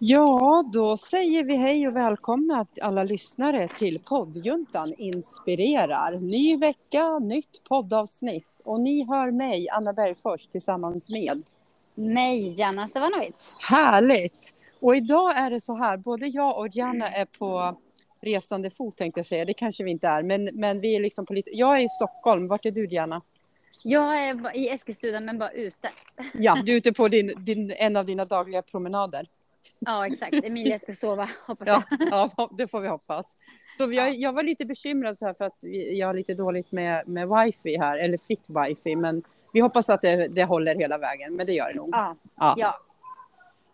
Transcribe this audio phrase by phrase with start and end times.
[0.00, 6.20] Ja, då säger vi hej och välkomna alla lyssnare till poddjuntan Inspirerar.
[6.20, 8.46] Ny vecka, nytt poddavsnitt.
[8.64, 11.42] Och ni hör mig, Anna Bergfors, tillsammans med
[11.94, 13.34] mig, Janna Stevanovic.
[13.70, 14.54] Härligt!
[14.80, 17.78] Och idag är det så här, både jag och Janna är på
[18.20, 21.26] resande fot tänkte jag säga, det kanske vi inte är, men, men vi är liksom
[21.26, 21.50] på lite...
[21.52, 23.22] Jag är i Stockholm, vart är du Janna?
[23.84, 25.90] Jag är i Eskilstuna men bara ute.
[26.34, 29.26] Ja, du är ute på din, din, en av dina dagliga promenader.
[29.78, 30.44] Ja, exakt.
[30.44, 31.82] Emilia ska sova, hoppas jag.
[31.90, 33.36] Ja, ja det får vi hoppas.
[33.78, 35.56] Så jag, jag var lite bekymrad så här för att
[35.92, 40.02] jag har lite dåligt med, med wifi här, eller fick wifi, men vi hoppas att
[40.02, 41.88] det, det håller hela vägen, men det gör det nog.
[41.92, 42.16] Ja.
[42.36, 42.80] ja.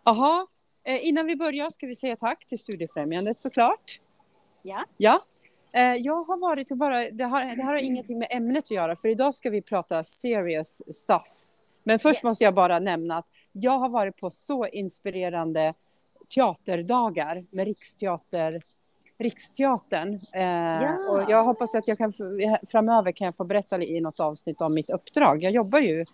[0.05, 0.47] Jaha,
[0.83, 3.99] eh, innan vi börjar ska vi säga tack till Studiefrämjandet såklart.
[4.61, 4.85] Ja.
[4.97, 5.21] Ja.
[5.73, 8.95] Eh, jag har varit och bara, det har, det har ingenting med ämnet att göra,
[8.95, 11.27] för idag ska vi prata serious stuff.
[11.83, 12.23] Men först yes.
[12.23, 15.73] måste jag bara nämna att jag har varit på så inspirerande
[16.29, 18.61] teaterdagar med Riksteater,
[19.17, 20.13] Riksteatern.
[20.33, 21.09] Eh, ja.
[21.09, 22.13] och jag hoppas att jag kan
[22.71, 25.43] framöver kan jag få berätta i något avsnitt om mitt uppdrag.
[25.43, 26.05] Jag jobbar ju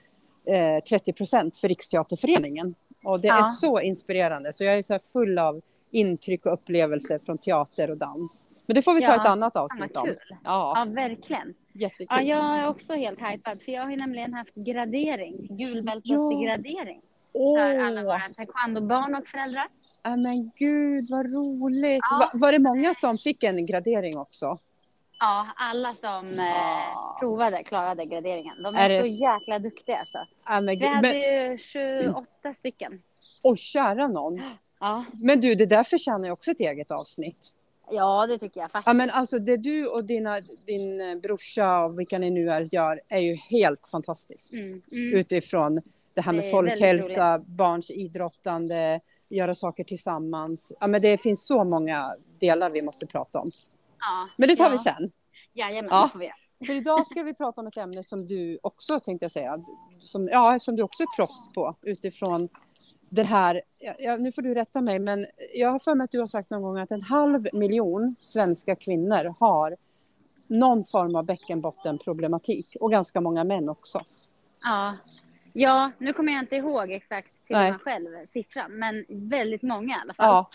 [0.46, 3.40] eh, 30 procent för Riksteaterföreningen och det ja.
[3.40, 7.98] är så inspirerande så jag är så full av intryck och upplevelser från teater och
[7.98, 8.50] dans.
[8.66, 10.08] Men det får vi ta ja, ett annat avsnitt om.
[10.08, 10.74] Ja.
[10.76, 11.54] ja, verkligen.
[11.74, 12.08] Jättekul.
[12.10, 17.02] Ja, jag är också helt hypad för jag har nämligen haft gradering, gulbältesgradering.
[17.34, 17.56] Ja.
[17.56, 19.68] För alla våra taekwondo-barn och föräldrar.
[20.04, 22.02] Ja, men gud vad roligt.
[22.10, 22.30] Ja.
[22.34, 24.60] Var, var det många som fick en gradering också?
[25.20, 28.64] Ja, alla som eh, provade klarade graderingen.
[28.64, 29.10] De är, är så det...
[29.10, 30.18] jäkla duktiga alltså.
[30.46, 31.52] Ja, men, vi hade men...
[31.52, 33.02] ju 28 stycken.
[33.42, 34.42] Åh, kära någon.
[34.80, 35.06] Ja.
[35.14, 37.56] Men du, det där förtjänar ju också ett eget avsnitt.
[37.92, 38.88] Ja, det tycker jag faktiskt.
[38.88, 43.02] Ja, men alltså det du och dina, din brorsa och vilka ni nu är gör
[43.08, 44.54] är ju helt fantastiskt.
[44.54, 45.14] Mm, mm.
[45.20, 45.82] Utifrån
[46.14, 49.00] det här med det folkhälsa, barns idrottande,
[49.32, 50.74] göra saker tillsammans.
[50.80, 53.52] Ja, men det finns så många delar vi måste prata om.
[54.00, 54.72] Ja, men det tar ja.
[54.72, 55.12] vi sen.
[55.54, 56.04] Jajamän, ja.
[56.04, 56.32] det får vi
[56.68, 59.64] För idag ska vi prata om ett ämne som du också tänkte jag säga,
[60.00, 62.50] som, ja, som du också är proffs på utifrån
[63.10, 63.62] den här,
[64.00, 66.50] ja, nu får du rätta mig, men jag har för mig att du har sagt
[66.50, 69.76] någon gång att en halv miljon svenska kvinnor har
[70.48, 74.02] någon form av bäckenbottenproblematik och ganska många män också.
[74.62, 74.98] Ja,
[75.54, 80.00] ja nu kommer jag inte ihåg exakt till mig själv siffran, men väldigt många i
[80.02, 80.26] alla fall.
[80.26, 80.50] Ja,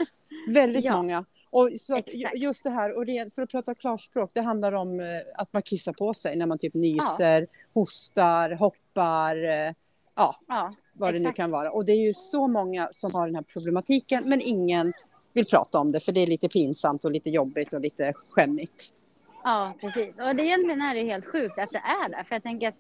[0.53, 0.97] väldigt ja.
[0.97, 1.25] många.
[1.51, 2.01] Och så
[2.35, 5.63] just det här, och det, för att prata klarspråk, det handlar om eh, att man
[5.63, 7.47] kissar på sig när man typ nyser, ja.
[7.75, 9.73] hostar, hoppar, eh,
[10.15, 11.39] ja, ja vad det exakt.
[11.39, 11.71] nu kan vara.
[11.71, 14.93] Och det är ju så många som har den här problematiken, men ingen
[15.33, 18.93] vill prata om det, för det är lite pinsamt och lite jobbigt och lite skämmigt.
[19.45, 20.09] Ja, precis.
[20.09, 22.75] Och det egentligen är det helt sjukt att det är det, för jag tänker att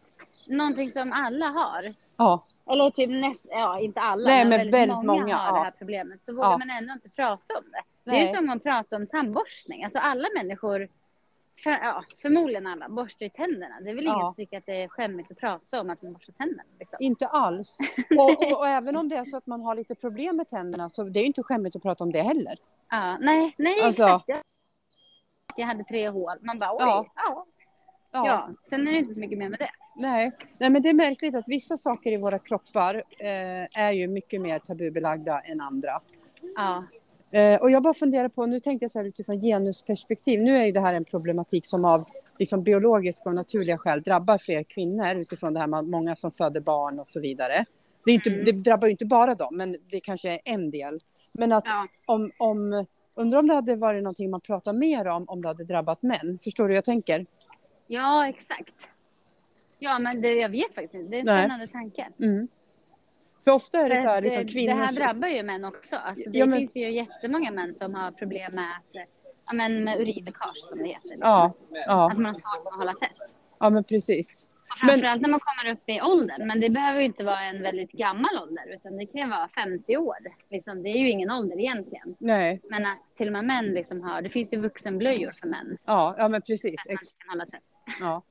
[0.46, 1.94] någonting som alla har.
[2.16, 2.44] Ja.
[2.70, 5.58] Eller typ näst, ja inte alla, Nej, men, väldigt, väldigt många, många, har ja.
[5.58, 6.20] det här problemet.
[6.20, 6.58] Så vågar ja.
[6.58, 7.82] man ändå inte prata om det.
[8.04, 8.24] Nej.
[8.24, 9.84] Det är som att prata om tandborstning.
[9.84, 10.88] Alltså alla människor,
[11.62, 13.80] för, ja, förmodligen alla, borstar tänderna.
[13.80, 16.12] Det är väl ingen som tycker att det är skämmigt att prata om att man
[16.12, 16.62] borstar tänderna.
[16.78, 16.96] Liksom.
[17.00, 17.78] Inte alls.
[18.18, 20.88] och, och, och, även om det är så att man har lite problem med tänderna
[20.88, 22.58] så det är inte skämmigt att prata om det heller.
[22.90, 24.04] Ja, nej, nej alltså.
[24.04, 24.46] exakt.
[25.56, 26.38] Jag hade tre hål.
[26.40, 27.06] Man bara oj, ja.
[27.14, 27.46] Ja.
[28.12, 28.50] ja.
[28.64, 29.70] Sen är det inte så mycket mer med det.
[29.98, 30.32] Nej.
[30.58, 34.40] Nej, men det är märkligt att vissa saker i våra kroppar eh, är ju mycket
[34.40, 36.00] mer tabubelagda än andra.
[36.56, 36.84] Ja.
[37.30, 40.64] Eh, och jag bara funderar på, nu tänkte jag så här utifrån genusperspektiv, nu är
[40.64, 42.04] ju det här en problematik som av
[42.38, 46.60] liksom, biologiska och naturliga skäl drabbar fler kvinnor utifrån det här med många som föder
[46.60, 47.64] barn och så vidare.
[48.04, 48.44] Det, inte, mm.
[48.44, 51.00] det drabbar ju inte bara dem, men det kanske är en del.
[51.32, 51.86] Men att ja.
[52.06, 55.64] om, om, undrar om det hade varit någonting man pratar mer om om det hade
[55.64, 56.38] drabbat män.
[56.44, 57.26] Förstår du hur jag tänker?
[57.86, 58.74] Ja, exakt.
[59.86, 61.10] Ja, men det, jag vet faktiskt inte.
[61.10, 61.72] Det är en spännande Nej.
[61.72, 62.08] tanke.
[62.20, 62.48] Mm.
[63.44, 64.74] För ofta är det så här, liksom, kvinnor...
[64.74, 65.96] Det här drabbar ju män också.
[65.96, 66.58] Alltså, det ja, men...
[66.58, 69.08] finns ju jättemånga män som har problem med, att,
[69.46, 71.08] ja, men med urinläckage som det heter.
[71.08, 71.28] Liksom.
[71.28, 72.10] Ja, ja.
[72.10, 73.16] Att man har svårt att hålla tätt.
[73.58, 74.50] Ja, men precis.
[74.80, 75.22] Framförallt men...
[75.22, 76.46] när man kommer upp i åldern.
[76.46, 78.74] Men det behöver ju inte vara en väldigt gammal ålder.
[78.74, 80.16] Utan det kan ju vara 50 år.
[80.50, 82.16] Liksom, det är ju ingen ålder egentligen.
[82.18, 82.60] Nej.
[82.70, 84.22] Men att till och med män liksom har...
[84.22, 85.78] Det finns ju vuxenblöjor för män.
[85.84, 86.84] Ja, ja men precis.
[86.84, 86.98] Tätt.
[88.00, 88.22] Ja.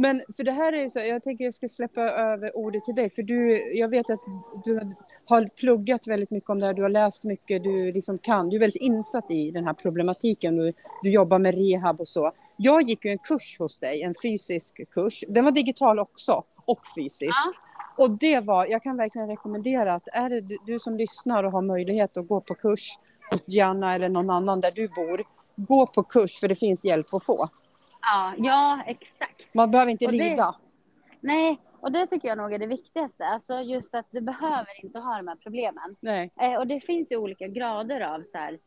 [0.00, 2.94] Men för det här är ju så, jag tänker jag ska släppa över ordet till
[2.94, 4.20] dig, för du, jag vet att
[4.64, 4.92] du
[5.24, 8.56] har pluggat väldigt mycket om det här, du har läst mycket, du liksom kan, du
[8.56, 12.32] är väldigt insatt i den här problematiken, du, du jobbar med rehab och så.
[12.56, 16.80] Jag gick ju en kurs hos dig, en fysisk kurs, den var digital också, och
[16.96, 17.34] fysisk.
[17.46, 18.04] Ja.
[18.04, 21.52] Och det var, jag kan verkligen rekommendera att är det du, du som lyssnar och
[21.52, 22.98] har möjlighet att gå på kurs
[23.30, 25.22] hos Gianna eller någon annan där du bor,
[25.56, 27.48] gå på kurs för det finns hjälp att få.
[28.02, 29.54] Ja, ja exakt.
[29.54, 30.56] Man behöver inte och lida.
[31.20, 33.26] nej, Och det tycker jag nog är det viktigaste.
[33.26, 35.96] Alltså just att du behöver inte ha de här problemen.
[36.00, 36.30] Nej.
[36.40, 38.58] Eh, och det finns ju olika grader av så här,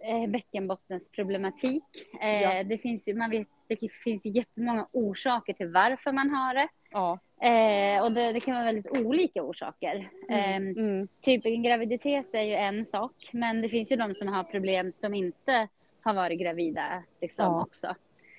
[0.00, 1.84] eh, bäckenbottens problematik.
[2.22, 2.64] Eh, ja.
[2.64, 6.68] Det finns ju, man vet, det finns ju jättemånga orsaker till varför man har det.
[6.90, 7.18] Ja.
[7.42, 10.10] Eh, och det, det, kan vara väldigt olika orsaker.
[10.28, 10.78] Mm.
[10.78, 11.08] Eh, mm.
[11.20, 14.92] Typ en graviditet är ju en sak, men det finns ju de som har problem
[14.92, 15.68] som inte
[16.02, 17.62] har varit gravida liksom, ja.
[17.62, 17.94] också.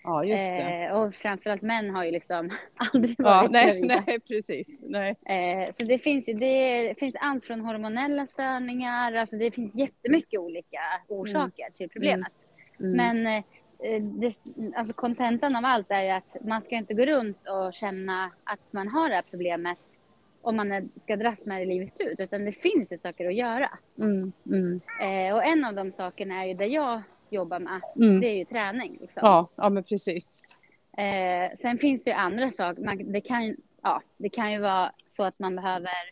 [0.08, 0.86] Ja, just det.
[0.86, 2.50] Eh, och framförallt män har ju liksom
[2.94, 4.04] aldrig varit ja, nej, gravida.
[4.08, 4.84] Nej, precis.
[4.88, 5.16] Nej.
[5.26, 10.40] Eh, så det finns ju det finns allt från hormonella störningar, alltså det finns jättemycket
[10.40, 11.74] olika orsaker mm.
[11.74, 12.34] till problemet.
[12.80, 13.00] Mm.
[13.00, 13.24] Mm.
[13.24, 13.44] Men
[13.84, 14.40] eh, det,
[14.76, 18.74] alltså kontentan av allt är ju att man ska inte gå runt och känna att
[18.74, 19.80] man har det här problemet
[20.42, 23.70] om man ska dras med det livet ut, utan det finns ju saker att göra.
[24.00, 24.82] Mm, mm.
[25.02, 28.22] Eh, och en av de sakerna är ju där jag jobbar med, mm.
[28.22, 28.98] det är ju träning.
[29.02, 29.22] Liksom.
[29.24, 30.42] Ja, ja men precis.
[30.98, 32.82] Eh, sen finns det ju andra saker.
[32.82, 36.12] Man, det, kan, ja, det kan ju vara så att man behöver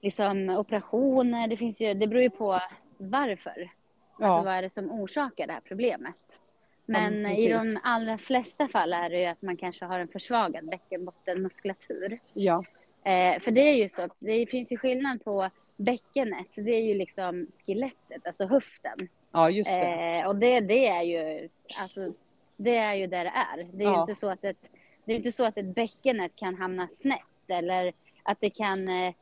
[0.00, 1.48] liksom, operationer.
[1.48, 2.60] Det, finns ju, det beror ju på
[2.98, 3.70] varför.
[4.18, 4.26] Ja.
[4.26, 6.16] Alltså vad är det som orsakar det här problemet.
[6.86, 10.08] Men ja, i de allra flesta fall är det ju att man kanske har en
[10.08, 12.18] försvagad bäckenbottenmuskulatur.
[12.34, 12.64] Ja.
[13.04, 16.94] Eh, för det är ju så, det finns ju skillnad på bäckenet, det är ju
[16.94, 19.08] liksom skelettet, alltså höften.
[19.32, 20.20] Ja, just det.
[20.20, 21.48] Eh, och det, det är ju,
[21.80, 22.12] alltså,
[22.56, 23.68] det är ju där det är.
[23.72, 23.94] Det är ja.
[23.94, 24.70] ju inte så att ett,
[25.04, 27.18] det är inte så att ett bäckenet kan hamna snett
[27.48, 27.92] eller
[28.22, 29.14] att det kan eh,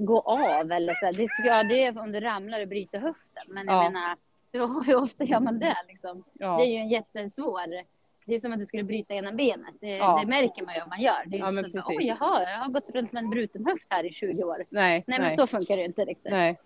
[0.00, 1.12] gå av eller så.
[1.12, 3.44] Det, ja, det är om du ramlar och bryter höften.
[3.48, 3.90] Men jag ja.
[3.90, 4.16] menar,
[4.52, 6.24] hur, hur, ofta gör man det liksom?
[6.32, 6.56] Ja.
[6.56, 7.84] Det är ju en jättesvår
[8.28, 9.74] det är som att du skulle bryta ena benet.
[9.80, 10.18] Det, ja.
[10.20, 11.22] det märker man ju om man gör.
[11.26, 13.86] Det är ja, inte så att, jaha, jag har gått runt med en bruten höft
[13.88, 14.64] här i 20 år.
[14.68, 16.32] Nej, nej, men så funkar det inte riktigt.
[16.32, 16.56] Nej.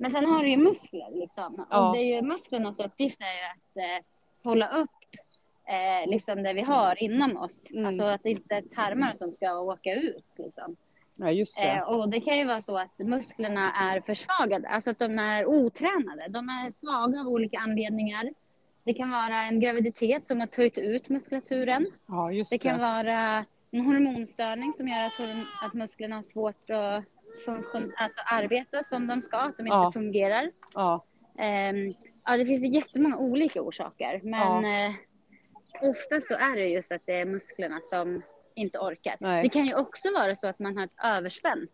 [0.00, 1.66] Men sen har du ju muskler liksom.
[1.70, 1.88] Ja.
[1.88, 4.06] Och det är ju musklernas uppgift är ju att eh,
[4.44, 4.90] hålla upp
[5.68, 7.70] eh, liksom det vi har inom oss.
[7.70, 7.86] Mm.
[7.86, 10.76] Alltså att inte tarmar som ska åka ut liksom.
[11.16, 11.68] Ja, just det.
[11.68, 15.46] Eh, och det kan ju vara så att musklerna är försvagade, alltså att de är
[15.46, 16.28] otränade.
[16.28, 18.24] De är svaga av olika anledningar.
[18.84, 21.86] Det kan vara en graviditet som har töjt ut muskulaturen.
[22.08, 22.56] Ja, just det.
[22.56, 25.20] det kan vara en hormonstörning som gör att,
[25.66, 27.04] att musklerna har svårt att
[27.44, 29.92] funktion, alltså arbeta som de ska, att de inte ja.
[29.92, 30.50] fungerar.
[30.74, 31.04] Ja.
[31.38, 31.94] Um,
[32.24, 34.88] ja, det finns ju jättemånga olika orsaker, men ja.
[34.88, 34.94] uh,
[35.90, 38.22] ofta så är det just att det är musklerna som
[38.54, 39.16] inte orkar.
[39.20, 39.42] Nej.
[39.42, 41.70] Det kan ju också vara så att man har ett överspänt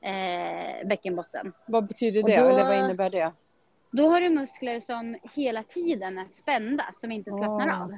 [0.00, 1.52] eh, bäckenbotten.
[1.68, 2.36] Vad betyder det?
[2.36, 3.32] Då, Eller vad innebär det?
[3.92, 7.82] Då har du muskler som hela tiden är spända, som inte slappnar oh.
[7.82, 7.96] av.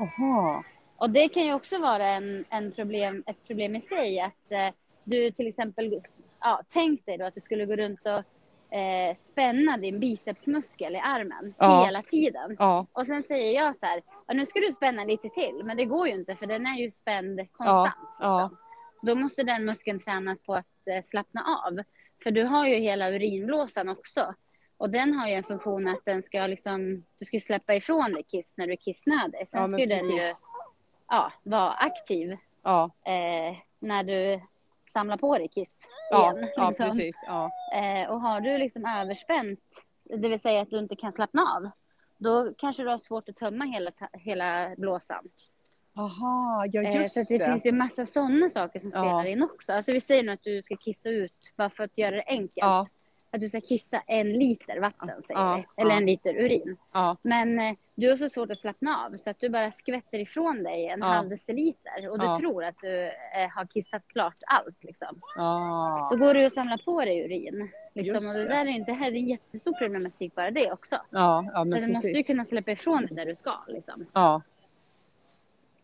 [0.00, 0.64] Aha.
[0.96, 4.68] Och det kan ju också vara en, en problem, ett problem i sig, att eh,
[5.04, 6.02] du till exempel
[6.44, 10.98] ja, tänk dig då att du skulle gå runt och eh, spänna din bicepsmuskel i
[10.98, 11.84] armen ja.
[11.84, 12.56] hela tiden.
[12.58, 12.86] Ja.
[12.92, 14.02] Och sen säger jag så här,
[14.34, 16.90] nu ska du spänna lite till, men det går ju inte för den är ju
[16.90, 17.94] spänd konstant.
[18.18, 18.56] Liksom.
[19.02, 21.82] Då måste den muskeln tränas på att eh, slappna av.
[22.22, 24.34] För du har ju hela urinblåsan också.
[24.76, 28.22] Och den har ju en funktion att den ska liksom, du ska släppa ifrån dig
[28.22, 29.48] kiss när du är kissnödig.
[29.48, 30.22] Sen ja, ska den ju
[31.08, 32.90] ja, vara aktiv ja.
[33.06, 34.40] eh, när du
[34.94, 35.80] samla på dig kiss
[36.10, 36.48] ja, igen.
[36.56, 36.86] Ja, liksom.
[36.86, 37.24] precis.
[37.26, 37.50] Ja.
[37.74, 39.60] Eh, och har du liksom överspänt,
[40.16, 41.70] det vill säga att du inte kan slappna av,
[42.18, 45.28] då kanske du har svårt att tömma hela, hela blåsan.
[45.96, 47.38] Aha, ja just eh, så det.
[47.38, 47.50] det.
[47.50, 49.26] finns ju massa sådana saker som spelar ja.
[49.26, 49.72] in också.
[49.72, 52.56] Alltså vi säger nu att du ska kissa ut, bara för att göra det enkelt.
[52.56, 52.86] Ja
[53.34, 55.82] att du ska kissa en liter vatten, säger ja, vi.
[55.82, 55.96] Eller ja.
[55.96, 56.76] en liter urin.
[56.92, 57.16] Ja.
[57.22, 60.62] Men eh, du har så svårt att slappna av så att du bara skvätter ifrån
[60.62, 64.84] dig en halv deciliter och du tror att du eh, har kissat klart allt.
[64.84, 65.20] Liksom.
[66.10, 67.70] Då går du och samlar på dig urin.
[67.94, 70.96] Liksom, och det, där är inte, det är en jättestor problematik bara det också.
[71.10, 73.52] Ja, ja, men så du måste ju kunna släppa ifrån dig där du ska.
[73.68, 74.06] Liksom.
[74.12, 74.42] Ja,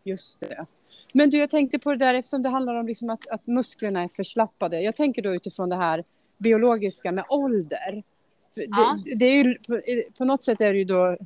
[0.05, 0.67] just det.
[1.15, 4.03] Men du, jag tänkte på det där eftersom det handlar om liksom att, att musklerna
[4.03, 4.81] är förslappade.
[4.81, 6.05] Jag tänker då utifrån det här
[6.39, 8.03] biologiska med ålder.
[8.55, 8.99] Ja.
[9.05, 9.59] Det, det, är ju,
[10.19, 11.17] på något sätt är det ju då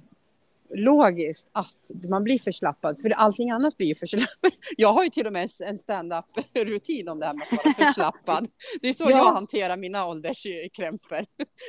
[0.75, 4.53] logiskt att man blir förslappad, för allting annat blir ju förslappad.
[4.77, 8.49] Jag har ju till och med en stand-up-rutin om det här med att vara förslappad.
[8.81, 9.11] Det är så ja.
[9.11, 11.25] jag hanterar mina ålderskrämpor.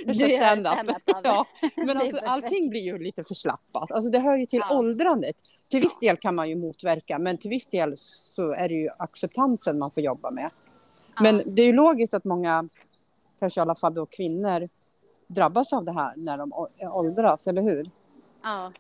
[0.06, 1.02] Jag kör stand-up.
[1.24, 1.46] Ja.
[1.76, 3.92] Men alltså, allting blir ju lite förslappat.
[3.92, 4.78] Alltså, det hör ju till ja.
[4.78, 5.36] åldrandet.
[5.70, 8.90] Till viss del kan man ju motverka, men till viss del så är det ju
[8.98, 10.50] acceptansen man får jobba med.
[11.22, 12.70] Men det är ju logiskt att många
[13.40, 14.70] kanske i alla fall då kvinnor
[15.28, 17.90] drabbas av det här när de åldras, eller hur?
[18.44, 18.72] Ja,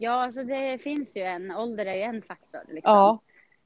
[0.00, 2.60] ja alltså det finns ju en, ålder är ju en faktor.
[2.68, 2.92] Liksom.
[2.94, 3.18] Ja.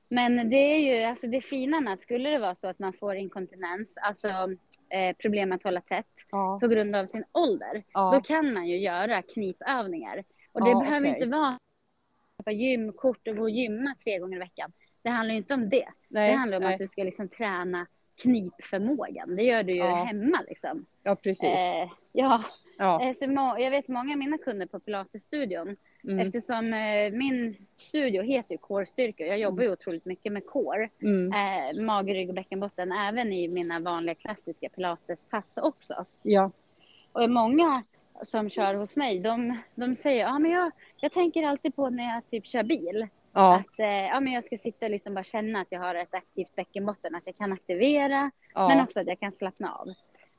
[0.09, 3.15] Men det är ju, alltså det fina med skulle det vara så att man får
[3.15, 4.29] inkontinens, alltså
[4.89, 6.59] eh, problem att hålla tätt ja.
[6.61, 8.13] på grund av sin ålder, ja.
[8.15, 10.25] då kan man ju göra knipövningar.
[10.53, 11.15] Och det behöver okay.
[11.15, 11.59] inte vara
[12.53, 14.73] gymkort och gå och gymma tre gånger i veckan.
[15.03, 15.89] Det handlar ju inte om det.
[16.09, 16.73] Nej, det handlar om nej.
[16.73, 17.87] att du ska liksom träna
[18.23, 19.37] knipförmågan.
[19.37, 20.05] Det gör du ju ja.
[20.05, 20.87] hemma liksom.
[21.03, 21.45] Ja, precis.
[21.45, 22.45] Eh, ja,
[22.79, 23.03] ja.
[23.03, 26.19] Eh, så jag vet många av mina kunder på Pilatesstudion, mm.
[26.19, 29.27] eftersom eh, min studio heter ju core-styrka.
[29.27, 29.73] Jag jobbar ju mm.
[29.73, 31.33] otroligt mycket med core, mm.
[31.33, 36.05] eh, mage, rygg och bäckenbotten, även i mina vanliga klassiska pilatespass också.
[36.23, 36.51] Ja.
[37.13, 37.83] Och många
[38.23, 42.15] som kör hos mig, de, de säger, ja men jag, jag tänker alltid på när
[42.15, 43.09] jag typ kör bil.
[43.33, 43.57] Ja.
[43.57, 46.15] Att eh, ja, men jag ska sitta och liksom bara känna att jag har ett
[46.15, 48.69] aktivt bäckenbotten, att jag kan aktivera, ja.
[48.69, 49.87] men också att jag kan slappna av.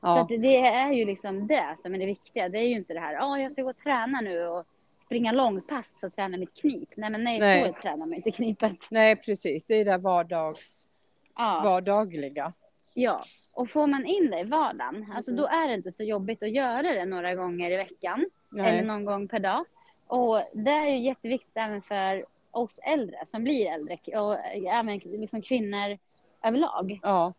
[0.00, 0.26] Ja.
[0.28, 2.48] Så det är ju liksom det som är det viktiga.
[2.48, 4.66] Det är ju inte det här, ja oh, jag ska gå och träna nu och
[5.06, 6.88] springa långpass och träna mitt knip.
[6.96, 7.66] Nej men nej, nej.
[7.66, 8.76] så tränar man inte knipet.
[8.90, 10.88] Nej precis, det är det vardags,
[11.36, 11.60] ja.
[11.64, 12.52] vardagliga.
[12.94, 13.22] Ja,
[13.52, 16.50] och får man in det i vardagen, alltså då är det inte så jobbigt att
[16.50, 18.26] göra det några gånger i veckan.
[18.50, 18.66] Nej.
[18.66, 19.64] Eller någon gång per dag.
[20.06, 25.42] Och det är ju jätteviktigt även för oss äldre som blir äldre och även liksom
[25.42, 25.98] kvinnor
[26.42, 27.00] överlag.
[27.02, 27.32] Ja.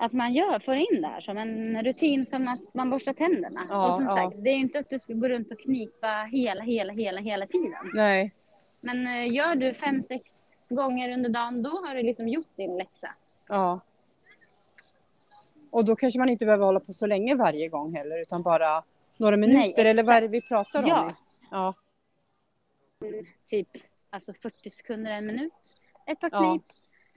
[0.00, 3.66] Att man gör, får in det här som en rutin som att man borstar tänderna.
[3.68, 4.16] Ja, och som ja.
[4.16, 7.46] sagt, det är inte att du ska gå runt och knipa hela, hela, hela, hela
[7.46, 7.90] tiden.
[7.94, 8.34] Nej.
[8.80, 10.24] Men eh, gör du fem, sex
[10.68, 13.08] gånger under dagen, då har du liksom gjort din läxa.
[13.48, 13.80] Ja.
[15.70, 18.82] Och då kanske man inte behöver hålla på så länge varje gång heller, utan bara
[19.16, 20.88] några minuter, Nej, eller vad är det vi pratar om?
[20.88, 21.14] Ja.
[21.50, 21.74] ja.
[23.50, 23.68] Typ
[24.10, 25.52] alltså 40 sekunder, en minut.
[26.06, 26.62] Ett par knip.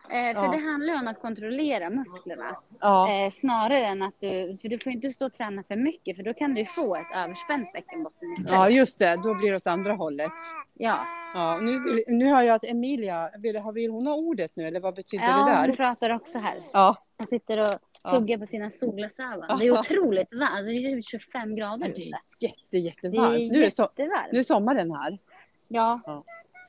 [0.10, 0.52] Eh, för ja.
[0.52, 2.58] det handlar ju om att kontrollera musklerna.
[2.80, 3.12] Ja.
[3.12, 6.24] Eh, snarare än att du, för du får inte stå och träna för mycket för
[6.24, 8.52] då kan du få ett överspänt bäckenbotten istället.
[8.52, 10.32] Ja just det, då blir det åt andra hållet.
[10.74, 11.00] Ja.
[11.36, 14.96] ja nu, nu har jag att Emilia, vill, vill hon ha ordet nu eller vad
[14.96, 15.62] betyder ja, det där?
[15.62, 16.64] Ja, hon pratar också här.
[16.74, 16.98] Ja.
[17.18, 17.80] Hon sitter och
[18.12, 19.60] tuggar på sina solglasögon.
[19.60, 22.02] Det är otroligt varmt, det är 25 grader ute.
[22.40, 23.36] Det är jätte, jättevarmt.
[23.36, 23.88] Det är nu, är so
[24.32, 25.20] nu är sommaren här.
[25.68, 26.24] Ja.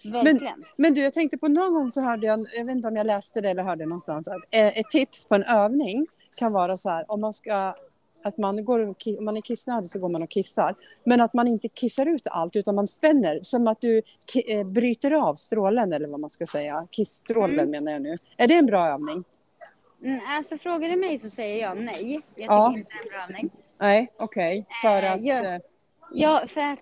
[0.05, 0.41] Men,
[0.77, 3.07] men, du, jag tänkte på någon gång så hörde jag, jag vet inte om jag
[3.07, 6.07] läste det eller hörde någonstans, att eh, ett tips på en övning
[6.39, 7.75] kan vara så här, om man ska
[8.25, 8.81] att man går,
[9.19, 10.75] om man är kissnödig så går man och kissar.
[11.05, 14.03] Men att man inte kissar ut allt utan man spänner som att du
[14.49, 16.87] eh, bryter av strålen eller vad man ska säga.
[16.91, 17.71] Kissstrålen mm.
[17.71, 18.19] menar jag nu.
[18.37, 19.25] Är det en bra övning?
[20.05, 22.13] Mm, alltså frågar du mig så säger jag nej.
[22.13, 22.75] Jag tycker ja.
[22.77, 23.51] inte det är en bra övning.
[23.81, 24.67] Nej, okej.
[24.83, 25.01] Okay.
[25.01, 25.25] För eh, att...
[25.25, 25.61] Jag,
[26.17, 26.79] Ja, för att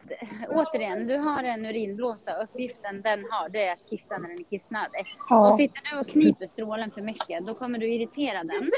[0.49, 2.33] återigen, du har en urinblåsa.
[2.43, 5.07] Uppgiften den har, det är att kissa när den är kissnödig.
[5.29, 5.49] Ja.
[5.49, 8.71] Och sitter du och kniper strålen för mycket, då kommer du irritera den.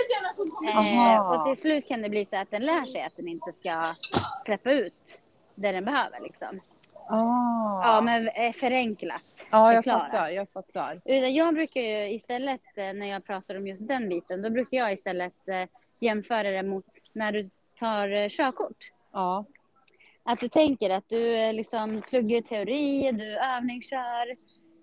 [0.69, 3.53] Eh, och till slut kan det bli så att den lär sig att den inte
[3.53, 3.95] ska
[4.45, 5.19] släppa ut
[5.55, 6.61] det den behöver liksom.
[7.09, 7.83] Ah.
[7.85, 9.47] Ja, men eh, förenklat.
[9.51, 10.11] Ja, jag förklarat.
[10.11, 10.29] fattar.
[10.31, 11.01] Jag fattar.
[11.29, 14.93] Jag brukar ju istället, eh, när jag pratar om just den biten, då brukar jag
[14.93, 15.69] istället eh,
[16.01, 18.91] jämföra det mot när du tar körkort.
[19.13, 19.45] Ja.
[20.25, 24.31] Att du tänker att du liksom pluggar teori, du övningskör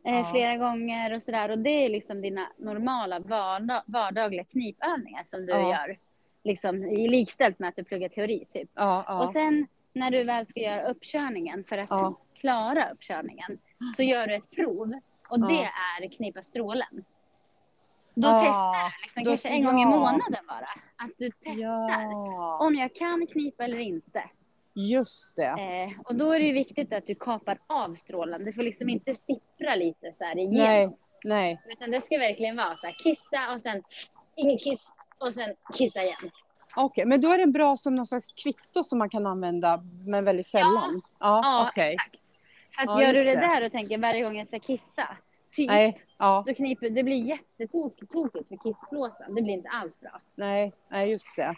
[0.05, 0.29] eh, ja.
[0.31, 1.49] flera gånger och sådär.
[1.49, 5.71] Och det är liksom dina normala vardag, vardagliga knipövningar som du ja.
[5.71, 5.97] gör.
[6.43, 8.69] Liksom likställt med att du pluggar teori typ.
[8.73, 11.89] Ja, och sen när du väl ska göra uppkörningen för att
[12.39, 13.59] klara uppkörningen
[13.95, 14.93] så gör du ett prov
[15.29, 15.69] och det
[16.01, 17.05] är knipa strålen.
[18.13, 20.69] Då ja, testar du liksom, kanske en gång i månaden bara.
[20.95, 24.23] Att du testar om jag kan knipa eller inte.
[24.73, 25.45] Just det.
[25.45, 28.45] Eh, och då är det ju viktigt att du kapar av strålen.
[28.45, 30.57] Det får liksom inte sippra lite så här igenom.
[30.57, 31.61] Nej, nej.
[31.69, 33.83] Utan det ska verkligen vara så här, kissa och sen
[34.35, 34.85] ingen kiss
[35.17, 36.31] och sen kissa igen.
[36.75, 39.83] Okej, okay, men då är den bra som någon slags kvitto som man kan använda,
[40.05, 41.01] men väldigt sällan?
[41.19, 41.93] Ja, ja, okay.
[41.93, 42.15] exakt.
[42.75, 45.17] För att ja, gör du det, det, där och tänker varje gång jag ska kissa,
[45.51, 46.43] typ, nej, ja.
[46.47, 49.35] då kniper, det blir jättetokigt för kissblåsan.
[49.35, 50.21] Det blir inte alls bra.
[50.35, 51.55] Nej, nej just det.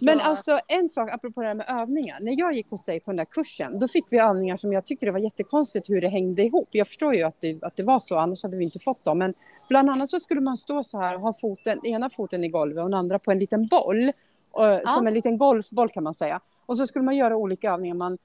[0.00, 2.20] Men alltså en sak apropå det här med övningar.
[2.20, 4.84] När jag gick hos dig på den där kursen, då fick vi övningar som jag
[4.84, 6.68] tyckte det var jättekonstigt hur det hängde ihop.
[6.70, 9.18] Jag förstår ju att det, att det var så, annars hade vi inte fått dem.
[9.18, 9.34] Men
[9.68, 12.82] bland annat så skulle man stå så här och ha foten, ena foten i golvet
[12.82, 14.12] och den andra på en liten boll.
[14.52, 14.80] Ja.
[14.86, 16.40] Som en liten golfboll kan man säga.
[16.66, 17.94] Och så skulle man göra olika övningar.
[17.94, 18.18] Man,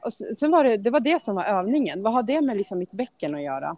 [0.00, 2.02] och sen var det, det var det som var övningen.
[2.02, 3.76] Vad har det med liksom mitt bäcken att göra?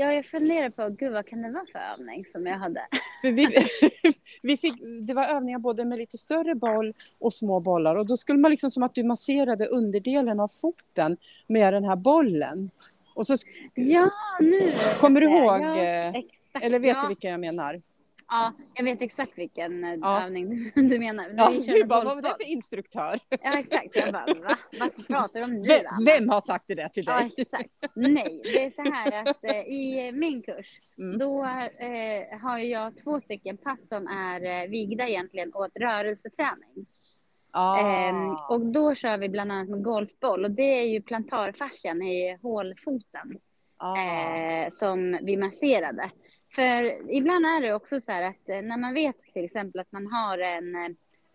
[0.00, 2.86] Ja, jag funderar på, gud vad kan det vara för övning som jag hade?
[3.20, 3.46] För vi,
[4.42, 4.74] vi fick,
[5.06, 8.50] det var övningar både med lite större boll och små bollar och då skulle man
[8.50, 12.70] liksom som att du masserade underdelen av foten med den här bollen.
[13.14, 13.34] Och så,
[13.74, 14.60] ja, nu!
[15.00, 15.60] Kommer du ihåg?
[15.60, 17.02] Ja, eh, exakt, eller vet ja.
[17.02, 17.82] du vilka jag menar?
[18.30, 20.24] Ja, jag vet exakt vilken eh, ja.
[20.24, 21.34] övning du menar.
[21.36, 23.18] Ja, du bara, vad var det för instruktör?
[23.28, 23.96] Ja, exakt.
[23.96, 24.58] Jag bara, va?
[24.80, 25.68] Vad pratar du om nu?
[25.68, 27.32] Vem, vem, har sagt det till dig?
[27.36, 27.70] Ja, exakt.
[27.94, 31.18] Nej, det är så här att eh, i min kurs, mm.
[31.18, 36.86] då eh, har jag två stycken pass som är eh, vigda egentligen åt rörelseträning.
[37.50, 38.08] Ah.
[38.08, 42.38] Eh, och då kör vi bland annat med golfboll och det är ju plantarfascian i
[42.42, 43.38] hålfoten.
[43.76, 43.96] ah.
[43.96, 46.10] eh, som vi masserade.
[46.50, 49.92] För ibland är det också så här att eh, när man vet till exempel att
[49.92, 50.88] man har en eh,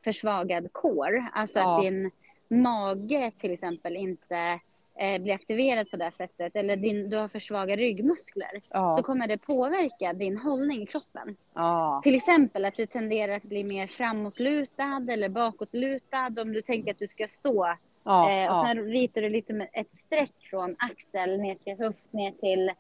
[0.04, 1.76] försvagad kår, alltså ja.
[1.76, 2.12] att din
[2.48, 4.60] mage till exempel inte
[5.00, 8.92] eh, blir aktiverad på det sättet eller din, du har för svaga ryggmuskler ja.
[8.92, 11.36] så kommer det påverka din hållning i kroppen.
[11.54, 12.02] Ja.
[12.04, 17.00] Till exempel att du tenderar att bli mer framåtlutad eller bakåtlutad om du tänker att
[17.00, 17.76] du ska stå.
[18.04, 22.14] Ja, eh, och sen ritar du lite med ett streck från axel ner till höft
[22.14, 22.72] ner till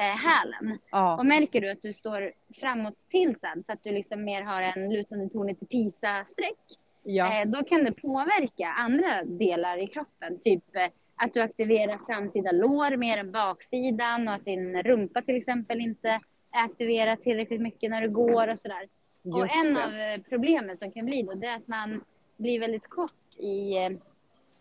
[0.00, 0.78] eh, hälen.
[1.18, 5.28] Och märker du att du står framåt-tiltad så att du liksom mer har en lutande
[5.28, 6.78] ton lite Pisa-streck.
[7.04, 12.52] Eh, då kan det påverka andra delar i kroppen, typ eh, att du aktiverar framsida
[12.52, 16.08] lår mer än baksidan och att din rumpa till exempel inte
[16.52, 18.88] är aktiverad tillräckligt mycket när du går och sådär.
[19.22, 19.84] och en det.
[19.84, 22.04] av eh, problemen som kan bli då det är att man
[22.36, 23.90] blir väldigt kort i eh,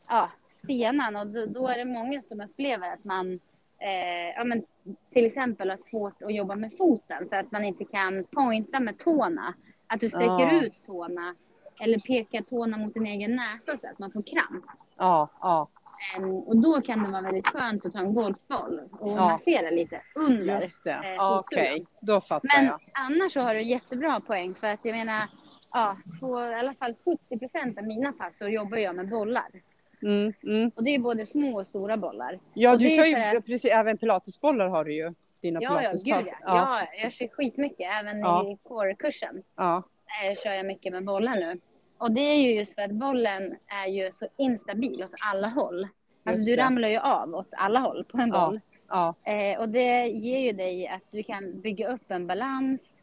[0.08, 3.40] ja, senan och då, då är det många som upplever att man
[3.80, 4.64] eh, ja, men
[5.14, 9.00] till exempel har svårt att jobba med foten så att man inte kan pointa med
[9.00, 9.54] tårna.
[9.88, 10.62] Att du sträcker ja.
[10.62, 11.36] ut tårna
[11.80, 14.66] eller pekar tårna mot din egen näsa så att man får kramp.
[14.98, 15.70] Ja, ja.
[16.18, 19.30] Um, och då kan det vara väldigt skönt att ta en golfboll och ja.
[19.30, 20.92] massera lite under Just det.
[20.92, 21.86] Eh, Okej, okay.
[22.02, 22.82] då fattar Men jag.
[22.82, 25.28] Men annars så har du jättebra poäng för att jag menar,
[25.72, 29.48] ja, på i alla fall 70 procent av mina pass så jobbar jag med bollar.
[30.04, 30.72] Mm, mm.
[30.76, 32.40] Och det är både små och stora bollar.
[32.54, 33.46] Ja, du kör ju att...
[33.46, 35.14] precis, även pilatesbollar har du ju.
[35.42, 36.24] Dina ja, ja, gud ja.
[36.26, 36.38] ja.
[36.46, 36.88] ja.
[37.04, 38.48] jag kör skitmycket, även ja.
[38.52, 39.44] i core-kursen.
[39.56, 39.84] Ja.
[40.24, 41.60] Eh, kör jag mycket med bollar nu.
[41.98, 45.88] Och det är ju just för att bollen är ju så instabil åt alla håll.
[46.24, 48.60] Alltså du ramlar ju av åt alla håll på en boll.
[48.88, 49.16] Ja.
[49.24, 52.99] Eh, och det ger ju dig att du kan bygga upp en balans,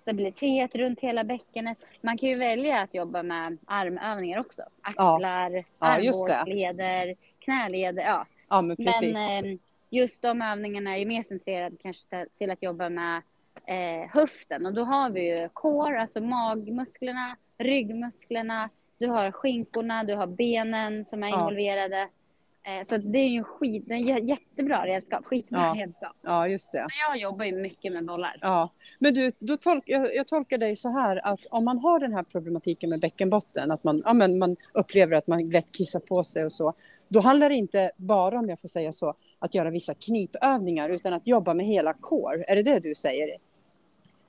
[0.00, 1.78] stabilitet runt hela bäckenet.
[2.00, 4.62] Man kan ju välja att jobba med armövningar också.
[4.82, 5.62] Axlar, ja.
[5.78, 8.02] armbågsleder, knäleder.
[8.02, 8.26] Ja.
[8.48, 9.58] ja men, men eh,
[9.90, 13.22] just de övningarna är mer centrerade kanske till att jobba med
[13.66, 14.66] eh, höften.
[14.66, 21.04] Och då har vi ju core, alltså magmusklerna, ryggmusklerna, du har skinkorna, du har benen
[21.04, 22.08] som är involverade.
[22.66, 25.82] Eh, så det är ju skit, det är jättebra redskap, skitbra ja.
[25.82, 26.16] redskap.
[26.22, 26.78] Ja, just det.
[26.78, 28.38] Så jag jobbar ju mycket med bollar.
[28.40, 32.00] Ja, men du, då tolk, jag, jag, tolkar dig så här att om man har
[32.00, 36.00] den här problematiken med bäckenbotten, att man, ja, men man upplever att man lätt kissar
[36.00, 36.72] på sig och så,
[37.08, 41.12] då handlar det inte bara, om jag får säga så, att göra vissa knipövningar, utan
[41.12, 42.44] att jobba med hela core.
[42.48, 43.36] Är det det du säger?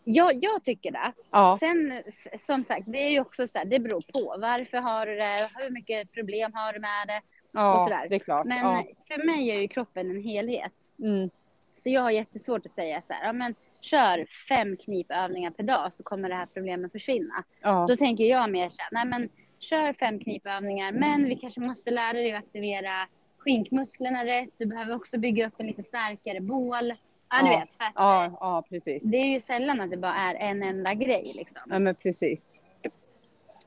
[0.03, 1.13] Ja, jag tycker det.
[1.31, 1.57] Ja.
[1.59, 2.01] Sen
[2.39, 4.41] som sagt, det är ju också så här, det beror på.
[4.41, 5.49] Varför har du det?
[5.55, 7.21] Hur mycket problem har du med det?
[7.57, 8.07] Ja, och sådär.
[8.09, 8.45] det är klart.
[8.45, 8.83] Men ja.
[9.07, 10.73] för mig är ju kroppen en helhet.
[10.99, 11.29] Mm.
[11.73, 15.93] Så jag har jättesvårt att säga så här, ja, men kör fem knipövningar per dag
[15.93, 17.43] så kommer det här problemet försvinna.
[17.61, 17.85] Ja.
[17.89, 21.91] Då tänker jag mer så här, nej men kör fem knipövningar men vi kanske måste
[21.91, 24.49] lära dig att aktivera skinkmusklerna rätt.
[24.57, 26.93] Du behöver också bygga upp en lite starkare bål.
[27.29, 27.73] Ja, du vet.
[27.73, 29.11] För ja, ja, precis.
[29.11, 31.33] Det är ju sällan att det bara är en enda grej.
[31.37, 31.61] Liksom.
[31.69, 32.63] Ja, men precis.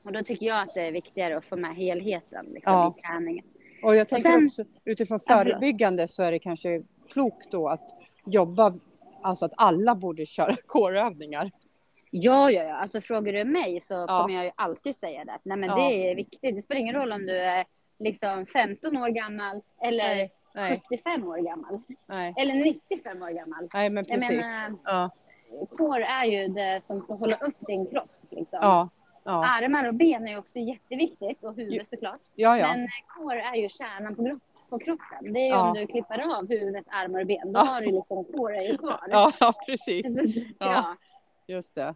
[0.03, 2.95] Och då tycker jag att det är viktigare att få med helheten liksom, ja.
[2.97, 3.45] i träningen.
[3.83, 7.89] Och jag tänker och sen, också utifrån förebyggande så är det kanske klokt då att
[8.25, 8.73] jobba,
[9.23, 11.51] alltså att alla borde köra kårövningar.
[12.11, 12.75] Ja, ja, ja.
[12.75, 14.21] Alltså frågar du mig så ja.
[14.21, 15.37] kommer jag ju alltid säga det.
[15.43, 15.75] Nej, men ja.
[15.75, 16.55] det är viktigt.
[16.55, 17.65] Det spelar ingen roll om du är
[17.99, 20.31] liksom 15 år gammal eller Nej.
[20.53, 20.81] Nej.
[20.89, 21.81] 75 år gammal.
[22.05, 22.33] Nej.
[22.37, 23.69] Eller 95 år gammal.
[23.73, 24.31] Nej, men precis.
[24.31, 25.09] Jag menar, ja.
[25.77, 28.11] kår är ju det som ska hålla upp din kropp.
[28.29, 28.59] Liksom.
[28.61, 28.89] Ja.
[29.23, 29.45] Ja.
[29.45, 32.21] Armar och ben är också jätteviktigt och huvud såklart.
[32.35, 32.67] Ja, ja.
[32.67, 35.33] Men kår är ju kärnan på, på kroppen.
[35.33, 35.67] Det är ju ja.
[35.67, 37.53] om du klipper av huvudet, armar och ben.
[37.53, 37.63] Då ja.
[37.63, 38.25] har du liksom
[38.71, 39.07] ju kvar.
[39.09, 40.05] Ja, ja precis.
[40.59, 40.95] ja.
[41.47, 41.95] Just det.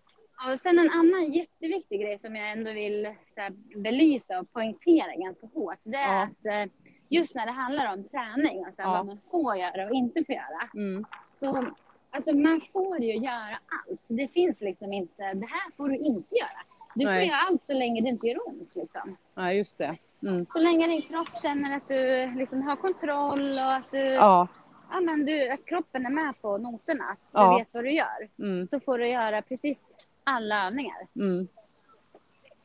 [0.52, 5.48] Och sen en annan jätteviktig grej som jag ändå vill här, belysa och poängtera ganska
[5.54, 5.80] hårt.
[5.84, 6.74] Det är att eh,
[7.10, 10.70] just när det handlar om träning, alltså vad man får göra och inte får göra.
[10.74, 11.06] Mm.
[11.34, 11.66] Så
[12.12, 14.02] alltså man får ju göra allt.
[14.08, 16.62] Det finns liksom inte, det här får du inte göra.
[16.95, 18.75] Du får göra allt så länge det inte gör ont.
[18.75, 19.17] Liksom.
[19.36, 19.97] Ja, just det.
[20.23, 20.45] Mm.
[20.45, 24.47] Så länge din kropp känner att du liksom har kontroll och att, du, ja.
[24.91, 27.51] Ja, men du, att kroppen är med på noterna, att ja.
[27.51, 28.67] du vet vad du gör, mm.
[28.67, 31.08] så får du göra precis alla övningar.
[31.15, 31.47] Mm.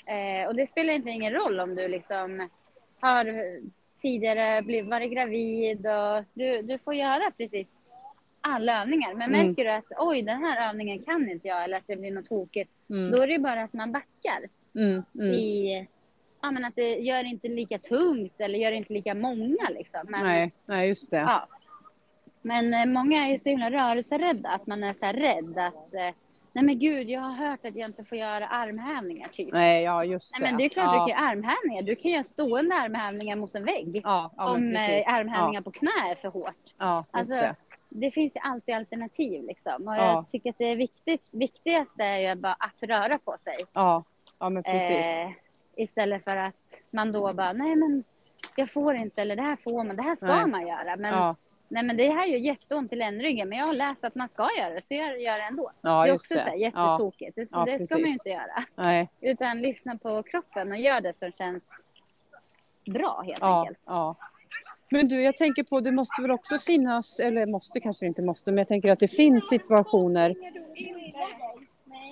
[0.07, 2.49] Eh, och det spelar inte ingen roll om du liksom
[3.01, 3.55] har
[4.01, 7.93] tidigare blivit, varit gravid och du, du får göra precis
[8.41, 9.15] alla övningar.
[9.15, 9.47] Men mm.
[9.47, 12.29] märker du att oj, den här övningen kan inte jag eller att det blir något
[12.29, 13.11] tokigt, mm.
[13.11, 14.49] då är det bara att man backar.
[14.75, 15.03] Mm.
[15.15, 15.31] mm.
[15.31, 15.89] I,
[16.43, 19.69] ja, men att det gör inte lika tungt eller gör inte lika många.
[19.71, 20.01] Liksom.
[20.09, 21.17] Men, nej, nej, just det.
[21.17, 21.49] Ja.
[22.43, 25.95] Men eh, många är ju så himla rörelserädda, att man är så här rädd att
[25.95, 26.15] eh,
[26.53, 29.53] Nej men gud, jag har hört att jag inte får göra armhävningar typ.
[29.53, 30.43] Nej, ja just det.
[30.43, 30.93] Nej, men det är klart ja.
[30.93, 31.83] du kan göra armhävningar.
[31.83, 34.01] Du kan göra stående armhävningar mot en vägg.
[34.05, 36.55] Ja, ja om eh, armhävningar på knä är för hårt.
[36.79, 37.55] Ja, just alltså, det.
[37.91, 39.89] Det finns ju alltid alternativ liksom.
[39.89, 40.07] Och Ja.
[40.07, 43.57] jag tycker att det viktigt, viktigaste är ju bara att röra på sig.
[43.73, 44.05] Ja,
[44.39, 45.07] ja men precis.
[45.07, 45.31] Eh,
[45.77, 46.55] istället för att
[46.91, 48.05] man då bara, nej men
[48.57, 50.47] jag får inte eller det här får man, det här ska Nej.
[50.47, 50.97] man göra.
[50.97, 51.37] Men, ja,
[51.73, 54.49] Nej men det här gör jätteont i ländryggen men jag har läst att man ska
[54.59, 55.71] göra det så jag gör det ändå.
[55.81, 56.57] ja det är också så här det.
[56.57, 57.37] Jättetokigt.
[57.37, 58.65] Det, Ja, det ska man ju inte göra.
[58.75, 61.71] nej, Utan lyssna på kroppen och gör det som känns
[62.87, 63.79] bra helt enkelt.
[63.87, 64.17] ja.
[64.91, 68.53] Men du, jag tänker på, det måste väl också finnas, eller måste kanske inte måste,
[68.53, 70.35] men jag tänker att det finns situationer.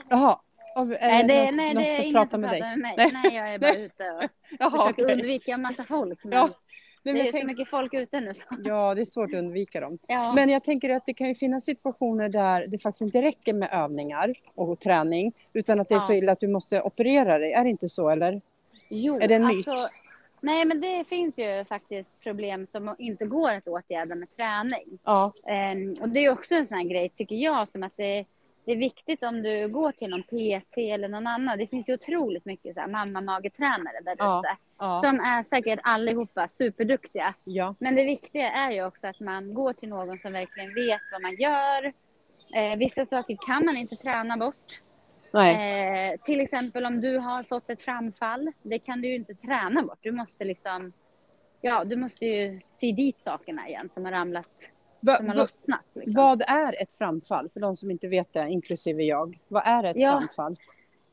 [0.08, 0.38] Jaha.
[1.00, 2.76] Nej, det, någon, nej, något det är att ingen prata som med pratar dig?
[2.76, 2.94] med mig.
[2.96, 3.10] Nej.
[3.24, 5.14] Nej, jag är bara ute och Jaha, försöker okej.
[5.14, 6.24] undvika en massa folk.
[6.24, 6.48] Men Ja,
[7.02, 8.34] Nej, det är jag så tänk, mycket folk ute nu.
[8.34, 8.42] Så.
[8.64, 9.98] ja, det är svårt att undvika dem.
[10.08, 10.32] Ja.
[10.32, 13.68] Men jag tänker att det kan ju finnas situationer där det faktiskt inte räcker med
[13.72, 16.00] övningar och träning, utan att det är Ja.
[16.00, 17.52] så illa att du måste operera dig.
[17.52, 18.40] Är det inte så, eller?
[18.88, 19.66] Jo, Är det en myt?
[20.40, 24.98] Nej, men det finns ju faktiskt problem som inte går att åtgärda med träning.
[25.04, 28.24] Ja, Ehm, och det är också en sån här grej, tycker jag, som att det,
[28.64, 31.58] det är viktigt om du går till någon PT eller någon annan.
[31.58, 34.38] Det finns ju otroligt mycket så här mamma-magetränare där Ja.
[34.40, 34.56] ute.
[34.78, 37.34] ja, Som är säkert allihopa superduktiga.
[37.44, 41.00] ja, Men det viktiga är ju också att man går till någon som verkligen vet
[41.12, 41.92] vad man gör.
[42.56, 44.80] Eh, vissa saker kan man inte träna bort.
[45.34, 48.52] Eh, till exempel om du har fått ett framfall.
[48.62, 49.98] Det kan du ju inte träna bort.
[50.00, 50.92] Du måste liksom...
[51.60, 54.48] Ja, du måste ju sy dit sakerna igen som har ramlat,
[55.00, 55.84] Va, som har va, lossnat.
[55.94, 56.22] Liksom.
[56.22, 57.48] vad är ett framfall?
[57.52, 59.38] För de som inte vet det, inklusive jag.
[59.48, 60.18] Vad är ett Ja.
[60.18, 60.56] framfall?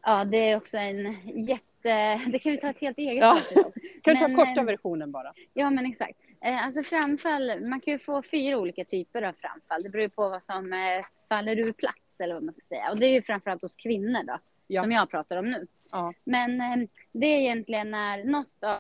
[0.04, 1.12] Ja, det är också en
[1.47, 2.21] jätte...
[2.28, 3.38] Det kan vi ta ett helt eget Ja.
[4.04, 5.34] Kan du ta korta eh, versionen bara?
[5.54, 6.19] Ja, men exakt.
[6.41, 9.84] Eh, Alltså framfall, man kan ju få fyra olika typer av framfall.
[9.84, 12.91] Det beror ju på vad som eh, faller ur plats eller vad man ska säga.
[12.91, 14.82] Och det är ju framförallt hos kvinnor då, Ja.
[14.82, 15.67] som jag pratar om nu.
[15.91, 18.80] Ja, Men eh, det är egentligen när något av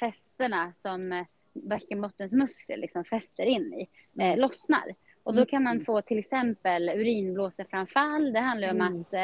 [0.00, 3.88] fästena som eh, bäckenbottensmuskler liksom fäster in i
[4.22, 4.84] eh, lossnar.
[5.22, 8.32] Och då kan man få till exempel urinblåseframfall.
[8.32, 9.00] Det handlar om Mm.
[9.00, 9.14] att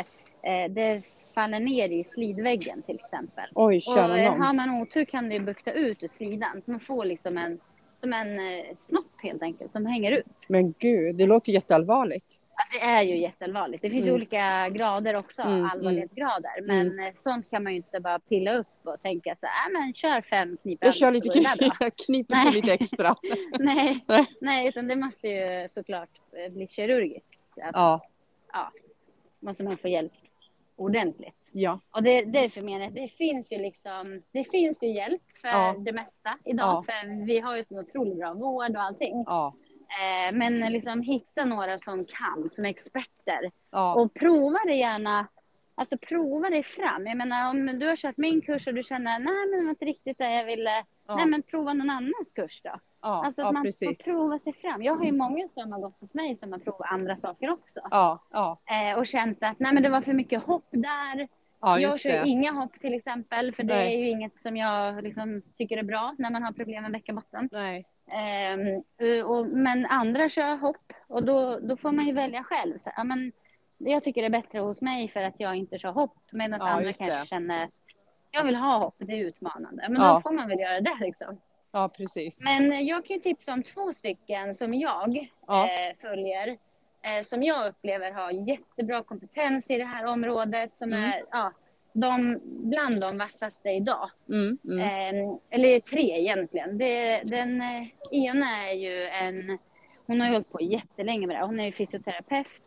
[0.43, 1.03] eh, det
[1.35, 3.45] faller ner i slidväggen till exempel.
[3.55, 6.63] oj, Och eh, har man otur kan det ju bukta ut ur slidan.
[6.65, 7.61] Man får liksom en,
[7.95, 10.27] som en eh, snopp helt enkelt, som hänger ut.
[10.49, 12.43] Men gud, det låter jätteallvarligt.
[12.73, 13.83] Det är ju jätteallvarligt.
[13.83, 14.15] Det finns Mm.
[14.15, 16.67] olika grader också, Mm, allvarlighetsgrader.
[16.67, 19.81] Men eh, sånt kan man ju inte bara pilla upp och tänka så här, "Äh,
[19.81, 22.53] men kör fem knipor Jag kör lite, så går det där bra." jag kniper Nej.
[22.53, 23.15] lite extra.
[23.59, 24.05] nej,
[24.41, 24.69] Nej.
[24.69, 26.11] utan det måste ju såklart
[26.47, 27.27] eh, bli kirurgiskt.
[27.63, 28.01] Att, Ja,
[28.53, 28.71] ja,
[29.41, 30.13] måste man få hjälp
[30.77, 31.35] ordentligt.
[31.53, 35.49] ja, Och det, därför menar jag det finns ju liksom, det finns ju hjälp för
[35.49, 35.75] Ja.
[35.79, 36.67] det mesta idag.
[36.67, 36.83] Ja.
[36.87, 39.25] För vi har ju så otroligt bra vård och allting.
[39.27, 39.55] ja,
[39.99, 43.51] Eh, men liksom hitta några som kan, som är experter.
[43.71, 45.27] ja, Och prova det gärna,
[45.75, 47.07] alltså prova dig fram.
[47.07, 49.71] Jag menar om du har kört min kurs och du känner, nej men det var
[49.71, 50.85] inte riktigt det jag ville.
[51.07, 52.71] ja, Nej men prova någon annans kurs då.
[53.03, 54.05] ja, Alltså att ja man precis.
[54.05, 54.83] får prova sig fram.
[54.83, 57.81] Jag har ju många som har gått hos mig som har provat andra saker också.
[57.91, 61.29] Ja, ja, Eh, och känt att nej men det var för mycket hopp där.
[61.61, 62.29] ja, jag kör det.
[62.29, 63.95] inga hopp till exempel, för det Nej.
[63.95, 67.49] är ju inget som jag liksom tycker är bra när man har problem med bäckenbotten.
[67.53, 68.83] Nej, Ehm,
[69.27, 72.79] och, men andra kör hopp och då, då får man ju välja själv.
[72.79, 73.33] Så, ja, men,
[73.79, 76.69] jag tycker det är bättre hos mig för att jag inte kör hopp, medan Ja,
[76.69, 77.27] andra kanske det.
[77.27, 77.69] känner
[78.31, 79.87] jag vill ha hopp, det är utmanande.
[79.89, 80.13] Men Ja.
[80.15, 81.41] då får man väl göra det liksom.
[81.73, 82.45] ja, precis.
[82.45, 85.65] Men jag kan ju tipsa om två stycken som jag Ja.
[85.69, 86.49] eh, följer.
[87.03, 90.75] Eh, som jag upplever har jättebra kompetens i det här området.
[90.77, 91.05] Som Mm.
[91.11, 91.53] är ja,
[91.93, 94.11] de, bland de vassaste idag.
[94.29, 94.81] Mm, mm.
[94.81, 96.79] Eh, eller tre egentligen.
[96.79, 99.59] Det, den eh, ena är ju en...
[100.07, 101.47] Hon har ju hållit på jättelänge med det.
[101.47, 102.63] Hon är ju fysioterapeut.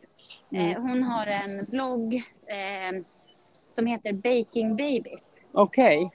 [0.51, 0.71] Mm.
[0.71, 2.13] Eh, hon har en blogg
[2.47, 3.01] eh,
[3.67, 5.21] som heter Baking Babies.
[5.51, 6.11] Okej,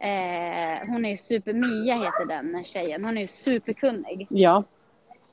[0.00, 1.52] Eh, hon är ju super...
[1.52, 3.04] Mia heter den tjejen.
[3.04, 4.26] Hon är ju superkunnig.
[4.30, 4.64] ja,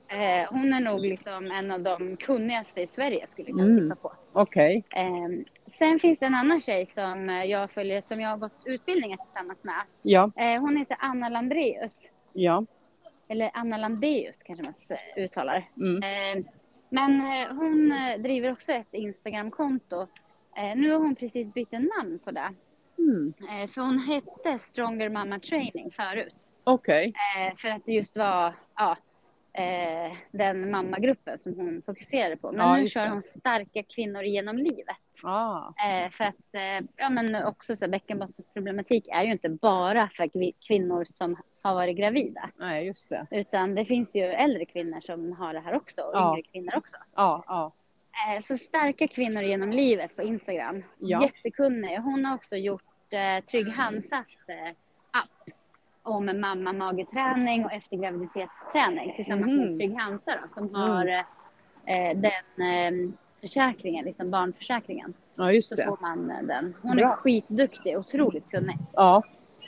[0.08, 3.84] Eh, hon är nog liksom en av de kunnigaste i Sverige skulle jag Mm.
[3.84, 4.14] tippa på.
[4.34, 5.30] okej, Eh,
[5.68, 9.18] sen finns det en annan tjej som eh, jag följer, som jag har gått utbildningar
[9.18, 9.82] tillsammans med.
[10.02, 12.10] ja, Eh, hon heter Anna Landreus.
[12.34, 12.66] ja,
[13.28, 14.74] Eller Anna Landeus kanske man
[15.18, 15.70] uttalar.
[15.82, 16.46] mm, Eh,
[16.90, 17.22] men
[17.58, 20.08] hon driver också ett Instagramkonto.
[20.76, 22.54] Nu har hon precis bytt namn på det.
[22.98, 23.34] mm.
[23.68, 26.34] För hon hette Stronger Mama Training förut.
[26.64, 28.98] okej, Eh, för att det just var ja,
[29.54, 32.52] eh, den mammagruppen som hon fokuserade på.
[32.52, 33.10] Men Ja, nu kör det.
[33.10, 34.98] hon starka kvinnor genom livet.
[35.24, 40.24] ah, Eh, för att eh, ja, men också så bäckenbottensproblematik är ju inte bara för
[40.24, 42.50] kvi- kvinnor som har varit gravida.
[42.60, 43.28] nej, just det.
[43.32, 46.32] Utan det finns ju äldre kvinnor som har det här också och Ja.
[46.34, 46.96] yngre kvinnor också.
[47.16, 47.72] Ja, ja,
[48.36, 50.84] Eh, så starka kvinnor genom livet på Instagram.
[51.00, 51.22] Ja.
[51.24, 51.98] Jättekunnig.
[51.98, 54.76] Hon har också gjort eh, Trygg Hansas eh.
[56.04, 59.70] Om mamma-mageträning och eftergraviditetsträning tillsammans mm.
[59.70, 60.82] med Trygg Hansa då, som mm.
[60.82, 61.08] har
[61.86, 65.14] eh, den eh, försäkringen, liksom barnförsäkringen.
[65.36, 65.84] Ja, just det.
[65.84, 66.76] Så får man eh, den.
[66.82, 67.12] Hon Bra.
[67.12, 68.78] är skitduktig, otroligt kunnig.
[68.94, 69.24] Ja.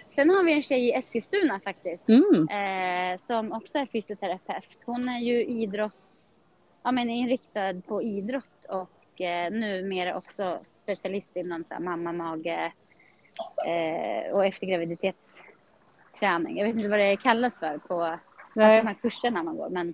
[0.07, 2.47] Sen har vi en tjej i Eskilstuna faktiskt, mm.
[2.47, 4.77] eh, som också är fysioterapeut.
[4.85, 6.37] Hon är ju idrotts,
[6.83, 12.71] ja, men inriktad på idrott och eh, numera också specialist inom så här, mamma, mage
[13.67, 14.45] eh, och
[16.15, 16.57] eftergraviditetsträning.
[16.57, 18.19] Jag vet inte vad det kallas för på alltså,
[18.53, 19.69] de här kurserna man går.
[19.69, 19.89] Men,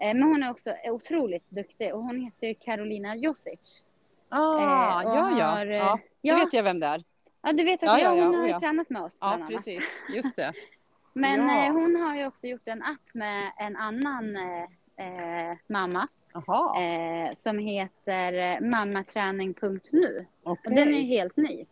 [0.00, 3.82] eh, men hon är också otroligt duktig och hon heter Carolina Josic.
[4.28, 5.46] Ah, eh, ja, ja.
[5.46, 5.98] Har, ja.
[6.22, 7.04] Då vet jag vem det är.
[7.42, 9.18] Ja, du vet att ja, ja, hon har ju tränat med oss.
[9.20, 9.82] Ja, precis.
[10.14, 10.52] Just det.
[11.12, 14.62] Men eh, hon har ju också gjort en app med en annan eh,
[15.06, 16.08] eh mamma.
[16.34, 20.26] Eh, som heter eh, mammaträning.nu.
[20.42, 20.70] Okay.
[20.70, 21.66] Och den är helt ny.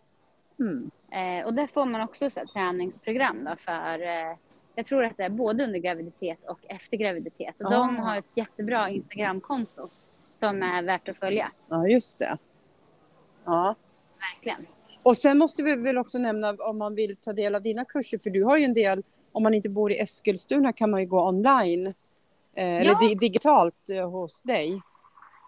[0.61, 0.91] Mm.
[1.12, 3.98] Eh, och där får man också så träningsprogram då för
[4.75, 7.61] jag tror att det är både under graviditet och efter graviditet.
[7.61, 7.72] Och oh.
[7.72, 9.88] de har ett jättebra Instagramkonto
[10.33, 11.53] som är värt att följa.
[11.68, 12.38] Ja, just det.
[13.44, 13.75] Ja.
[14.18, 14.66] Verkligen.
[15.03, 18.18] Och sen måste vi väl också nämna om man vill ta del av dina kurser,
[18.18, 21.07] för du har ju en del, om man inte bor i Eskilstuna kan man ju
[21.07, 21.94] gå online, eh,
[22.55, 22.62] ja.
[22.62, 24.81] eller di digitalt eh, hos dig.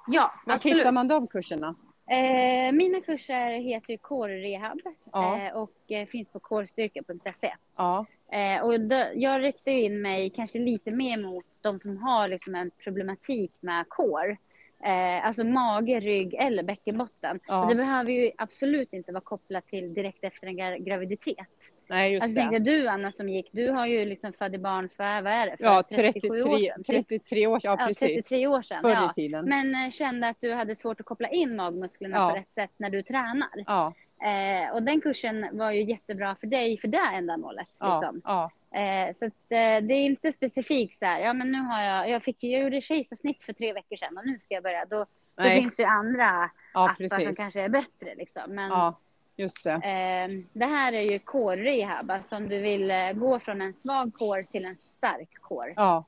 [0.06, 0.78] Ja, Var absolut.
[0.78, 1.74] hittar man de kurserna?
[2.06, 4.80] Eh, mina kurser heter Core Rehab
[5.12, 5.38] ja.
[5.38, 7.54] eh, och eh, finns på corestyrka.se.
[7.76, 8.06] Ja.
[8.32, 12.54] Eh, och då, jag riktar in mig kanske lite mer mot de som har liksom
[12.54, 14.36] en problematik med core.
[14.84, 17.40] Eh, alltså mage, rygg eller bäckenbotten.
[17.46, 17.62] Ja.
[17.62, 21.48] Och det behöver ju absolut inte vara kopplat till direkt efter en graviditet.
[21.86, 22.40] Nej, just alltså, det.
[22.40, 25.56] Tänkte du Anna som gick, du har ju liksom födde barn för, vad är det?
[25.56, 26.84] För ja, 33 år sedan.
[26.84, 28.02] 33 år, ja, precis.
[28.02, 28.82] Ja, 33 år sedan.
[28.82, 29.10] Förr ja.
[29.10, 29.48] i tiden.
[29.48, 32.30] Men äh, kände att du hade svårt att koppla in magmusklerna ja.
[32.30, 33.64] på rätt sätt när du tränar.
[33.66, 33.92] Ja.
[34.24, 37.68] Eh, och den kursen var ju jättebra för dig för det ändamålet.
[37.68, 38.20] Liksom.
[38.24, 38.50] Ja.
[38.74, 42.10] Eh, så att, eh, det är inte specifikt så här, ja men nu har jag,
[42.10, 44.84] jag fick, jag gjorde kejsarsnitt för tre veckor sedan och nu ska jag börja.
[44.84, 47.24] Då, då finns det ju andra ja, appar precis.
[47.24, 48.42] som kanske är bättre liksom.
[48.54, 48.98] Men, ja,
[49.36, 49.72] just det.
[49.72, 53.74] Eh, det här är ju core rehab, alltså om du vill eh, gå från en
[53.74, 55.72] svag core till en stark core.
[55.76, 56.04] Ja,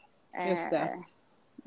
[0.49, 0.77] just det.
[0.77, 0.99] Eh,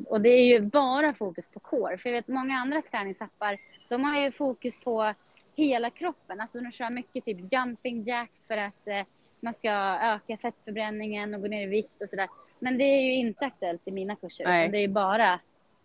[0.07, 3.57] och det är ju bara fokus på core, för jag vet många andra träningsappar,
[3.89, 5.13] de har ju fokus på
[5.55, 9.05] hela kroppen, alltså de kör mycket typ jumping jacks för att eh,
[9.39, 12.29] man ska öka fettförbränningen och gå ner i vikt och sådär.
[12.59, 14.45] Men det är ju inte aktuellt i mina kurser.
[14.45, 14.69] Nej.
[14.69, 15.39] Det är ju bara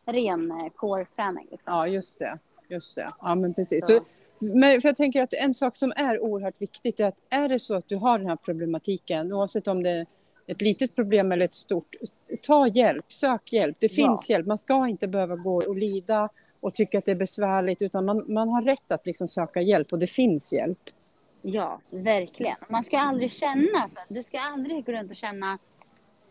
[0.06, 1.48] ren eh, core-träning.
[1.50, 1.72] Liksom.
[1.72, 2.38] Ja, just det.
[2.68, 3.12] Just det.
[3.20, 3.86] Ja, men precis.
[3.86, 3.92] Så.
[3.92, 4.04] Så,
[4.44, 7.58] men för jag tänker att en sak som är oerhört viktigt är att är det
[7.58, 10.06] så att du har den här problematiken, oavsett om det är
[10.46, 11.96] ett litet problem eller ett stort,
[12.42, 13.76] ta hjälp, sök hjälp.
[13.80, 14.34] Det finns ja.
[14.34, 14.46] hjälp.
[14.46, 16.28] Man ska inte behöva gå och lida
[16.60, 19.92] och tycka att det är besvärligt, utan man, man har rätt att liksom söka hjälp
[19.92, 20.78] och det finns hjälp.
[21.42, 22.56] Ja, verkligen.
[22.68, 24.00] Man ska aldrig känna så.
[24.08, 25.58] Du ska aldrig gå runt och känna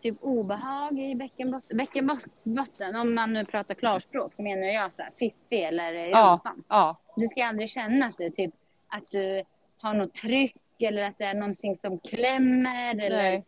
[0.03, 1.77] typ obehag i bäckenbotten.
[1.77, 6.97] Bäckenbotten, om man nu pratar klarspråk, så menar jag så här fiffig eller ja, ja.
[7.15, 8.53] Du ska aldrig känna att det typ
[8.87, 9.43] att du
[9.77, 13.45] har något tryck eller att det är någonting som klämmer eller Nej.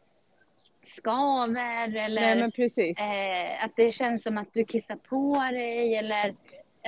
[0.83, 3.55] skaver eller Nej.
[3.55, 6.35] Eh, att det känns som att du kissar på dig eller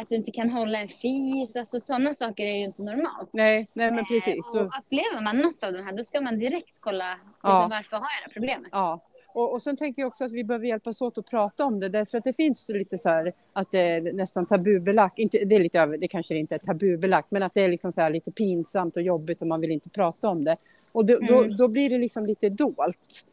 [0.02, 3.30] att du inte kan hålla en fis, alltså sådana saker är ju inte normalt.
[3.34, 4.56] Nej, nej men precis.
[4.56, 7.98] Eh, och upplever man något av de här, då ska man direkt kolla liksom, varför
[7.98, 8.70] har jag det problemet.
[8.72, 9.00] Ja.
[9.34, 11.90] Och, och sen tänker jag också att vi behöver hjälpas åt att prata om det,
[11.90, 15.60] därför att det finns lite så här att det är nästan tabubelagt, inte, det är
[15.60, 18.32] lite över, det kanske inte är tabubelagt, men att det är liksom så här lite
[18.32, 20.58] pinsamt och jobbigt och man vill inte prata om det.
[20.92, 21.28] Och då, mm.
[21.28, 23.26] då, då blir det liksom lite dolt.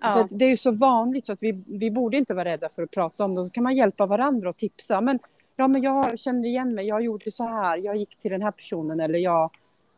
[0.00, 0.12] Ja.
[0.12, 2.82] För det är ju så vanligt så att vi, vi borde inte vara rädda för
[2.82, 3.42] att prata om det.
[3.42, 5.00] Då kan man hjälpa varandra och tipsa.
[5.00, 5.18] Men
[5.56, 8.50] ja men jag känner igen mig, jag gjorde så här, jag gick till den här
[8.50, 9.50] personen eller jag,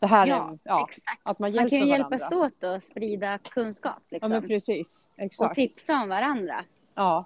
[0.03, 1.21] det här ja, är, ja, exakt.
[1.23, 4.03] att man hjälper Man kan ju hjälpas åt att sprida kunskap.
[4.11, 4.33] Liksom.
[4.33, 5.51] Ja men precis, exakt.
[5.51, 6.65] Och tipsa om varandra.
[6.95, 7.25] Ja.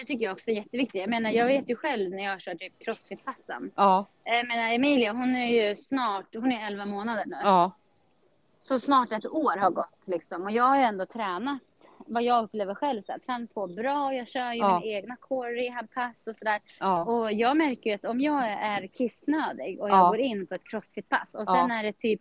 [0.00, 1.00] Det tycker jag också är jätteviktigt.
[1.00, 3.70] Jag menar, jag vet ju själv när jag kör typ crossfit-passen.
[3.74, 4.06] Ja.
[4.24, 7.36] Jag menar, Emilia, hon är ju snart, hon är 11 månader nu.
[7.44, 7.72] Ja.
[8.60, 10.42] Så snart ett år har gått liksom.
[10.42, 11.62] Och jag har ju ändå tränat
[12.10, 14.14] vad jag upplever själv, så här, tränat på bra.
[14.14, 14.80] Jag kör ju ja.
[14.80, 16.60] mina egna core rehab-pass och sådär.
[16.80, 17.04] Ja.
[17.04, 20.08] Och jag märker ju att om jag är kissnödig och jag ja.
[20.08, 22.20] går in på ett crossfit-pass och sen är det typ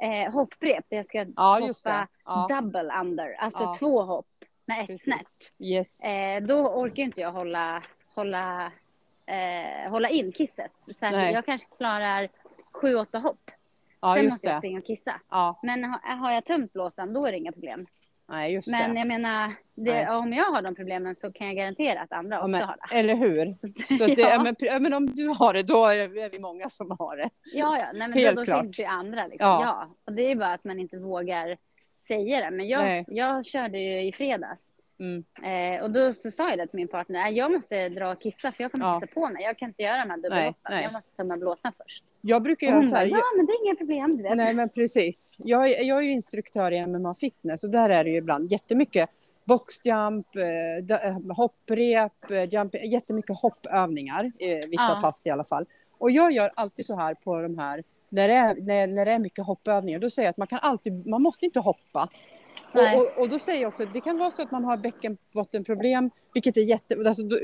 [0.00, 2.08] eh, hopprep där jag ska hoppa
[2.48, 4.26] double under, alltså två hopp
[4.64, 5.52] med ett snett.
[5.58, 6.04] Yes.
[6.04, 7.82] Eh, då orkar inte jag hålla,
[8.14, 8.72] hålla,
[9.26, 10.72] eh, hålla in kisset.
[10.98, 12.28] Så jag kanske klarar
[12.72, 13.50] sju, åtta hopp.
[14.00, 15.20] Ja, Sen måste jag springa och kissa.
[15.30, 15.60] Ja.
[15.62, 17.86] Men har jag tömt blåsan, då är det inga problem.
[18.32, 18.98] Nej, just men det.
[19.00, 22.48] jag menar, det, om jag har de problemen så kan jag garantera att andra också
[22.48, 22.98] men, har det.
[22.98, 23.56] Eller hur?
[23.98, 24.42] Så det, ja.
[24.42, 27.30] men, men, om du har det, då är vi många som har det.
[27.54, 27.86] Ja, ja.
[27.94, 28.62] Nej, men Helt då, då klart.
[28.62, 29.26] finns det ju andra.
[29.26, 29.48] Liksom.
[29.48, 29.62] Ja.
[29.62, 29.96] ja.
[30.06, 31.56] Och det är bara att man inte vågar
[32.06, 32.56] säga det.
[32.56, 34.72] Men jag, jag körde ju i fredags.
[35.02, 35.24] Mm.
[35.42, 38.52] Eh, och då så sa jag det till min partner, jag måste dra och kissa
[38.52, 39.00] för jag kommer ja.
[39.00, 39.42] kissa på mig.
[39.42, 40.82] Jag kan inte göra de här dubbelhoppen.
[40.82, 42.04] Jag måste med blåsan först.
[42.20, 43.06] Jag brukar göra så här.
[43.06, 44.22] ja men det är inga problem.
[44.22, 44.34] Det.
[44.34, 45.34] Nej men precis.
[45.38, 49.10] Jag, jag är ju instruktör i MMA fitness och där är det ju ibland jättemycket
[49.44, 54.32] boxjump, eh, eh hopprep, eh, jump, jättemycket hoppövningar,
[54.68, 54.98] vissa ja.
[55.02, 55.66] pass i alla fall.
[55.98, 59.12] Och jag gör alltid så här på de här, när det är, när, när det
[59.12, 62.08] är mycket hoppövningar, då säger jag att man kan alltid, man måste inte hoppa.
[62.72, 64.76] Och, och, och, då säger jag också att det kan vara så att man har
[64.76, 66.96] bäckenbottenproblem, vilket är jätte...
[67.06, 67.38] Alltså, då,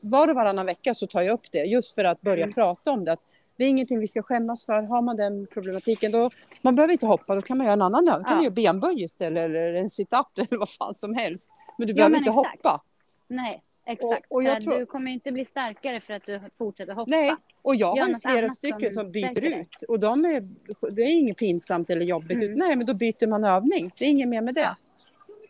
[0.00, 2.52] var och varannan vecka så tar jag upp det, just för att börja mm.
[2.52, 3.16] prata om det.
[3.56, 4.82] Det är ingenting vi ska skämmas för.
[4.82, 6.30] Har man den problematiken, då...
[6.62, 8.22] Man behöver inte hoppa, då kan man göra en annan övning.
[8.24, 8.28] Ja.
[8.28, 11.50] kan man göra benböj istället, eller en sit-up, eller vad fan som helst.
[11.78, 12.64] Men du ja, behöver men inte exakt.
[12.64, 12.82] hoppa.
[13.28, 14.26] Nej, exakt.
[14.28, 14.78] Och, och jag tror...
[14.78, 17.10] Du kommer inte bli starkare för att du fortsätter hoppa.
[17.10, 19.82] Nej, och jag har flera stycken som, som byter ut.
[19.88, 20.48] Och de är,
[20.90, 22.36] det är inget pinsamt eller jobbigt.
[22.36, 22.52] Mm.
[22.52, 23.92] Nej, men då byter man övning.
[23.98, 24.60] Det är inget mer med det.
[24.60, 24.76] Ja.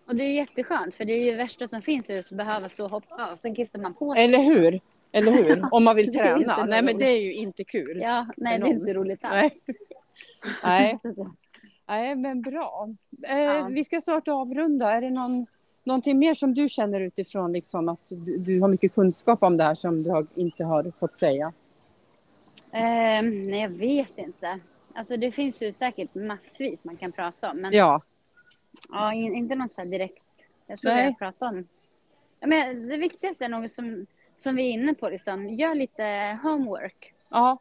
[0.07, 2.85] Och det är jätteskönt för det är ju värsta som finns just att behöva stå
[2.85, 4.25] och hoppa och sen kissar man på sig.
[4.25, 4.81] Eller hur?
[5.13, 5.65] Eller hur?
[5.75, 6.65] Om man vill träna.
[6.65, 8.01] Nej men det är ju inte kul.
[8.03, 9.53] Ja, nej det är inte roligt alls.
[10.65, 10.99] Nej.
[11.05, 11.15] nej.
[11.89, 12.89] nej men bra.
[13.29, 13.69] Eh, ja.
[13.71, 14.93] Vi ska snart avrunda.
[14.93, 15.47] Är det någon,
[15.85, 19.65] någonting mer som du känner utifrån liksom att du, du har mycket kunskap om det
[19.65, 21.53] här som du har, inte har fått säga?
[22.73, 24.61] Eh, nej jag vet inte.
[24.95, 27.57] Alltså det finns ju säkert massvis man kan prata om.
[27.57, 28.03] Men ja.
[28.89, 30.23] Ja, inte något så direkt.
[30.67, 31.05] Jag tror Nej.
[31.05, 31.69] jag pratar om.
[32.41, 35.49] Ja, men det viktigaste är något som, som vi är inne på, liksom.
[35.49, 37.15] gör lite homework.
[37.29, 37.59] Ja.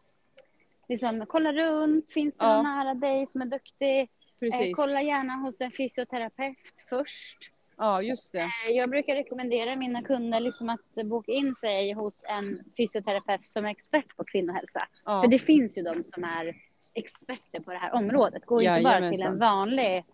[0.88, 2.56] Liksom, kolla runt, finns det ja.
[2.56, 4.00] någon nära dig som är duktig?
[4.00, 4.08] Eh,
[4.40, 4.62] Precis.
[4.62, 6.58] Eh, kolla gärna hos en fysioterapeut
[6.90, 7.53] först.
[7.78, 8.40] Ja, just det.
[8.40, 13.66] Eh, jag brukar rekommendera mina kunder liksom att boka in sig hos en fysioterapeut som
[13.66, 14.88] är expert på kvinnohälsa.
[15.06, 15.22] Ja.
[15.22, 16.56] För det finns ju de som är
[16.94, 18.46] experter på det här området.
[18.46, 20.06] Gå inte bara till en vanlig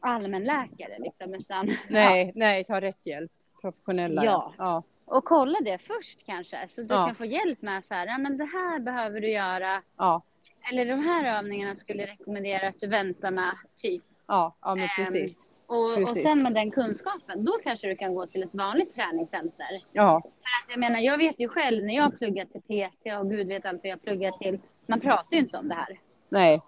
[0.00, 1.66] allmänläkare liksom, utan...
[1.88, 2.32] Nej, ja.
[2.34, 3.32] nej, ta rätt hjälp.
[3.60, 4.24] Professionella.
[4.24, 4.54] Ja.
[4.58, 4.82] ja.
[5.04, 8.36] Och kolla det först kanske, så du kan få hjälp med så här, ja men
[8.36, 9.82] det här behöver du göra.
[9.96, 10.22] Ja.
[10.70, 14.02] Eller de här övningarna skulle jag rekommendera att du väntar med, typ.
[14.26, 15.50] Ja, ja men precis.
[15.50, 16.24] Um, och, precis.
[16.24, 19.84] och sen med den kunskapen, då kanske du kan gå till ett vanligt träningscenter.
[19.92, 20.22] Ja.
[20.22, 23.46] För att jag menar, jag vet ju själv när jag pluggar till PT och gud
[23.46, 24.60] vet allt vad jag pluggar till.
[24.86, 25.98] Man pratar ju inte om det här.
[26.28, 26.62] Nej,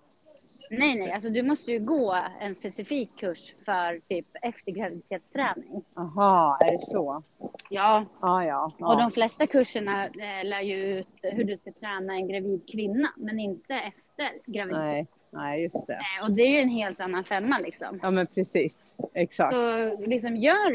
[0.78, 5.84] Nej, nej, alltså du måste ju gå en specifik kurs för typ efter graviditetsträning.
[5.94, 7.22] Jaha, är det så?
[7.70, 8.04] Ja.
[8.20, 8.92] Ah, ja, ja.
[8.92, 13.08] Och de flesta kurserna eh, lär ju ut hur du ska träna en gravid kvinna,
[13.16, 14.82] men inte efter graviditet.
[14.82, 15.92] Nej, nej just det.
[15.92, 18.00] Eh, och det är ju en helt annan femma liksom.
[18.02, 18.94] Ja, men precis.
[19.14, 19.54] Exakt.
[19.54, 20.72] Så liksom gör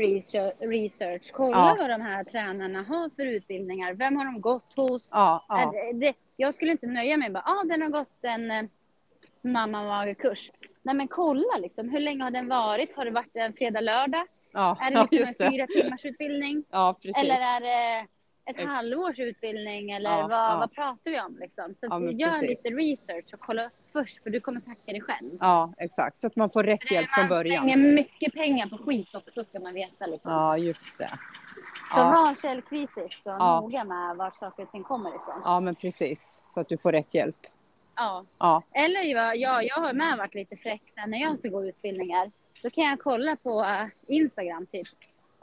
[0.70, 1.76] research, kolla ja.
[1.80, 3.94] vad de här tränarna har för utbildningar.
[3.94, 5.10] Vem har de gått hos?
[5.12, 5.74] Ja, ja.
[5.94, 8.64] Det, jag skulle inte nöja mig med bara, ah, den har gått en eh,
[9.48, 10.52] mamma magerkurs.
[10.82, 12.96] Nej men kolla liksom, hur länge har den varit?
[12.96, 14.28] Har det varit en fredag, lördag?
[14.54, 16.64] Ja, är det liksom en fyra timmars utbildning?
[16.70, 17.24] Ja, precis.
[17.24, 18.08] Eller är det
[18.50, 20.58] ett Ex halvårs utbildning eller ja, vad, ja.
[20.60, 21.76] vad pratar vi om liksom?
[21.76, 22.50] Så ja, gör precis.
[22.50, 25.38] lite research och kolla upp först för du kommer tacka dig själv.
[25.40, 26.22] Ja, exakt.
[26.22, 27.66] Så att man får rätt hjälp från början.
[27.66, 30.32] Man slänger mycket pengar på skit också, så ska man veta liksom.
[30.32, 31.10] Ja, just det.
[31.94, 32.12] Så ja.
[32.12, 33.62] var källkritisk och ja.
[33.62, 35.42] noga med var saker och ting kommer ifrån.
[35.44, 36.44] Ja, men precis.
[36.54, 37.48] Så att du får rätt hjälp.
[37.98, 38.26] Ja.
[38.38, 38.64] ja.
[38.72, 39.04] Eller
[39.36, 42.32] ja, jag har med varit lite fräck när jag ska gå utbildningar.
[42.64, 44.88] Då kan jag kolla på uh, Instagram typ.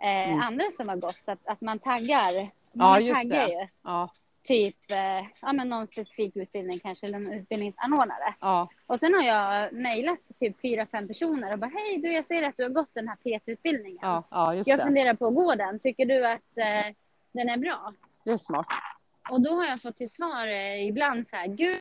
[0.03, 0.41] Eh, mm.
[0.41, 2.51] Andra som har gått så att, att man taggar.
[2.73, 3.53] Man ja, just taggar det.
[3.53, 3.69] Ju.
[3.83, 4.11] Ja.
[4.45, 8.35] Typ eh, ja, men någon specifik utbildning kanske eller en utbildningsanordnare.
[8.41, 8.69] Ja.
[8.87, 12.43] Och sen har jag mejlat typ fyra, fem personer och bara hej du jag ser
[12.43, 13.99] att du har gått den här PT-utbildningen.
[14.03, 14.85] Ja, ja, jag det.
[14.85, 15.79] funderar på att gå den.
[15.79, 16.95] Tycker du att eh,
[17.33, 17.93] den är bra?
[18.25, 18.67] Det är smart.
[19.31, 21.81] Och då har jag fått till svar eh, ibland så här, gud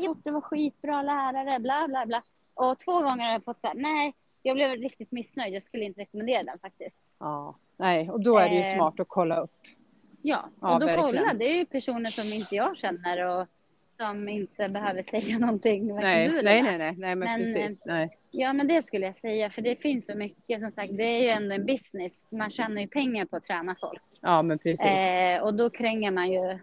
[0.00, 2.22] gjort, det var skitbra lärare, bla bla bla.
[2.54, 6.00] Och två gånger har jag fått säga nej, jag blev riktigt missnöjd, jag skulle inte
[6.00, 6.96] rekommendera den faktiskt.
[7.18, 9.50] Ja, nej, och då är det ju eh, smart att kolla upp.
[10.22, 11.10] Ja, och ja, då verkligen.
[11.10, 13.46] kolla, det är ju personer som inte jag känner och
[13.96, 15.94] som inte behöver säga någonting.
[15.94, 17.82] Nej, nej, nej, nej, nej, men, men precis.
[17.86, 18.18] Nej.
[18.30, 20.60] Ja, men det skulle jag säga, för det finns så mycket.
[20.60, 22.24] Som sagt, det är ju ändå en business.
[22.30, 24.02] Man tjänar ju pengar på att träna folk.
[24.20, 24.86] Ja, men precis.
[24.86, 26.58] Eh, och då kränger man ju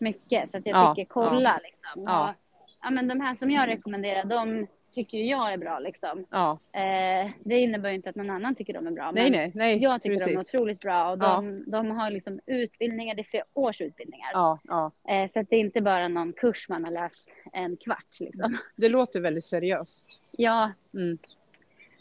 [0.00, 0.50] mycket.
[0.50, 1.68] Så att jag ja, tycker kolla ja.
[1.68, 2.02] liksom.
[2.04, 2.34] Ja.
[2.82, 6.26] Ja, men de här som jag rekommenderar, de tycker jag är bra liksom.
[6.30, 6.58] Ja.
[6.72, 9.12] Eh, det innebär ju inte att någon annan tycker de är bra.
[9.14, 9.78] Nej, nej, nej.
[9.82, 10.26] Jag tycker precis.
[10.26, 11.78] de är otroligt bra och de, ja.
[11.78, 14.30] de har liksom utbildningar, det är flera års utbildningar.
[14.32, 14.92] Ja, ja.
[15.08, 18.58] Eh, så att det är inte bara någon kurs man har läst en kvart liksom.
[18.76, 20.20] Det låter väldigt seriöst.
[20.32, 20.72] Ja.
[20.94, 21.18] Mm.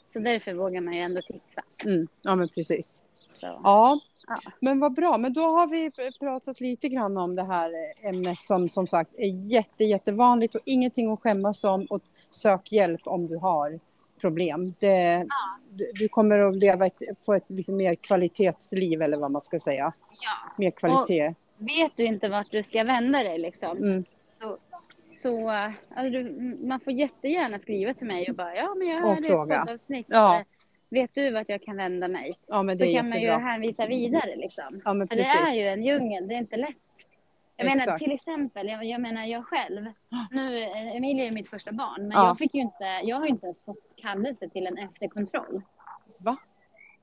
[0.08, 1.64] Så därför vågar man ju ändå tipsa.
[1.86, 2.08] Mm.
[2.22, 3.04] Ja, men precis.
[3.40, 3.62] Så.
[3.64, 4.00] Ja,
[4.60, 7.72] men vad bra, men då har vi pratat lite grann om det här
[8.02, 13.02] ämnet som som sagt är jätte, jättevanligt och ingenting att skämmas om och sök hjälp
[13.06, 13.80] om du har
[14.22, 14.74] problem.
[14.80, 15.86] Det, ja.
[16.00, 19.92] du, kommer att leva ett, få ett liksom mer kvalitetsliv eller vad man ska säga.
[20.10, 20.54] Ja.
[20.58, 21.28] Mer kvalitet.
[21.28, 24.06] Och vet du inte vart du ska vända dig liksom, mm.
[24.28, 24.58] så,
[25.22, 26.34] så alltså, du,
[26.68, 30.08] man får jättegärna skriva till mig och bara ja men jag hörde ett poddavsnitt.
[30.10, 30.44] Ja.
[30.90, 32.34] Vet du vart jag kan vända mig?
[32.48, 34.82] Ja, men det så kan man ju hänvisa vidare liksom.
[34.86, 36.76] Ja, men För det är ju en djungel, det är inte lätt.
[37.56, 37.88] Jag Exakt.
[37.88, 39.86] menar till exempel, jag, jag, menar jag själv.
[40.32, 40.64] Nu,
[40.96, 42.28] Emilia är mitt första barn, men ja.
[42.28, 45.62] jag fick ju inte, jag har ju inte ens fått kallelse till en efterkontroll.
[46.18, 46.38] Va?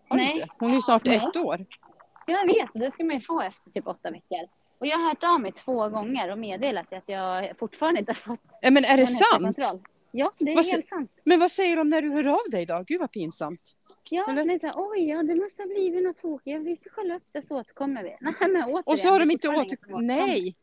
[0.08, 0.32] Har Nej.
[0.32, 0.48] Inte?
[0.58, 1.16] Hon är ju snart Nej.
[1.16, 1.66] ett år.
[2.26, 4.48] Jag vet, det ska man ju få efter typ åtta veckor.
[4.78, 8.16] Och jag har hört av mig två gånger och meddelat att jag fortfarande inte har
[8.16, 9.58] fått ja, Men är det sant?
[10.18, 11.10] Ja, det är vad, helt sant.
[11.24, 12.84] Men vad säger de när du hör av dig då?
[12.86, 13.76] Gud vad pinsamt.
[14.10, 14.44] Ja, Eller?
[14.44, 16.66] men så, oj, ja, det måste ha blivit något tokigt.
[16.66, 18.16] Vi ska kolla upp det så återkommer vi.
[18.20, 20.06] Nej, men återigen, och så har de inte återkommit.
[20.06, 20.56] Nej.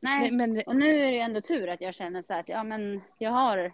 [0.00, 0.62] Nej, men...
[0.66, 3.72] och nu är det ändå tur att jag känner så att ja, men jag har,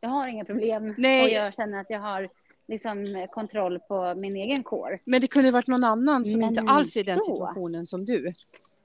[0.00, 0.94] jag har inga problem.
[0.98, 1.22] Nej.
[1.22, 2.28] Och jag känner att jag har
[2.68, 4.98] liksom kontroll på min egen kår.
[5.04, 8.04] Men det kunde varit någon annan som men inte alls är i den situationen som
[8.04, 8.32] du.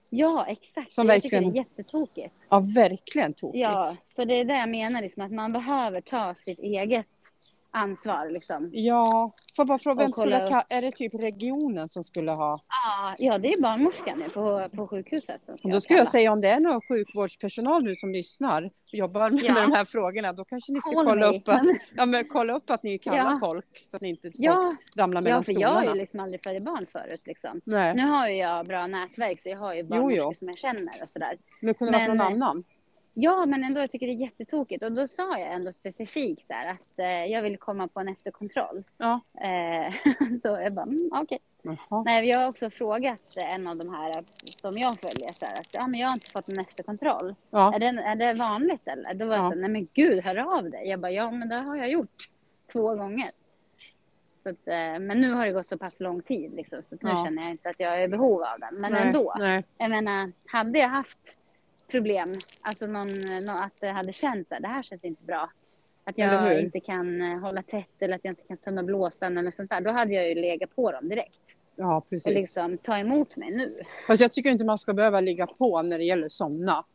[0.09, 0.91] Ja, exakt.
[0.91, 1.43] Som jag verkligen...
[1.43, 2.35] tycker det är jättetokigt.
[2.49, 3.61] Ja, verkligen tokigt.
[3.61, 7.05] Ja, så det är det jag menar, liksom, att man behöver ta sitt eget
[7.71, 8.29] ansvar.
[8.29, 8.69] Liksom.
[8.73, 12.63] Ja, får bara fråga, vem skulle ha, är det typ regionen som skulle ha?
[12.67, 15.41] Ja, ja det är barnmorskan på, på sjukhuset.
[15.43, 18.93] Som ska Då skulle jag säga om det är någon sjukvårdspersonal nu som lyssnar och
[18.93, 19.53] jobbar med, ja.
[19.53, 21.61] med de här frågorna, då kanske ni ska kolla upp, att,
[21.95, 23.39] ja, men kolla upp att ni kallar ja.
[23.45, 24.75] folk så att ni inte ja.
[24.97, 25.61] ramlar mellan stolarna.
[25.61, 27.21] Ja, för jag har ju liksom aldrig fött barn förut.
[27.25, 27.61] Liksom.
[27.63, 27.95] Nej.
[27.95, 31.09] Nu har ju jag bra nätverk så jag har ju barnmorskor som jag känner och
[31.09, 31.37] sådär.
[31.61, 32.63] Men det kunde men, varit någon annan.
[33.19, 34.83] Ja, men ändå, jag tycker det är jättetokigt.
[34.83, 38.07] Och då sa jag ändå specifikt så här att eh, jag vill komma på en
[38.07, 38.83] efterkontroll.
[38.97, 39.21] Ja.
[39.41, 39.93] Eh,
[40.41, 41.39] så jag bara, mm, okej.
[41.63, 41.77] Okay.
[42.05, 45.73] Nej, jag har också frågat en av de här som jag följer så här att
[45.73, 47.35] ja, men jag har inte fått en efterkontroll.
[47.49, 47.75] Ja.
[47.75, 49.13] Är, det, är det vanligt eller?
[49.13, 49.51] Då var jag ja.
[49.51, 50.89] så nej men gud, hör av dig.
[50.89, 52.29] Jag bara, ja men det har jag gjort
[52.71, 53.31] två gånger.
[54.43, 57.09] Så att, eh, men nu har det gått så pass lång tid liksom, så nu
[57.09, 57.25] ja.
[57.25, 58.75] känner jag inte att jag är i behov av den.
[58.81, 59.33] Men nej, ändå.
[59.39, 59.63] Nej.
[59.77, 61.37] Jag menar, hade jag haft
[61.87, 62.33] problem.
[62.61, 63.07] Alltså någon,
[63.45, 65.49] någon, att det hade känts att det här känns inte bra.
[66.03, 69.51] Att jag inte kan eh, hålla tätt eller att jag inte kan tömma blåsan eller
[69.51, 69.81] sånt där.
[69.81, 71.39] Då hade jag ju legat på dem direkt.
[71.75, 72.27] Ja, precis.
[72.27, 73.81] Och liksom ta emot mig nu.
[74.07, 76.85] Fast jag tycker inte man ska behöva ligga på när det gäller sådana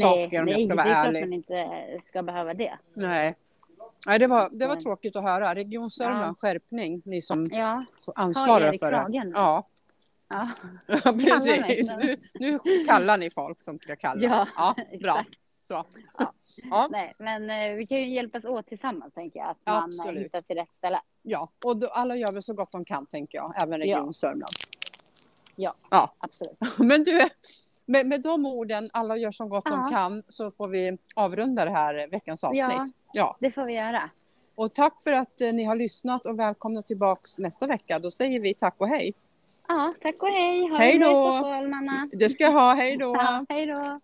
[0.00, 1.28] saker om nej, jag ska vara ärlig.
[1.28, 2.78] Nej, det är klart man inte ska behöva det.
[2.94, 3.36] Nej.
[4.06, 5.54] Nej, det var, det var tråkigt att höra.
[5.54, 6.48] Region Sörmland, ja.
[6.48, 7.84] skärpning, ni som ja.
[8.14, 9.30] ansvarar för det.
[9.34, 9.68] Ja.
[10.28, 10.48] Ja,
[11.12, 11.96] precis.
[11.96, 14.22] Nu, nu kallar ni folk som ska kalla.
[14.22, 15.24] Ja, ja bra.
[15.68, 15.84] Så.
[16.18, 16.32] Ja.
[16.70, 16.88] ja.
[16.90, 19.50] Nej, men eh, vi kan ju hjälpas åt tillsammans, tänker jag.
[19.50, 20.24] Att man eh, Absolut.
[20.24, 21.00] hittar till rätt ställe.
[21.22, 23.54] Ja, och då, alla gör väl så gott de kan, tänker jag.
[23.56, 24.12] Även Region ja.
[24.12, 24.52] Sörmland.
[25.56, 26.58] Ja, ja, absolut.
[26.78, 27.28] Men du,
[27.86, 29.70] med, med de orden, alla gör så gott ja.
[29.70, 32.64] de kan, så får vi avrunda det här veckans avsnitt.
[32.68, 33.36] Ja, ja.
[33.40, 34.10] det får vi göra.
[34.54, 37.98] Och tack för att eh, ni har lyssnat och välkomna tillbaks nästa vecka.
[37.98, 39.14] Då säger vi tack och hej.
[39.68, 40.68] Ja, tack och hej.
[40.68, 41.06] Ha hej då.
[41.06, 42.08] det bra i Stockholm, Anna.
[42.12, 42.74] Det ska jag ha.
[42.74, 43.14] Hej då.
[43.14, 44.00] Ja, hej då.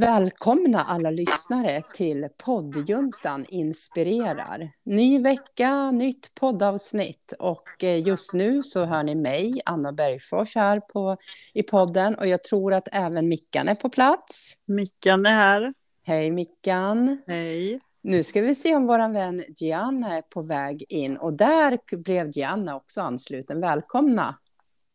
[0.00, 4.70] Välkomna alla lyssnare till poddjuntan inspirerar.
[4.84, 10.80] Ny vecka, nytt poddavsnitt och eh, just nu så hör ni mig, Anna Bergfors här
[10.80, 11.16] på,
[11.54, 14.54] i podden och jag tror att även Mickan är på plats.
[14.64, 15.74] Mickan är här.
[16.02, 17.22] Hej Mickan.
[17.26, 17.80] Hej.
[18.02, 22.30] Nu ska vi se om vår vän Gianna är på väg in och där blev
[22.30, 23.60] Gianna också ansluten.
[23.60, 24.38] Välkomna!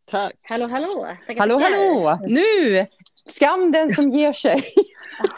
[0.05, 0.35] Tack!
[0.41, 1.07] Hallå, hallå!
[1.27, 2.19] Tackar, hallå, hallå!
[2.27, 2.85] Nu!
[3.25, 4.61] Skam den som ger sig!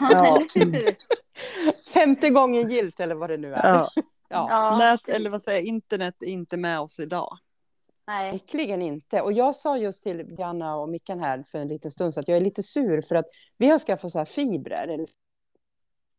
[0.00, 0.40] ja.
[1.94, 3.68] Femte gången gilt eller vad det nu är.
[3.68, 3.90] Ja.
[4.28, 4.78] ja.
[4.78, 7.38] Nät, eller vad säger internet är inte med oss idag.
[8.06, 8.32] Nej.
[8.32, 9.20] Verkligen inte.
[9.20, 12.28] Och jag sa just till Gianna och Mickan här för en liten stund så att
[12.28, 13.26] jag är lite sur för att
[13.58, 15.06] vi har skaffat så här fibrer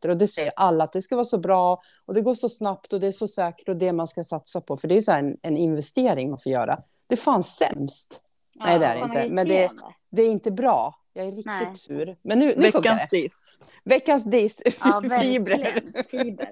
[0.08, 2.93] och det säger alla att det ska vara så bra och det går så snabbt
[2.93, 4.78] och det är så säkert och det man ska satsa på.
[4.78, 6.80] För det är så en, en investering man får göra.
[7.08, 8.22] Det är fan sämst.
[8.54, 9.34] Ja, Nej, det är det inte.
[9.34, 9.70] Men det,
[10.12, 10.95] det, är inte bra.
[11.14, 11.76] Jag är riktigt Nej.
[11.76, 12.18] sur.
[12.22, 13.54] Men nu, nu Veckans diss.
[13.84, 14.62] Veckans diss.
[14.84, 16.04] Ja, Fibrer.
[16.10, 16.50] Fiber.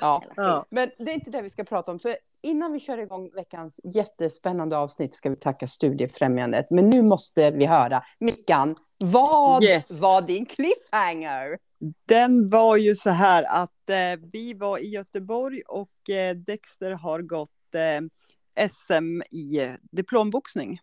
[0.00, 0.22] Ja.
[0.36, 0.66] ja.
[0.70, 1.98] Men det är inte det vi ska prata om.
[1.98, 6.70] För innan vi kör igång veckans jättespännande avsnitt ska vi tacka Studiefrämjandet.
[6.70, 10.00] Men nu måste vi höra, Mickan, vad yes.
[10.00, 11.58] var din cliffhanger?
[12.06, 17.22] Den var ju så här att eh, vi var i Göteborg och eh, Dexter har
[17.22, 20.80] gått eh, SM i diplomboxning.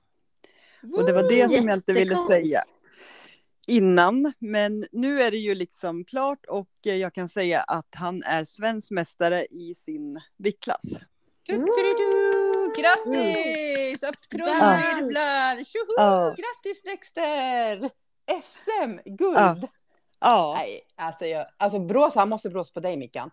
[0.82, 0.98] Woo!
[0.98, 2.64] Och det var det som jag inte ville säga
[3.70, 4.34] innan.
[4.40, 8.46] Men nu är det ju liksom klart och eh, jag kan säga att han är
[8.46, 10.84] svensk mästare i sin viktklass.
[12.78, 14.04] Grattis!
[14.04, 15.64] Upp trumvirvlar!
[15.64, 16.30] Tjoho!
[16.30, 17.90] Grattis Dexter!
[18.42, 19.38] SM-guld!
[19.38, 19.68] Ja.
[20.20, 20.54] Ja.
[20.58, 23.32] Nej, alltså, jag, alltså brås, han måste brås på dig Mickan.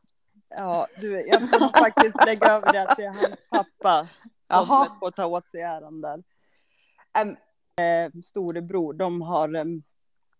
[0.49, 4.09] Ja, du, jag får faktiskt lägga över det är hans pappa
[4.47, 4.97] som Jaha.
[5.01, 6.23] får ta åt sig äran där.
[7.19, 7.37] Äm,
[8.23, 9.65] Storebror, de har...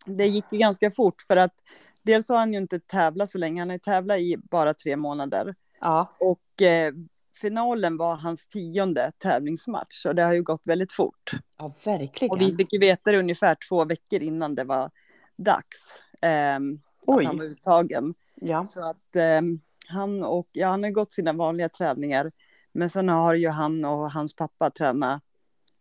[0.07, 1.55] Det gick ju ganska fort för att
[2.03, 5.55] dels har han ju inte tävlat så länge, han har tävlat i bara tre månader.
[5.81, 6.17] ja.
[6.21, 6.93] Och eh,
[7.41, 11.31] finalen var hans tionde tävlingsmatch och det har ju gått väldigt fort.
[11.59, 12.31] ja, verkligen.
[12.33, 14.91] Och vi fick ju veta det ungefär två veckor innan det var
[15.37, 15.99] dags.
[16.21, 17.25] Ehm, att Oj.
[17.25, 18.15] han var uttagen.
[18.35, 18.65] Ja.
[18.65, 22.33] Så att ehm, han och, ja han har gått sina vanliga träningar.
[22.73, 25.23] Men sen har ju han och hans pappa tränat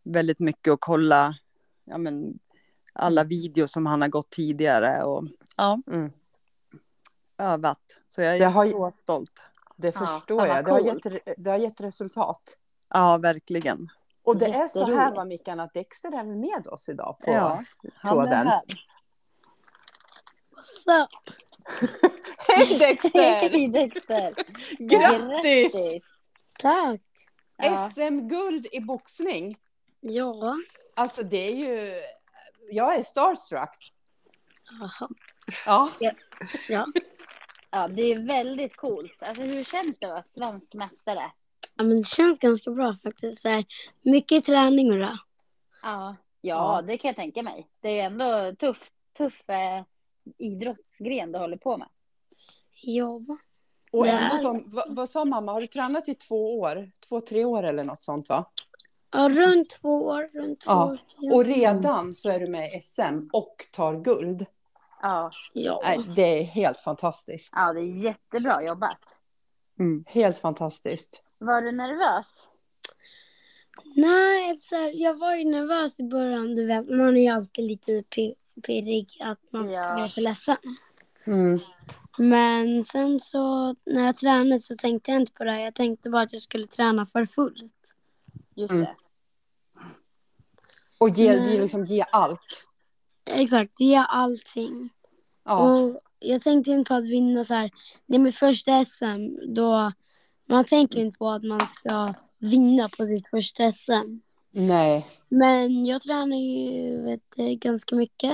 [0.03, 1.35] väldigt mycket och kolla
[1.85, 2.39] ja, men,
[2.93, 5.23] alla videos som han har gått tidigare och
[5.57, 6.11] ja, Mm.
[7.37, 7.79] övat.
[8.07, 9.31] Så jag är Det har så stolt.
[9.77, 10.65] Det Ja, förstår vad jag.
[10.65, 12.57] Det har, gett, det har gett resultat.
[12.89, 13.89] Ja, verkligen.
[14.23, 17.63] Och det är så här va Mickan, att Dexter är med oss idag på Ja,
[17.93, 18.51] Han är tråden.
[20.55, 21.09] What's up?
[22.47, 23.49] Hej Dexter!
[23.49, 24.33] Hej Dexter!
[24.79, 26.03] Grattis!
[26.59, 27.01] Tack.
[27.57, 27.89] Ja.
[27.89, 29.57] SM-guld i boxning.
[29.99, 30.57] Ja.
[30.95, 31.93] Alltså det är ju...
[32.71, 33.93] Jag är starstruck.
[34.79, 35.09] Jaha.
[35.65, 35.89] Ja.
[36.69, 36.85] Ja.
[37.71, 39.23] ja, det är väldigt coolt.
[39.23, 41.31] Alltså hur känns det att vara svensk mästare?
[41.75, 43.41] ja, men det känns ganska bra faktiskt.
[43.41, 43.65] Så här,
[44.01, 45.19] mycket träning och det.
[45.81, 46.15] Ja.
[46.41, 46.75] Ja.
[46.75, 47.67] ja, det kan jag tänka mig.
[47.81, 49.83] Det är ju ändå tuff, tuff eh,
[50.37, 51.87] idrottsgren du håller på med.
[52.81, 53.21] Ja.
[53.91, 56.91] Och ändå som, vad, vad sa mamma, har du tränat i två år?
[57.09, 58.51] Två, tre år eller något sånt va?
[59.11, 60.29] ja, runt två år.
[60.33, 60.85] Runt två Ja.
[61.21, 61.33] år.
[61.33, 64.45] Och redan så är du med i SM och tar guld.
[65.01, 65.81] Ja, Ja.
[66.15, 67.53] Det är helt fantastiskt.
[67.55, 68.97] ja det är jättebra jobbat.
[69.79, 70.03] Mm.
[70.07, 71.23] Helt fantastiskt.
[71.37, 72.47] Var du nervös?
[73.95, 76.55] Nej, så här, jag var ju nervös i början.
[76.55, 79.95] Du vet, man är ju alltid lite pi- pirrig att man ska Ja.
[79.95, 80.57] vara för ledsen.
[81.25, 81.59] Mm.
[82.17, 85.61] Men sen så när jag tränade så tänkte jag inte på det.
[85.61, 87.73] Jag tänkte bara att jag skulle träna för fullt.
[88.55, 88.83] Just Mm.
[88.83, 88.95] det.
[90.97, 92.67] Och ge, ge, liksom, ge allt.
[93.25, 94.89] Exakt, ge allting.
[95.43, 95.57] Ja.
[95.59, 97.71] Och jag tänkte inte på att vinna så här.
[98.05, 99.53] Det är mitt första SM.
[99.55, 99.91] Då
[100.49, 104.19] man tänker inte på att man ska vinna på sitt första SM.
[104.57, 105.05] Nej.
[105.29, 108.33] Men jag tränar ju vet, ganska mycket.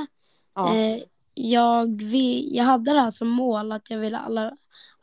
[0.56, 0.76] Ja.
[0.76, 1.04] Eh,
[1.34, 4.54] jag, vill, jag hade det här som mål att jag ville alla, i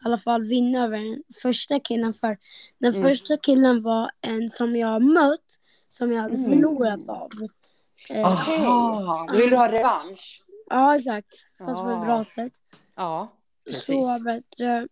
[0.05, 2.14] alla fall vinna över den första killen.
[2.14, 2.39] För
[2.79, 3.09] den Mm.
[3.09, 5.59] första killen var en som jag mött,
[5.91, 6.51] som jag hade Mm.
[6.51, 7.31] förlorat av.
[8.11, 10.43] Eh, Aha, då vill du ha revansch?
[10.71, 11.29] ja, exakt.
[11.59, 11.95] Fast på Ja.
[12.01, 12.53] ett bra sätt.
[12.97, 13.29] Ja,
[13.66, 13.87] precis.
[13.87, 14.89] Så du,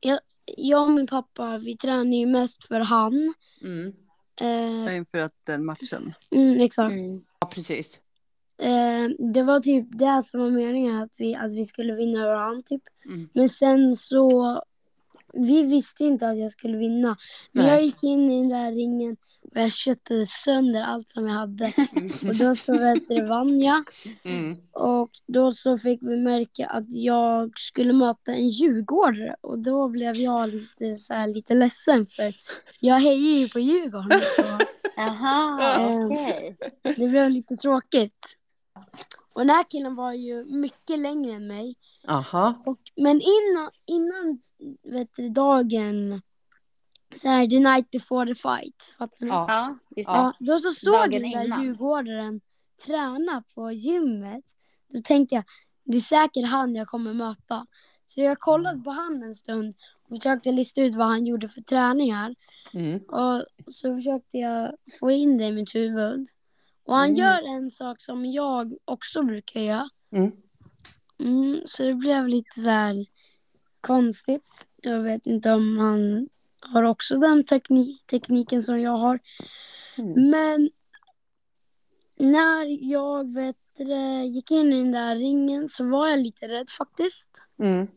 [0.00, 0.18] jag,
[0.56, 3.34] jag och min pappa, vi tränar ju mest för han.
[3.62, 3.92] Mm.
[4.40, 6.14] Eh, Inför att den matchen.
[6.30, 6.96] mm, exakt.
[6.96, 7.24] Mm.
[7.40, 8.00] Ja, precis.
[8.58, 12.62] Eh, det var typ det som var meningen, att vi, att vi skulle vinna han
[12.62, 12.82] typ.
[13.06, 13.28] Mm.
[13.32, 14.62] Men sen så,
[15.32, 17.16] vi visste inte att jag skulle vinna.
[17.52, 17.74] Men Nej.
[17.74, 21.66] jag gick in i den där ringen och jag köttade sönder allt som jag hade.
[22.28, 23.84] Och då så vet vann jag.
[24.22, 24.56] Mm.
[24.72, 29.36] Och då så fick vi märka att jag skulle möta en djurgårdare.
[29.40, 32.34] Och då blev jag lite, så här, lite ledsen för
[32.80, 34.20] jag hejar ju på Djurgården.
[34.96, 36.06] Jaha, Ja.
[36.06, 36.56] okej.
[36.82, 38.36] det blev lite tråkigt.
[39.32, 41.76] Och den här killen var ju mycket längre än mig.
[42.08, 42.62] Aha.
[42.66, 44.40] Och, men innan, innan
[44.82, 46.22] vet du, dagen,
[47.16, 49.28] så här, the night before the fight, fattar ni?
[49.28, 49.44] Ja.
[49.48, 50.16] Ja, just det.
[50.16, 51.62] Ja, då så såg Dagen jag den där innan.
[51.64, 52.40] djurgårdaren
[52.86, 54.44] träna på gymmet.
[54.92, 55.44] Då tänkte jag,
[55.84, 57.66] det är säkert han jag kommer möta.
[58.06, 61.60] Så jag kollade på han en stund och försökte lista ut vad han gjorde för
[61.60, 62.34] träningar.
[62.74, 62.98] Mm.
[62.98, 66.26] Och så försökte jag få in det i mitt huvud.
[66.84, 67.16] Och han Mm.
[67.16, 69.88] gör en sak som jag också brukar göra.
[70.12, 70.32] Mm.
[71.18, 73.06] Mm, så det blev lite så här
[73.80, 74.44] konstigt.
[74.76, 76.28] Jag vet inte om han
[76.72, 79.18] har också den tekni- tekniken som jag har.
[79.98, 80.30] Mm.
[80.30, 80.70] Men
[82.16, 83.56] när jag vet,
[84.28, 87.28] gick in i den där ringen så var jag lite rädd faktiskt.
[87.58, 87.88] Mm.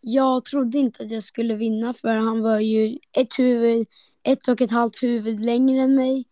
[0.00, 3.86] Jag trodde inte att jag skulle vinna för han var ju ett huvud,
[4.22, 6.24] ett och ett halvt huvud längre än mig.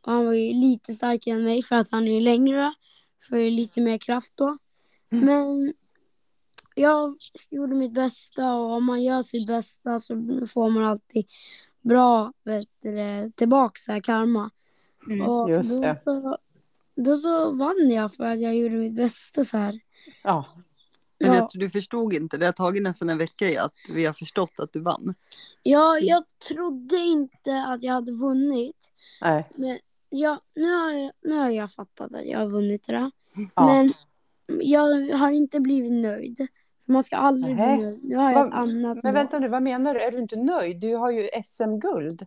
[0.00, 2.74] Och han var ju lite starkare än mig för att han är ju längre.
[3.28, 4.58] För lite mer kraft då.
[5.12, 5.24] Mm.
[5.24, 5.74] Men
[6.76, 7.16] jag
[7.50, 10.14] gjorde mitt bästa och om man gör sitt bästa så
[10.52, 11.26] får man alltid
[11.80, 14.50] bra vet du, det, tillbaka så här karma.
[15.06, 15.28] Mm.
[15.28, 16.00] Och just då, det.
[16.04, 16.38] Så,
[16.96, 19.80] då så vann jag för att jag gjorde mitt bästa så här.
[20.22, 20.44] Ja.
[21.18, 21.34] Men Ja.
[21.36, 24.58] jag, du förstod inte, det har tagit nästan en vecka i att vi har förstått
[24.58, 25.14] att du vann.
[25.62, 28.92] Ja, jag trodde inte att jag hade vunnit.
[29.20, 29.48] Nej.
[29.54, 29.78] Men
[30.10, 33.10] ja, nu, har jag, nu har jag fattat att jag har vunnit det.
[33.54, 33.66] Ja.
[33.66, 33.92] Men
[34.46, 36.46] jag har inte blivit nöjd.
[36.86, 38.04] Man ska aldrig bli nöjd.
[38.04, 40.00] Nu har jag Vad- ett annat Men vänta nu, vad menar du?
[40.00, 40.80] Är du inte nöjd?
[40.80, 42.26] Du har ju SM-guld.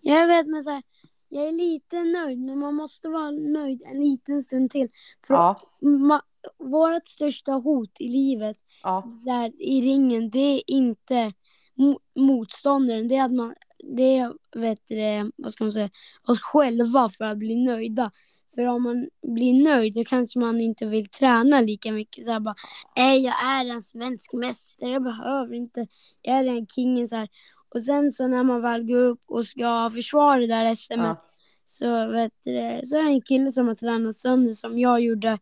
[0.00, 0.82] Jag vet, men så här,
[1.28, 4.88] jag är lite nöjd, men man måste vara nöjd en liten stund till.
[5.26, 6.20] För Ja, ma-
[6.58, 11.32] vårt största hot i livet ja, här, i ringen, det är inte
[11.76, 13.08] mo- motståndaren.
[13.08, 15.90] Det är att man, det är, vet du, vad ska man säga,
[16.28, 18.10] oss själva för att bli nöjda.
[18.58, 22.24] För om man blir nöjd då kanske man inte vill träna lika mycket.
[22.24, 22.54] Så här bara,
[22.96, 25.86] nej jag är en svensk mästare, jag behöver inte,
[26.22, 27.28] jag är en kingen så här.
[27.74, 31.16] Och sen så när man väl går upp och ska försvara det där SM ja.
[31.64, 35.38] så, vet du, så är det en kille som har tränat sönder som jag gjorde.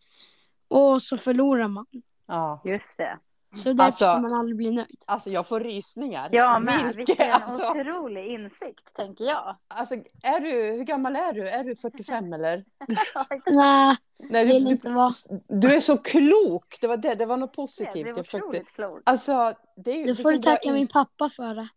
[0.69, 1.87] Och så förlorar man.
[2.27, 2.63] ja.
[2.65, 3.19] Just det.
[3.55, 5.03] Så därför Alltså- ska man aldrig bli nöjd.
[5.07, 6.29] Alltså jag får rysningar.
[6.33, 9.57] Ja, men vilken alltså, otrolig insikt, tänker jag.
[9.69, 11.49] alltså, är du, hur gammal är du?
[11.49, 12.65] Är du 45 eller?
[13.55, 15.13] Nej, Nej, vill du, inte vara.
[15.49, 16.79] du är så klok!
[16.81, 17.93] Det var, det, det var något Det positivt.
[17.93, 18.49] blev Jag försökte...
[18.49, 19.03] otroligt klokt.
[19.05, 20.07] Alltså, det är.
[20.07, 21.69] Du får du tacka in- min pappa för det.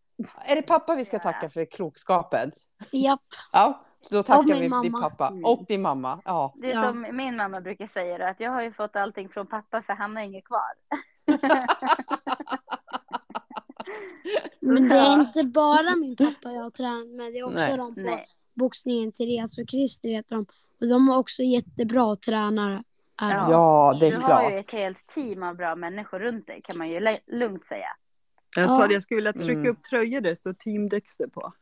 [0.46, 1.24] Är det pappa vi ska Ja.
[1.24, 2.52] tacka för klokskapen?
[2.92, 3.20] Japp.
[3.52, 5.10] Ja, då tackar vi din mamma.
[5.10, 5.28] pappa.
[5.28, 5.46] Mm.
[5.46, 6.22] Och din mamma.
[6.26, 6.54] Ja.
[6.56, 6.92] Det är Ja.
[6.92, 10.16] som min mamma brukar säga, att jag har ju fått allting från pappa för han
[10.16, 10.60] har inget kvar.
[14.60, 17.34] Men det är inte bara min pappa jag har tränat med.
[17.34, 17.78] Det är också Nej.
[17.78, 18.28] de på Nej.
[18.54, 20.46] boxningen, Therese och Christer heter de.
[20.82, 22.84] Och de är också jättebra tränare.
[23.22, 23.48] Är Ja.
[23.52, 24.66] ja, det är Du har ju klart.
[24.66, 27.88] ett helt team av bra människor runt dig, kan man ju lugnt säga.
[28.56, 29.72] Jag sa det, jag skulle vilja trycka Mm.
[29.72, 31.54] upp tröjor där det står Team Dexter på.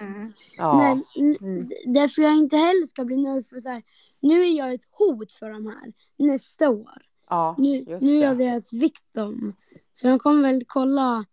[0.00, 0.32] Mm.
[0.58, 0.74] Ja.
[0.78, 1.02] Men
[1.40, 1.68] Mm.
[1.86, 3.82] därför jag inte heller ska bli nöjd för så här.
[4.20, 7.02] Nu är jag ett hot för de här nästa år.
[7.32, 8.44] Ja, Nu, just nu är jag det.
[8.44, 9.52] deras victim.
[9.94, 11.24] Så jag kommer väl kolla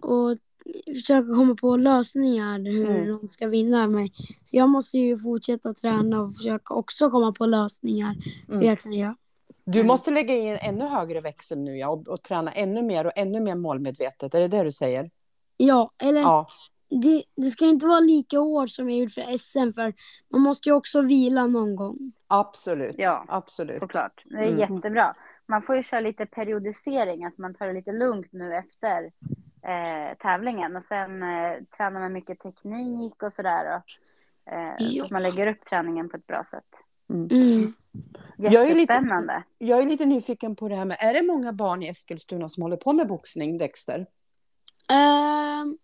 [0.00, 0.36] och
[0.86, 3.18] försöka komma på lösningar hur Mm.
[3.18, 4.12] de ska vinna mig.
[4.44, 8.16] Så jag måste ju fortsätta träna och försöka också komma på lösningar
[8.48, 8.66] hur Mm.
[8.66, 9.16] jag kan göra.
[9.64, 13.04] Du måste lägga i en ännu högre växel nu ja, och, och träna ännu mer
[13.06, 14.34] och ännu mer målmedvetet.
[14.34, 15.10] Är det det du säger?
[15.56, 16.46] Ja, eller Ja,
[16.90, 19.94] det, det ska inte vara lika hårt som jag gjorde för SM för
[20.28, 22.12] man måste ju också vila någon gång.
[22.26, 22.94] absolut.
[22.98, 23.24] Ja.
[23.28, 23.80] absolut.
[23.80, 24.22] Såklart.
[24.24, 24.58] Det är Mm.
[24.58, 25.12] jättebra.
[25.48, 29.04] Man får ju köra lite periodisering, att man tar det lite lugnt nu efter
[29.62, 30.76] eh, tävlingen.
[30.76, 33.76] Och sen eh, tränar man mycket teknik och sådär.
[33.76, 33.84] Och,
[34.52, 34.98] eh, Ja.
[34.98, 36.64] Så att man lägger upp träningen på ett bra sätt.
[37.10, 37.72] Mm.
[38.36, 39.42] Jag är lite-.
[39.58, 42.62] Jag är lite nyfiken på det här med, är det många barn i Eskilstuna som
[42.62, 44.06] håller på med boxning, Dexter?
[44.88, 45.78] Ehm,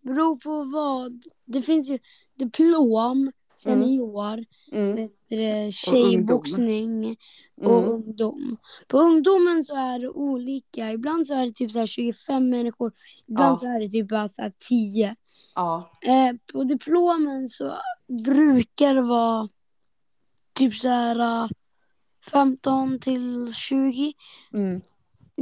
[0.00, 1.22] beror på vad.
[1.44, 1.98] Det finns ju
[2.34, 3.32] diplom,
[3.62, 4.96] senior, Mm.
[4.96, 7.16] du det, tjejboxning
[7.60, 7.90] och Mm.
[7.90, 8.56] ungdom.
[8.88, 10.92] På ungdomen så är det olika.
[10.92, 12.92] Ibland så är det typ så här 25 människor.
[13.28, 13.56] Ibland Ja.
[13.56, 15.16] så är det typ bara så här 10.
[15.54, 17.74] Ja, Eh, på diplomen så
[18.24, 19.48] brukar det vara
[20.52, 21.48] typ så här eh,
[22.32, 24.12] 15 till 20.
[24.54, 24.80] mm.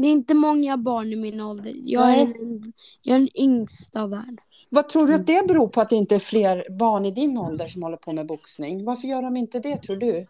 [0.01, 1.75] Det är inte många barn i min ålder.
[1.85, 2.35] Jag är, Nej.
[2.39, 2.73] den,
[3.03, 4.37] jag är den yngsta där.
[4.69, 7.39] Vad tror du att det beror på att det inte är fler barn i din
[7.39, 8.85] ålder som håller på med boxning?
[8.85, 10.27] Varför gör de inte det, tror du?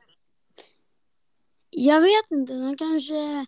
[1.71, 3.47] Jag vet inte, de kanske...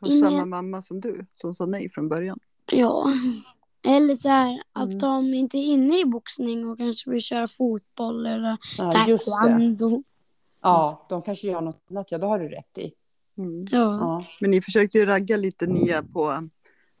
[0.00, 2.38] Och Ingen- samma mamma som du, som sa nej från början.
[2.72, 3.12] Ja.
[3.86, 4.98] Eller så här att Mm.
[4.98, 9.30] de inte är inne i boxning och kanske vill köra fotboll eller Ja, just det.
[9.48, 10.02] taekwondo.
[10.62, 12.10] Ja, de kanske gör något annat.
[12.10, 12.92] Ja, det har du rätt i.
[13.38, 13.66] Mm.
[13.70, 13.78] Ja.
[13.78, 16.48] Ja, Men ni försökte ju ragga lite nya på,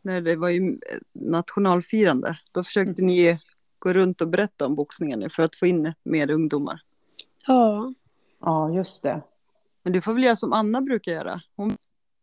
[0.02, 0.78] när det var ju
[1.12, 2.38] nationalfirande.
[2.52, 3.38] Då försökte ni
[3.78, 6.80] gå runt och berätta om boxningen för att få in mer ungdomar.
[7.46, 7.94] ja.
[8.40, 9.22] ja just det.
[9.82, 11.40] Men du får väl göra som Anna brukar göra.
[11.56, 11.76] Hon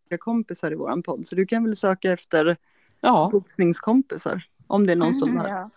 [0.09, 1.28] har kompisar i våran podd.
[1.28, 2.57] Så du kan väl söka efter
[3.01, 4.43] Ja, boxningskompisar.
[4.68, 5.49] Om det är någon som Mm, har.
[5.49, 5.70] ja.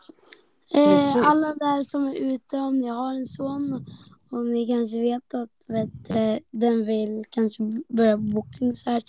[0.74, 1.16] Eh, Precis.
[1.16, 3.86] alla där som är ute, om ni har en son
[4.30, 9.02] och ni kanske vet att vet, eh, den vill kanske börja boxning så här.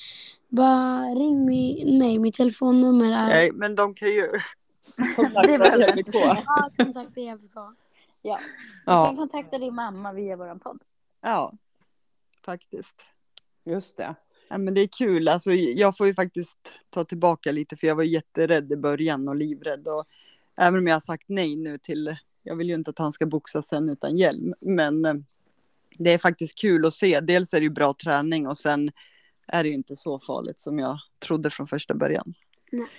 [0.47, 2.19] Bara ring mig, mig.
[2.19, 3.27] mitt telefonnummer är...
[3.27, 4.31] Nej, men de kan ju
[5.43, 6.37] du inte säga.
[6.45, 7.55] Ja, kontakta EFK.
[8.21, 8.39] Du kan
[8.85, 10.83] ja, kontakta din mamma via vår podd.
[11.21, 11.53] Ja,
[12.45, 13.01] faktiskt.
[13.65, 14.15] just det.
[14.49, 15.27] Ja, men det är kul.
[15.27, 19.35] Alltså, jag får ju faktiskt ta tillbaka lite för jag var jätterädd i början och
[19.35, 19.87] livrädd.
[19.87, 20.05] Och
[20.57, 23.25] även om jag har sagt nej nu till, jag vill ju inte att han ska
[23.25, 24.53] boxa sen utan hjälm.
[24.61, 25.13] Men eh,
[25.97, 27.19] det är faktiskt kul att se.
[27.19, 28.91] Dels är det ju bra träning och sen
[29.47, 32.33] är det ju inte så farligt som jag trodde från första början.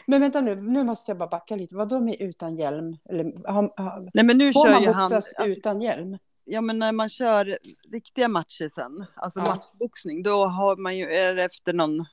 [0.07, 1.77] Men vänta nu, nu måste jag bara backa lite.
[1.77, 2.97] Vad då med utan hjälm?
[3.05, 6.19] Eller, har, har, Nej men nu får kör man ju han, boxas utan hjälm?
[6.45, 7.59] ja men när man kör
[7.93, 9.47] riktiga matcher sen, alltså Ja.
[9.47, 12.05] matchboxning, då har man ju, är det efter någon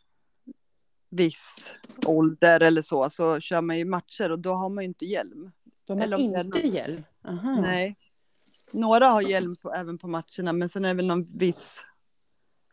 [1.10, 1.72] viss
[2.06, 5.52] ålder eller så, så kör man ju matcher och då har man ju inte hjälm.
[5.86, 7.04] De har Eller inte någon- hjälm?
[7.28, 7.62] Aha.
[7.62, 7.98] Nej.
[8.72, 11.84] Några har hjälm på, även på matcherna, men sen är det väl någon viss...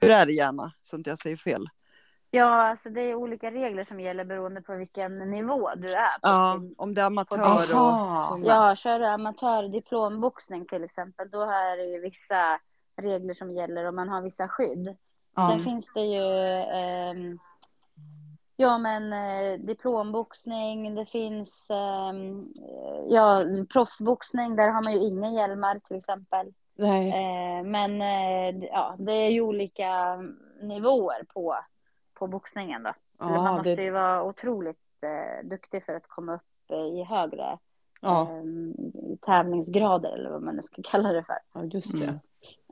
[0.01, 1.69] Hur är det gärna, så att jag säger fel?
[2.31, 6.19] Ja, alltså det är olika regler som gäller beroende på vilken nivå du är på.
[6.23, 8.41] Ja, om det är amatör och.
[8.45, 12.61] Ja, kör du amatör diplomboxning till exempel, då är det ju vissa
[12.97, 14.97] regler som gäller och man har vissa skydd.
[15.37, 15.51] Ja.
[15.51, 16.23] Sen finns det ju
[16.73, 17.39] ehm,
[18.57, 22.49] Ja, men eh, diplomboxning, det finns ehm,
[23.09, 23.43] ja,
[23.73, 26.53] proffsboxning, där har man ju inga hjälmar till exempel.
[26.77, 27.09] Nej.
[27.09, 30.17] Eh, men eh, ja, det är ju olika
[30.63, 31.57] nivåer på,
[32.15, 32.93] på boxningen då.
[33.19, 37.05] Ja, man måste det- ju vara otroligt eh, duktig för att komma upp eh, i
[37.05, 37.59] högre
[38.01, 41.39] Ja, eh, tävlingsgrader eller vad man nu ska kalla det för.
[41.55, 42.05] ja, just det.
[42.07, 42.19] Mm.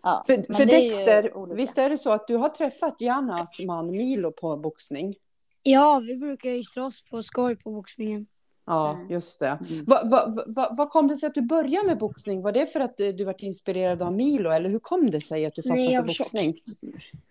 [0.02, 1.54] Ja, För, för är Dexter, olika.
[1.56, 5.14] visst är det så att du har träffat Janas man Milo på boxning?
[5.62, 8.26] Ja, vi brukar ju slåss på skoj på boxningen.
[8.66, 9.10] Ja, Mm.
[9.10, 9.58] just det.
[9.70, 9.84] Mm.
[9.86, 12.42] Vad va, va, vad kom det sig att du började med boxning?
[12.42, 15.46] Var det för att du, du var inspirerad av Milo eller hur kom det sig
[15.46, 16.24] att du Nej, fastnade jag för var tjock.
[16.26, 16.54] boxning?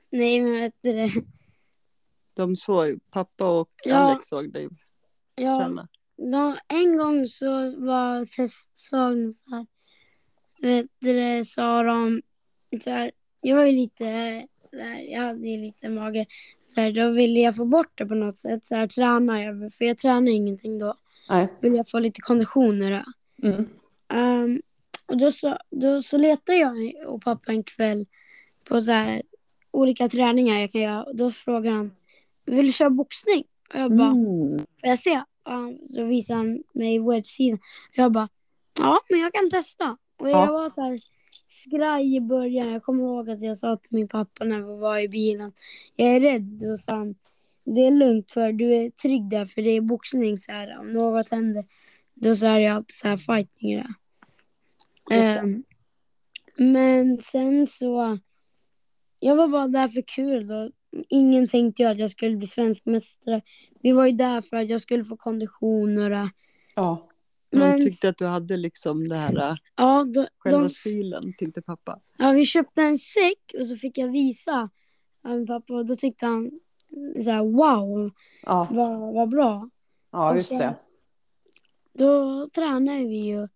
[0.09, 1.11] Nej, men vet du det?
[2.34, 3.95] De såg, pappa och Ja.
[3.95, 4.69] Alex såg dig
[5.36, 5.88] Ja, träna.
[6.17, 7.49] då, en gång så
[7.86, 9.65] var testsagen så här.
[10.61, 12.21] Vet du det, sa de
[12.84, 13.11] så här.
[13.41, 14.47] Jag var ju lite,
[14.80, 16.26] här, jag hade ju lite mage.
[16.65, 18.63] Så här, då ville jag få bort det på något sätt.
[18.65, 20.93] Så här träna jag, för jag tränar ingenting då.
[21.30, 21.47] Nej.
[21.61, 23.05] Vill jag få lite kondition i det.
[23.43, 23.69] Mm.
[24.13, 24.61] Ehm,
[25.05, 26.76] och då så, då så letade jag
[27.07, 28.05] och pappa en kväll
[28.63, 29.22] på så här
[29.72, 31.03] olika träningar jag kan göra.
[31.03, 31.91] Och då frågade han,
[32.45, 33.43] vill du köra boxning?
[33.74, 34.57] Och jag bara, Mm.
[34.59, 35.22] får jag se?
[35.45, 37.59] Ja, så visade han mig webbsidan.
[37.93, 38.30] Jag bara,
[38.78, 39.97] ja men jag kan testa.
[40.17, 40.51] Och jag Ja.
[40.51, 40.99] var så här
[41.66, 42.72] skraj i början.
[42.72, 45.53] Jag kommer ihåg att jag sa till min pappa när vi var i bilen,
[45.95, 46.41] jag är rädd.
[46.41, 47.16] Då sa han,
[47.64, 50.80] det är lugnt för du är trygg där för det är boxning så här.
[50.80, 51.66] Om något händer,
[52.14, 53.93] då så är det alltid så här fighting det.
[55.09, 55.16] det.
[55.16, 55.64] Ehm,
[56.55, 58.18] men sen så,
[59.20, 60.72] jag var bara där för kul då.
[61.09, 63.41] Ingen tänkte ju att jag skulle bli svensk mästare.
[63.82, 66.30] Vi var ju där för att jag skulle få kondition och det.
[66.76, 67.11] Ja.
[67.51, 71.33] De Men tyckte att du hade liksom det här, äh, ja, de, själva de, stilen,
[71.37, 71.99] tyckte pappa.
[72.17, 74.69] ja, vi köpte en säck och så fick jag visa
[75.23, 76.51] av min pappa och då tyckte han
[77.23, 78.11] så här, wow,
[78.43, 78.67] Ja.
[78.71, 79.69] vad, vad bra.
[80.11, 80.75] ja, just det.
[81.93, 83.47] Då tränade vi ju.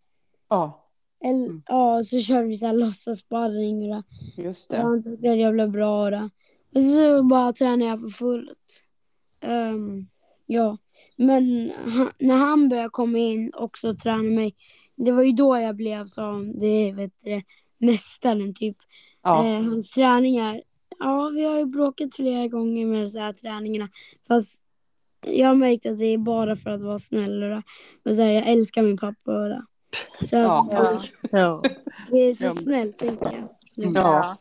[0.49, 0.81] Ja,
[1.23, 1.63] Eller, Mm.
[1.67, 4.03] Ja, så körde vi så här låtsassparring och
[4.35, 4.41] det.
[4.43, 4.83] just Och det.
[4.83, 6.29] han tyckte att jag blev bra och det.
[6.75, 8.83] Och så bara tränade jag för fullt.
[9.39, 10.07] Ehm,
[10.45, 10.77] ja,
[11.15, 14.55] men han, när han började komma in också och träna mig.
[14.95, 17.41] Det var ju då jag blev som det vet du,
[17.77, 18.77] mästaren typ.
[19.23, 19.45] Ja.
[19.45, 20.61] Eh, hans träningar.
[20.99, 23.89] Ja, vi har ju bråkat flera gånger med så här träningarna.
[24.27, 24.61] Fast
[25.25, 27.57] jag har märkt att det är bara för att vara snäll och.
[28.05, 29.65] Och så här, jag älskar min pappa och det.
[30.29, 30.67] Så Ja.
[30.71, 31.01] Ja.
[31.31, 31.61] Ja.
[32.11, 33.49] det är så snällt tänker jag.
[33.95, 34.35] Ja.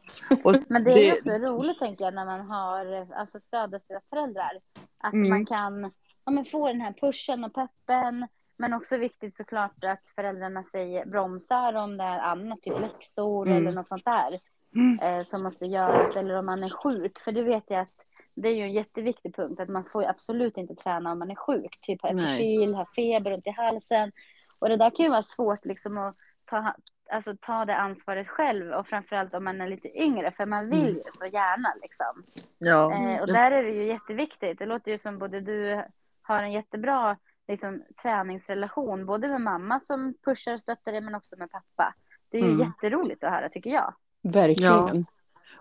[0.44, 4.00] Och Men det är också roligt tänker jag när man har alltså, stöd av sina
[4.10, 4.50] föräldrar.
[4.98, 5.28] Att Mm.
[5.28, 5.90] man kan
[6.24, 8.28] ja, men få den här pushen och peppen.
[8.56, 13.58] Men också viktigt såklart att föräldrarna säger, bromsar om det är annat, typ läxor Mm.
[13.58, 14.28] eller något sånt där.
[14.74, 14.98] Mm.
[15.18, 17.18] Eh, som måste göras eller om man är sjuk.
[17.20, 20.08] För det vet jag att det är ju en jätteviktig punkt att man får ju
[20.08, 21.78] absolut inte träna om man är sjuk.
[21.80, 22.16] Typ Nej.
[22.18, 24.12] förkyld, har feber, ont i halsen.
[24.60, 26.74] Och det där kan ju vara svårt liksom att ta,
[27.10, 30.88] alltså, ta det ansvaret själv och framförallt om man är lite yngre för man vill
[30.88, 32.24] ju så gärna liksom.
[32.58, 32.92] ja.
[32.92, 34.58] Eh, och där är det ju jätteviktigt.
[34.58, 35.84] Det låter ju som både du
[36.26, 37.16] har en jättebra
[37.48, 41.94] liksom, träningsrelation både med mamma som pushar och stöttar dig men också med pappa.
[42.30, 42.60] Det är ju Mm.
[42.60, 43.94] jätteroligt att höra tycker jag.
[44.22, 45.06] Verkligen.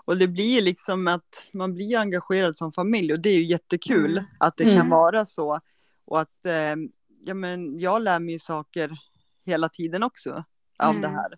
[0.05, 4.11] Och det blir liksom att man blir engagerad som familj och det är ju jättekul
[4.17, 4.25] Mm.
[4.39, 4.75] att det Mm.
[4.77, 5.59] kan vara så.
[6.05, 6.75] Och att eh,
[7.25, 8.91] ja, men jag lär mig ju saker
[9.45, 10.43] hela tiden också
[10.79, 11.01] av Mm.
[11.01, 11.37] det här.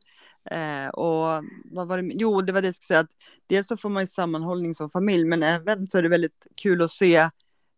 [0.51, 2.11] Eh, och vad var det?
[2.13, 3.11] Jo, det var det jag skulle säga att
[3.47, 6.81] dels så får man ju sammanhållning som familj, men även så är det väldigt kul
[6.81, 7.29] att se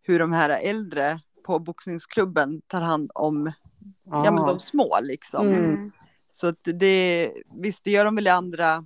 [0.02, 3.52] hur de här äldre på boxningsklubben tar hand om
[4.04, 5.48] ja, men de små liksom.
[5.48, 5.91] Mm.
[6.34, 8.86] Så att det, visst det gör de väl i andra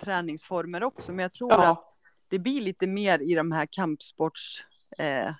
[0.00, 1.70] träningsformer också, men jag tror Ja.
[1.72, 1.84] att
[2.28, 4.64] det blir lite mer i de här kampsports,
[4.98, 5.32] eh,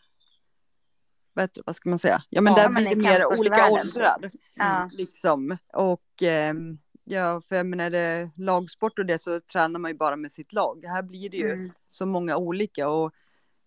[1.34, 2.22] det, vad ska man säga?
[2.30, 4.30] Ja men Ja, där men blir det mer olika åldrar.
[4.54, 4.88] Ja.
[4.98, 5.56] Liksom.
[5.72, 9.96] Och ehm, ja, för jag menar är det lagsport och det så tränar man ju
[9.96, 10.84] bara med sitt lag.
[10.84, 11.72] Här blir det ju Mm.
[11.88, 13.14] så många olika och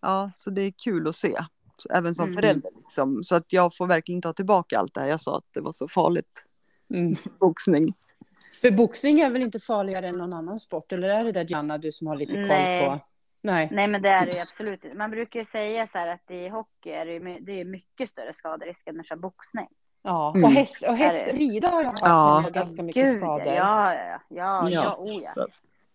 [0.02, 1.38] ja, så det är kul att se.
[1.82, 2.36] Så Även som Mm.
[2.36, 3.24] förälder liksom.
[3.24, 5.72] Så att jag får verkligen ta tillbaka allt det här jag sa att det var
[5.72, 6.46] så farligt.
[6.94, 7.16] Mm.
[7.40, 7.94] Boxning.
[8.62, 10.92] För boxning är väl inte farligare än någon annan sport?
[10.92, 12.86] Eller är det där Gianna, du som har lite koll Nej.
[12.90, 13.00] på?
[13.44, 13.70] Nej.
[13.72, 14.94] Nej men det är det ju absolut.
[14.98, 18.34] Man brukar ju säga så här att i hockey är det, det är mycket större
[18.34, 19.68] skaderisk än att köra boxning.
[20.04, 20.30] Ja.
[20.36, 20.44] Mm.
[20.44, 21.04] Och, häst, och Är det?
[21.04, 22.46] hästrida har jag hört Ja.
[22.54, 23.46] ganska mycket Gud, skador.
[23.48, 25.48] ja, ja, ja, ja, ja, oh, ja.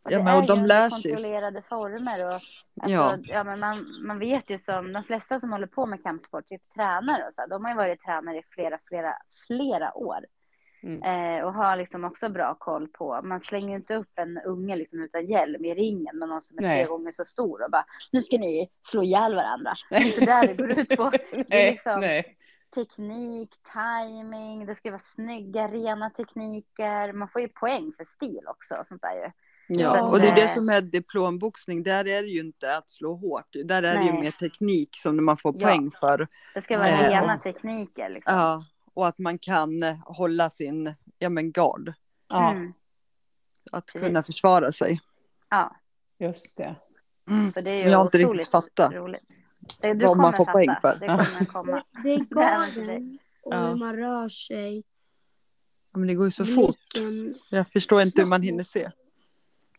[0.08, 1.10] Så- Ja, men, och de lär sig.
[1.12, 2.26] kontrollerade former.
[2.26, 3.18] Och, alltså, ja.
[3.22, 6.62] ja men man, man vet ju som de flesta som håller på med kampsport, typ
[6.74, 9.14] tränare och så, de har ju varit tränare i flera, flera,
[9.46, 10.18] flera år.
[10.82, 11.02] Mm.
[11.02, 14.76] Eh, och har liksom också bra koll på, man slänger ju inte upp en unge
[14.76, 16.82] liksom utan hjälm i ringen med någon som är Nej.
[16.84, 19.72] tre gånger så stor och bara, nu ska ni slå ihjäl varandra.
[19.90, 21.10] Det är inte där det går ut på.
[21.48, 22.36] Det är liksom, Nej
[22.76, 27.12] teknik, timing, det ska vara snygga, rena tekniker.
[27.12, 28.74] Man får ju poäng för stil också.
[28.74, 29.30] Och sånt där ju.
[29.68, 31.82] Ja, och det är det som är diplomboxning.
[31.82, 33.56] Där är det ju inte att slå hårt.
[33.64, 34.06] Där är Nej.
[34.06, 35.66] det ju mer teknik som man får ja.
[35.66, 36.28] poäng för.
[36.54, 38.08] Det ska vara eh, rena tekniker.
[38.08, 38.34] Liksom.
[38.34, 38.62] Ja,
[38.94, 41.92] och att man kan hålla sin ja, men gard.
[42.28, 42.50] Ja.
[42.50, 42.72] Mm.
[43.72, 44.06] Att Precis.
[44.06, 45.00] kunna försvara sig.
[45.50, 45.76] Ja.
[46.18, 46.76] Just det.
[47.30, 47.52] Mm.
[47.54, 48.92] Det är ju jag har inte riktigt fattat.
[48.92, 49.24] Roligt.
[49.80, 50.96] Det, du Vad man får poäng för.
[51.00, 51.84] Det kommer komma.
[52.02, 53.66] Det är garden och ja.
[53.66, 54.84] hur man rör sig.
[55.92, 56.64] Ja, men det går ju så Blicken.
[56.66, 57.40] fort.
[57.50, 58.90] Jag förstår inte hur man hinner se.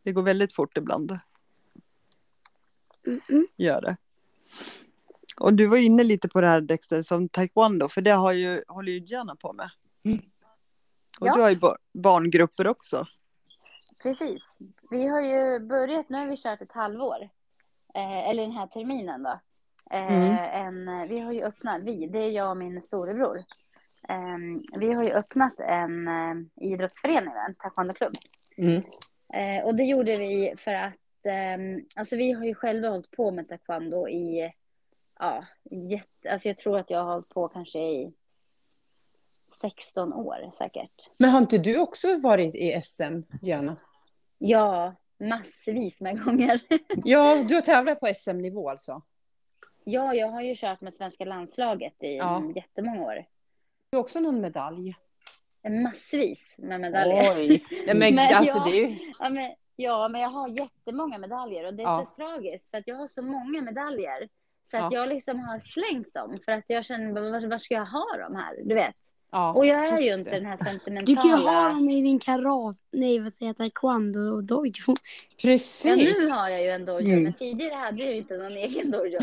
[0.07, 1.19] Det går väldigt fort ibland.
[3.07, 3.45] Mm -mm.
[3.57, 3.97] Gör det.
[5.39, 8.63] Och du var inne lite på det här Dexter som taekwondo, för det har ju,
[8.67, 9.69] håller ju Diana på med.
[10.05, 10.17] Mm.
[11.19, 11.33] Och ja.
[11.33, 11.57] du har ju
[11.93, 13.07] barngrupper också.
[14.03, 14.43] Precis.
[14.89, 17.29] Vi har ju börjat, nu har vi kört ett halvår.
[17.95, 19.39] Eh, eller den här terminen då.
[19.89, 20.21] Mm.
[20.21, 23.37] Eh, en, vi har ju öppnat, vi, det är jag och min storebror.
[24.09, 24.37] Eh,
[24.79, 28.13] vi har ju öppnat en eh, idrottsförening, en taekwondoklubb.
[28.57, 28.83] Mm.
[29.34, 33.32] Eh, och det gjorde vi för att, ehm, alltså vi har ju själva hållit på
[33.32, 34.53] med taekwondo i,
[35.19, 38.13] ja, jätte, alltså jag tror att jag har hållit på kanske i
[39.61, 41.09] 16 år säkert.
[41.19, 43.78] Men har inte du också varit i SM, Diana?
[44.38, 46.61] Ja, massvis med gånger.
[47.03, 49.01] ja, du har tävlat på SM-nivå alltså?
[49.84, 52.51] Ja, jag har ju kört med svenska landslaget i ja.
[52.55, 53.25] jättemånga år.
[53.89, 54.95] Du har också någon medalj?
[55.70, 57.36] Massvis med medaljer.
[57.38, 57.63] Oj!
[57.86, 59.11] men, men alltså jag, det är ju...
[59.20, 62.05] ja, men, ja, men jag har jättemånga medaljer och det är ja.
[62.05, 64.30] så tragiskt för att jag har så många medaljer.
[64.63, 64.99] Så att ja.
[64.99, 68.36] jag liksom har slängt dem för att jag känner, var, var ska jag ha dem
[68.36, 68.57] här?
[68.63, 68.95] Du vet.
[69.32, 71.05] Ja, och jag är ju inte den här sentimentala...
[71.05, 74.95] Du kan ju ha dem i din karat, nej vad säger jag, taekwondo och dojo.
[75.41, 75.86] Precis.
[75.86, 77.23] Ja, nu har jag ju en dojo, mm.
[77.23, 79.19] men tidigare hade jag ju inte någon egen dojo.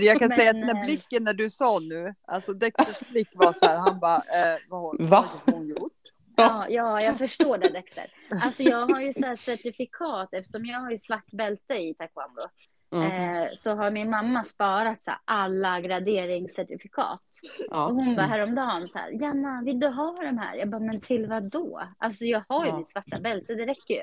[0.00, 3.10] Jag kan men, säga att den här eh, blicken när du sa nu, alltså Dexters
[3.12, 5.06] blick var så här, han bara, eh, vad, har, Va?
[5.08, 5.92] vad har hon gjort?
[6.36, 8.06] Ja, ja, jag förstår det Dexter.
[8.42, 12.42] Alltså jag har ju så här certifikat eftersom jag har ju svart bälte i taekwondo.
[12.92, 13.06] Mm.
[13.06, 17.22] Eh, så har min mamma sparat så här, alla graderingscertifikat.
[17.70, 17.86] Ja.
[17.86, 20.56] Och hon var häromdagen så här, Janna, vill du ha de här?
[20.56, 21.82] Jag bara, men till vad då?
[21.98, 22.78] Alltså jag har ju ja.
[22.78, 24.02] mitt svarta bälte, det räcker ju.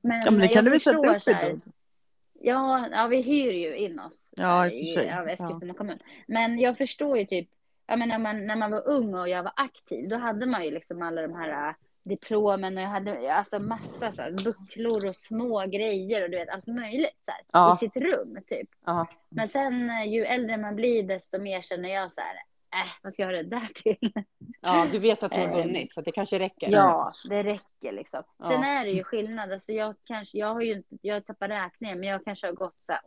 [0.00, 1.52] Men, ja, men det kan du väl sätta upp så här,
[2.40, 5.74] ja, ja, vi hyr ju in oss ja, i, i av Eskilstuna ja.
[5.74, 5.98] kommun.
[6.26, 7.48] Men jag förstår ju typ,
[7.86, 10.64] ja, men när, man, när man var ung och jag var aktiv, då hade man
[10.64, 15.16] ju liksom alla de här diplomen och jag hade alltså massa så här, bucklor och
[15.16, 17.74] små grejer och du vet allt möjligt så här, ja.
[17.74, 18.68] i sitt rum typ.
[18.86, 19.06] Ja.
[19.28, 22.34] Men sen eh, ju äldre man blir desto mer känner jag så här,
[22.82, 24.12] äh, vad ska jag ha det där till?
[24.62, 26.70] Ja, du vet att du har eh, vunnit så det kanske räcker.
[26.70, 28.22] Ja, det räcker liksom.
[28.38, 28.48] Ja.
[28.48, 32.08] Sen är det ju skillnad, alltså jag kanske, jag har ju jag tappar räkningen, men
[32.08, 33.02] jag kanske har gått så här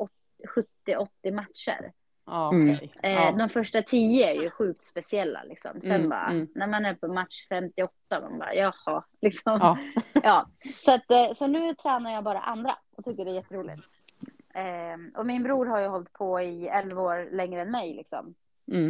[0.87, 1.91] 70-80 matcher.
[2.31, 2.73] Mm.
[2.73, 2.89] Okay.
[3.03, 5.43] Eh, de första tio är ju sjukt speciella.
[5.43, 5.81] Liksom.
[5.81, 6.47] Sen mm, bara, mm.
[6.55, 9.03] när man är på match 58, man bara jaha.
[9.21, 9.59] Liksom.
[9.61, 9.77] Ja.
[10.23, 10.49] ja.
[10.85, 13.81] Så, att, eh, så nu tränar jag bara andra och tycker det är jätteroligt.
[14.53, 17.93] Eh, och min bror har ju hållit på i 11 år längre än mig.
[17.93, 18.35] Liksom.
[18.71, 18.87] Mm.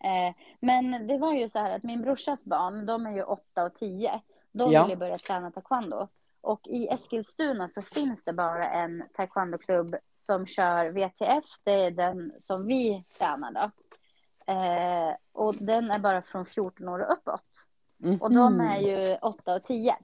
[0.00, 3.64] Eh, men det var ju så här att min brorsas barn, de är ju 8
[3.64, 4.20] och 10.
[4.52, 4.84] De ja.
[4.84, 6.08] ville börja träna taekwondo.
[6.44, 11.44] Och i Eskilstuna så finns det bara en taekwondoklubb som kör VTF.
[11.64, 13.70] Det är den som vi tränar då.
[14.52, 17.66] Eh, och den är bara från 14 år och uppåt.
[18.04, 18.22] Mm.
[18.22, 19.96] Och de är ju 8 och 10.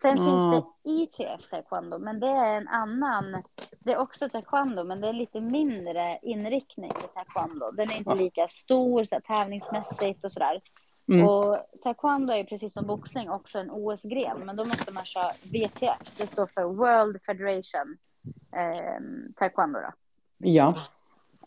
[0.00, 0.24] Sen mm.
[0.24, 3.42] finns det ITF taekwondo, men det är en annan.
[3.80, 7.70] Det är också taekwondo, men det är lite mindre inriktning i taekwondo.
[7.70, 10.60] Den är inte lika stor så tävlingsmässigt och sådär.
[11.08, 11.26] Mm.
[11.28, 16.16] Och taekwondo är precis som boxning också en OS-gren, men då måste man köra WTF.
[16.18, 17.96] Det står för World Federation
[18.56, 19.00] eh,
[19.36, 19.78] Taekwondo.
[19.78, 19.92] Då.
[20.38, 20.74] Ja.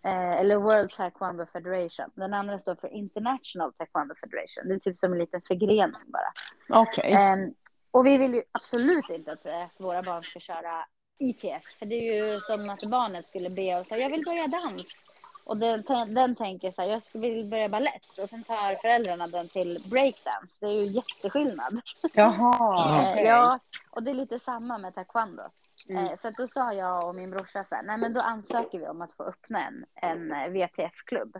[0.03, 2.05] Eh, eller World Taekwondo Federation.
[2.15, 4.67] Den andra står för International Taekwondo Federation.
[4.67, 6.81] Det är typ som en liten förgrening bara.
[6.81, 7.11] Okej.
[7.11, 7.43] Okay.
[7.43, 7.49] Eh,
[7.91, 10.85] och vi vill ju absolut inte att, att våra barn ska köra
[11.19, 11.63] ITF.
[11.79, 15.08] För det är ju som att barnet skulle be säga jag vill börja dans.
[15.49, 19.47] Och den, den tänker så här, jag vill börja ballett och sen tar föräldrarna den
[19.47, 20.57] till breakdance.
[20.59, 21.81] Det är ju jätteskillnad.
[22.13, 23.23] Jaha, okay.
[23.23, 25.43] Ja, och det är lite samma med taekwondo.
[25.89, 26.03] Mm.
[26.03, 28.87] Eh, så då sa jag och min brorsa så här, nej men då ansöker vi
[28.87, 29.85] om att få öppna en,
[30.31, 31.37] en VTF-klubb.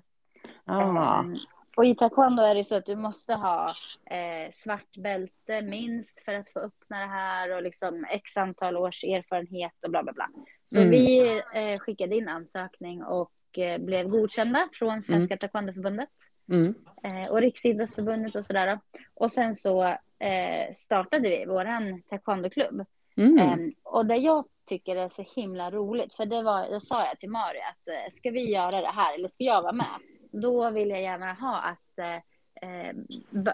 [0.66, 1.20] Ah.
[1.20, 1.36] Um,
[1.78, 3.70] och i taekwondo är det så att du måste ha
[4.06, 9.04] eh, svart bälte minst för att få öppna det här och liksom x antal års
[9.04, 10.30] erfarenhet och bla bla bla.
[10.66, 10.90] Så mm.
[10.90, 15.38] vi eh, skickade in ansökning och eh, blev godkända från Svenska mm.
[15.38, 16.10] Taekwondoförbundet
[16.52, 16.76] mm.
[17.04, 18.80] Eh, och Riksidrottsförbundet och sådär.
[19.14, 19.84] Och sen så
[20.20, 22.86] eh, startade vi våran taekwondoklubb.
[23.18, 23.38] Mm.
[23.38, 27.20] Ehm, och det jag tycker är så himla roligt, för det var, det sa jag
[27.20, 29.86] till Mari att ska vi göra det här eller ska jag vara med?
[30.32, 32.24] Då vill jag gärna ha att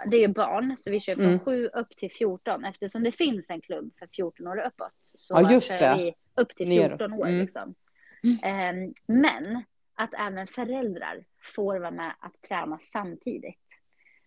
[0.05, 1.39] det är barn, så vi kör från mm.
[1.39, 4.95] 7 upp till 14 eftersom det finns en klubb för 14 år och uppåt.
[5.03, 5.95] Så ja, just det.
[5.97, 7.27] vi upp till 14 år.
[7.27, 7.41] Mm.
[7.41, 7.75] Liksom.
[8.23, 8.93] Mm.
[9.05, 9.63] men
[9.95, 11.23] att även föräldrar
[11.55, 13.59] får vara med att träna samtidigt.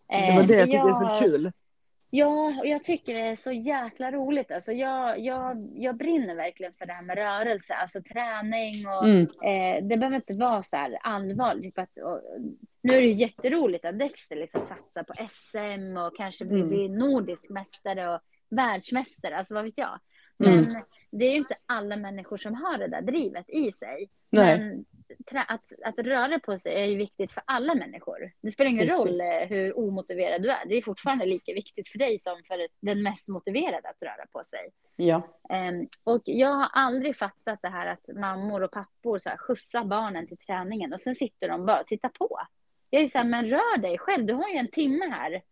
[0.08, 1.52] Det var det jag tycker jag, är så kul.
[2.10, 4.50] Ja, och jag tycker det är så jäkla roligt.
[4.50, 9.22] Alltså jag, jag, jag brinner verkligen för det här med rörelse, alltså träning och mm.
[9.22, 11.64] eh, det behöver inte vara så här allvarligt.
[11.64, 12.20] Typ att, och,
[12.82, 16.98] nu är det ju jätteroligt att Dexter liksom satsar på SM och kanske blir, mm.
[16.98, 20.00] nordisk mästare och världsmästare, alltså vad vet jag.
[20.39, 20.84] Men mm.
[21.11, 24.11] det är ju inte alla människor som har det där drivet i sig.
[24.30, 24.59] Nej.
[24.59, 24.84] Men
[25.49, 28.32] att, att röra på sig är ju viktigt för alla människor.
[28.41, 29.07] Det spelar ingen Precis.
[29.07, 30.66] roll eh, hur omotiverad du är.
[30.66, 34.45] Det är fortfarande lika viktigt för dig som för den mest motiverade att röra på
[34.45, 34.70] sig.
[34.97, 35.22] Ja.
[35.51, 39.84] Um, och jag har aldrig fattat det här att mammor och pappor så här, skjutsar
[39.84, 42.41] barnen till träningen och sen sitter de bara och tittar på.
[42.91, 44.26] Jag är så här, men rör dig själv.
[44.26, 45.43] Du har ju en timme här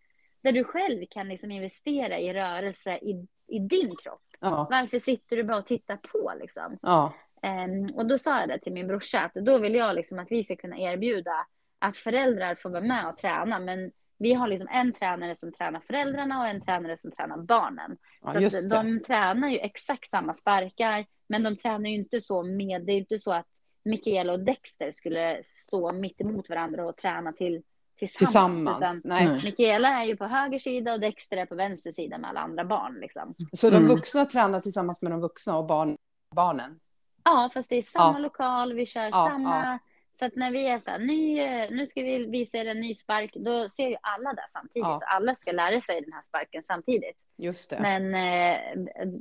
[0.43, 4.26] där du själv kan liksom investera i rörelse i, i din kropp.
[4.41, 4.67] Ja.
[4.71, 6.79] Varför sitter du bara och tittar på liksom?
[6.83, 7.13] Ja.
[7.43, 10.31] Um, och då sa jag det till min brorsa, att då vill jag liksom att
[10.31, 11.47] vi ska kunna erbjuda
[11.79, 15.81] att föräldrar får vara med och träna, men vi har liksom en tränare som tränar
[15.81, 17.97] föräldrarna och en tränare som tränar barnen.
[18.23, 22.87] Ja, så de tränar ju exakt samma sparkar, men de tränar ju inte så med,
[22.87, 23.47] det är inte så att
[23.85, 27.63] Mikaela och Dexter skulle stå mitt emot varandra och träna till
[27.97, 28.65] tillsammans.
[28.65, 29.05] tillsammans.
[29.05, 29.41] Nej.
[29.45, 32.65] Mikaela är ju på höger sida och Dexter är på vänster sida med alla andra
[32.65, 32.99] barn.
[33.01, 33.35] Liksom.
[33.53, 33.89] Så de mm.
[33.89, 34.31] vuxna mm.
[34.31, 35.97] tränar tillsammans med de vuxna och barn,
[36.35, 36.81] barnen?
[37.25, 38.23] Ja, fast det är samma ja.
[38.23, 39.65] lokal, vi kör ja, samma.
[39.65, 39.79] Ja.
[40.19, 41.41] Så att när vi är så här, ny,
[41.71, 45.03] nu ska vi visa er en ny spark, då ser ju alla det samtidigt.
[45.07, 47.17] Alla ska lära sig den här sparken samtidigt.
[47.37, 47.81] Just det.
[47.81, 48.59] Men eh,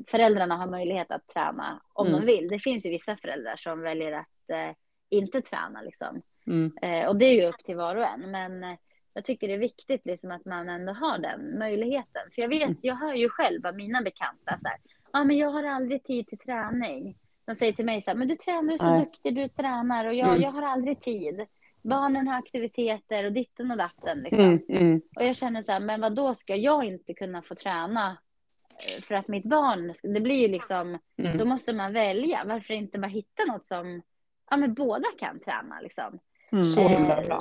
[0.07, 2.19] föräldrarna har möjlighet att träna om mm.
[2.19, 2.47] de vill.
[2.47, 4.75] Det finns ju vissa föräldrar som väljer att eh,
[5.09, 6.21] inte träna liksom.
[6.47, 6.71] Mm.
[6.81, 8.31] Eh, och det är ju upp till var och en.
[8.31, 8.77] Men eh,
[9.13, 12.21] jag tycker det är viktigt liksom att man ändå har den möjligheten.
[12.35, 12.77] För jag vet, mm.
[12.81, 14.77] jag hör ju själv av mina bekanta så här,
[15.13, 17.17] ja men jag har aldrig tid till träning.
[17.45, 18.99] De säger till mig så här, men du tränar ju så Nej.
[18.99, 20.41] duktig, du tränar och jag, mm.
[20.41, 21.45] jag har aldrig tid.
[21.81, 24.19] Barnen har aktiviteter och ditten och datten.
[24.19, 24.45] Liksom.
[24.45, 25.01] Mm, mm.
[25.15, 28.17] Och jag känner så här, men vad då ska jag inte kunna få träna
[28.69, 31.37] eh, för att mitt barn, det blir ju liksom, mm.
[31.37, 32.43] då måste man välja.
[32.45, 34.01] Varför inte bara hitta något som,
[34.49, 36.19] ja men båda kan träna liksom.
[36.51, 36.63] Mm.
[36.63, 37.39] Så himla bra.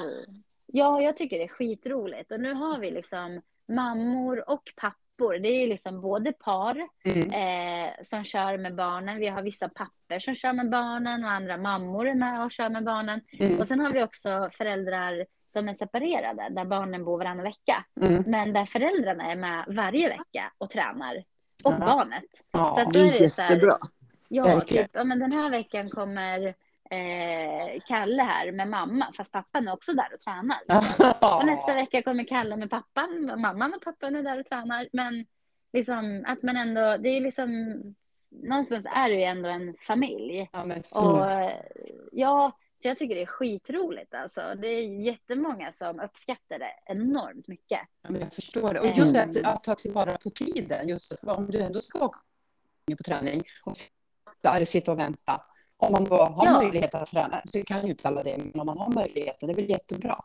[0.66, 2.32] Ja, jag tycker det är skitroligt.
[2.32, 5.38] Och nu har vi liksom mammor och pappor.
[5.38, 7.30] Det är liksom både par mm.
[7.30, 9.18] eh, som kör med barnen.
[9.18, 12.68] Vi har vissa pappor som kör med barnen och andra mammor är med och kör
[12.68, 13.20] med barnen.
[13.32, 13.60] Mm.
[13.60, 17.84] Och sen har vi också föräldrar som är separerade, där barnen bor varannan vecka.
[18.00, 18.24] Mm.
[18.26, 21.16] Men där föräldrarna är med varje vecka och tränar.
[21.64, 21.78] Och ja.
[21.78, 22.24] barnet.
[22.50, 23.60] Ja, så att då är det så här,
[24.28, 26.54] Ja, typ, ja, men den här veckan kommer
[26.94, 30.58] eh, Kalle här med mamma, fast pappan är också där och tränar.
[31.38, 34.88] och nästa vecka kommer Kalle med pappan, mamman och pappan är där och tränar.
[34.92, 35.26] Men
[35.72, 37.80] liksom att man ändå, det är liksom,
[38.30, 40.50] någonstans är det ju ändå en familj.
[40.52, 40.62] Ja,
[41.00, 41.50] och
[42.12, 44.40] ja, så jag tycker det är skitroligt alltså.
[44.56, 47.80] Det är jättemånga som uppskattar det enormt mycket.
[48.02, 48.80] Ja, men jag förstår det.
[48.80, 49.30] Och just mm.
[49.30, 52.18] att, att ta tillvara på tiden, just om du ändå ska åka
[52.96, 53.76] på träning och
[54.66, 55.44] sitta och vänta
[55.76, 56.52] om man då har ja.
[56.52, 57.42] möjlighet att träna.
[57.52, 60.24] Det kan ju inte alla det, men om man har möjligheten, det är väl jättebra.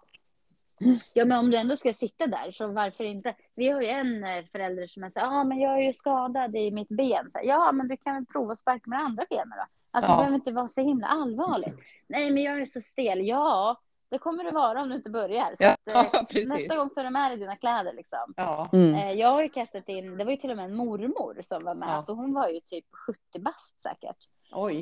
[1.13, 3.35] Ja, men om du ändå ska sitta där, så varför inte?
[3.55, 6.55] Vi har ju en eh, förälder som säger, ja, ah, men jag är ju skadad
[6.55, 7.29] i mitt ben.
[7.29, 9.65] Så, ja, men du kan väl prova att sparka med det andra benet då?
[9.91, 10.15] Alltså, ja.
[10.15, 11.79] det behöver inte vara så himla allvarligt.
[12.07, 13.27] Nej, men jag är så stel.
[13.27, 15.55] Ja, det kommer du vara om du inte börjar.
[15.57, 17.93] Så ja, att, eh, nästa gång tar du med dig dina kläder.
[17.93, 18.33] Liksom.
[18.37, 18.69] Ja.
[18.73, 18.93] Mm.
[18.93, 21.63] Eh, jag har ju kastat in, det var ju till och med en mormor som
[21.63, 22.01] var med, ja.
[22.01, 24.29] så hon var ju typ 70 bast säkert.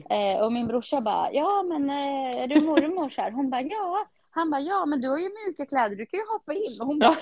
[0.09, 3.32] Eh, och min brorsa bara, ja men eh, är du mormor så här?
[3.32, 4.07] Hon bara, ja.
[4.30, 6.82] Han bara, ja men du har ju mjuka kläder, du kan ju hoppa in.
[6.82, 7.15] Och hon bara,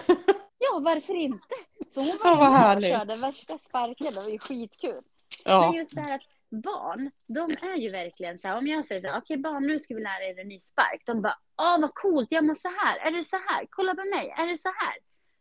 [0.59, 1.55] ja varför inte?
[1.93, 5.01] Så hon var ja, och körde värsta sparken, det var ju skitkul.
[5.45, 5.61] Ja.
[5.61, 9.01] Men just det här att barn, de är ju verkligen så här, om jag säger
[9.01, 11.03] så här, okej okay, barn nu ska vi lära er en ny spark.
[11.05, 14.01] De bara, åh vad coolt, jag måste så här, är det så här, kolla på
[14.15, 14.95] mig, är det så här?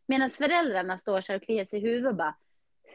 [0.07, 2.35] Medan föräldrarna står så här och kliar sig i huvudet och bara,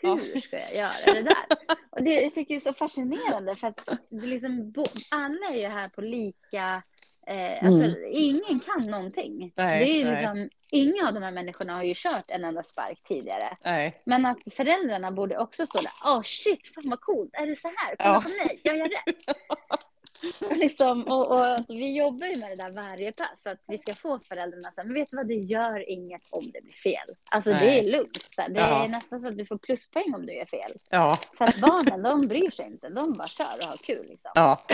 [0.07, 1.75] hur ska jag göra det där?
[1.89, 4.73] Och det jag tycker jag är så fascinerande för att det liksom,
[5.15, 6.83] alla är ju här på lika
[7.29, 8.11] Eh, alltså, mm.
[8.11, 9.53] Ingen kan någonting.
[9.55, 13.03] Nej, det är liksom, Inga av de här människorna har ju kört en enda spark
[13.07, 13.57] tidigare.
[13.63, 13.95] Nej.
[14.03, 15.91] Men att föräldrarna borde också stå där.
[16.05, 17.29] Åh oh, shit, fan vad coolt.
[17.33, 17.95] Är det så här?
[17.95, 18.21] Kolla ja.
[18.21, 19.15] på mig, jag gör rätt.
[20.55, 23.45] liksom, och, och vi jobbar ju med det där varje pass.
[23.45, 26.61] Att vi ska få föräldrarna så men vet du vad, det gör inget om det
[26.61, 27.15] blir fel.
[27.31, 27.59] Alltså Nej.
[27.59, 28.29] det är lugnt.
[28.35, 28.83] Så det ja.
[28.83, 30.71] är nästan så att du får pluspoäng om du gör fel.
[30.89, 31.17] Ja.
[31.37, 32.89] För att barnen, de bryr sig inte.
[32.89, 34.05] De bara kör och har kul.
[34.09, 34.31] Liksom.
[34.35, 34.63] Ja.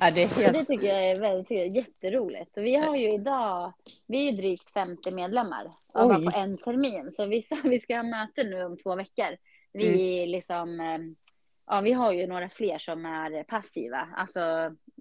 [0.00, 0.54] Ja, det, helt...
[0.54, 2.56] det tycker jag är väldigt jätteroligt.
[2.56, 3.72] Och vi har ju idag,
[4.06, 7.12] vi är drygt 50 medlemmar bara på en termin.
[7.12, 9.36] Så vi, vi ska ha möte nu om två veckor.
[9.72, 10.30] Vi mm.
[10.30, 10.98] liksom, eh,
[11.68, 14.08] ja vi har ju några fler som är passiva.
[14.16, 14.40] Alltså,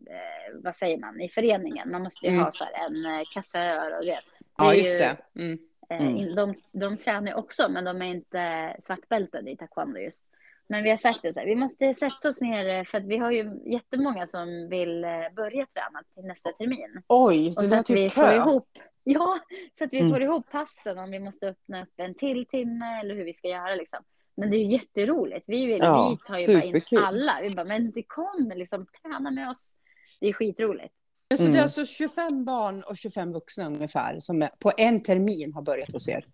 [0.10, 1.92] eh, vad säger man, i föreningen.
[1.92, 2.44] Man måste ju mm.
[2.44, 4.20] ha så här en eh, kassör och det.
[4.58, 5.18] ja, just ju, det.
[5.36, 5.60] Mm.
[5.90, 6.36] Eh, mm.
[6.36, 10.26] De, de tränar ju också, men de är inte svartbältade i taekwondo just.
[10.70, 13.18] Men vi har sagt det så här, vi måste sätta oss ner för att vi
[13.18, 17.02] har ju jättemånga som vill eh, börja träna till nästa termin.
[17.08, 18.22] Oj, det och så att vi kö.
[18.22, 18.68] får ihop,
[19.10, 19.40] Ja,
[19.78, 20.10] så att vi mm.
[20.10, 23.48] får ihop passen om vi måste öppna upp en till timme eller hur vi ska
[23.48, 24.00] göra liksom.
[24.38, 25.44] Men det är ju jätteroligt.
[25.48, 26.82] Vi, vill, ja, vi tar ju superkul.
[26.92, 27.42] bara in alla.
[27.42, 29.74] Vi bara, men det kommer liksom, träna med oss.
[30.20, 30.94] Det är skitroligt.
[31.36, 31.54] Så mm.
[31.54, 35.92] det är alltså 25 barn och 25 vuxna ungefär som på en termin har börjat
[35.94, 36.26] hos er?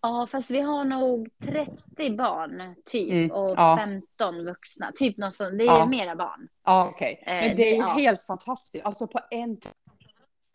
[0.00, 3.76] Ja, fast vi har nog 30 barn typ mm, och ja.
[3.78, 4.92] 15 vuxna.
[4.96, 5.58] Typ något sånt.
[5.58, 5.86] Det är ja.
[5.86, 6.48] mera barn.
[6.64, 7.18] Ja, okej.
[7.22, 7.34] Okay.
[7.34, 7.86] Men eh, det är ja.
[7.86, 8.86] helt fantastiskt.
[8.86, 9.58] Alltså på en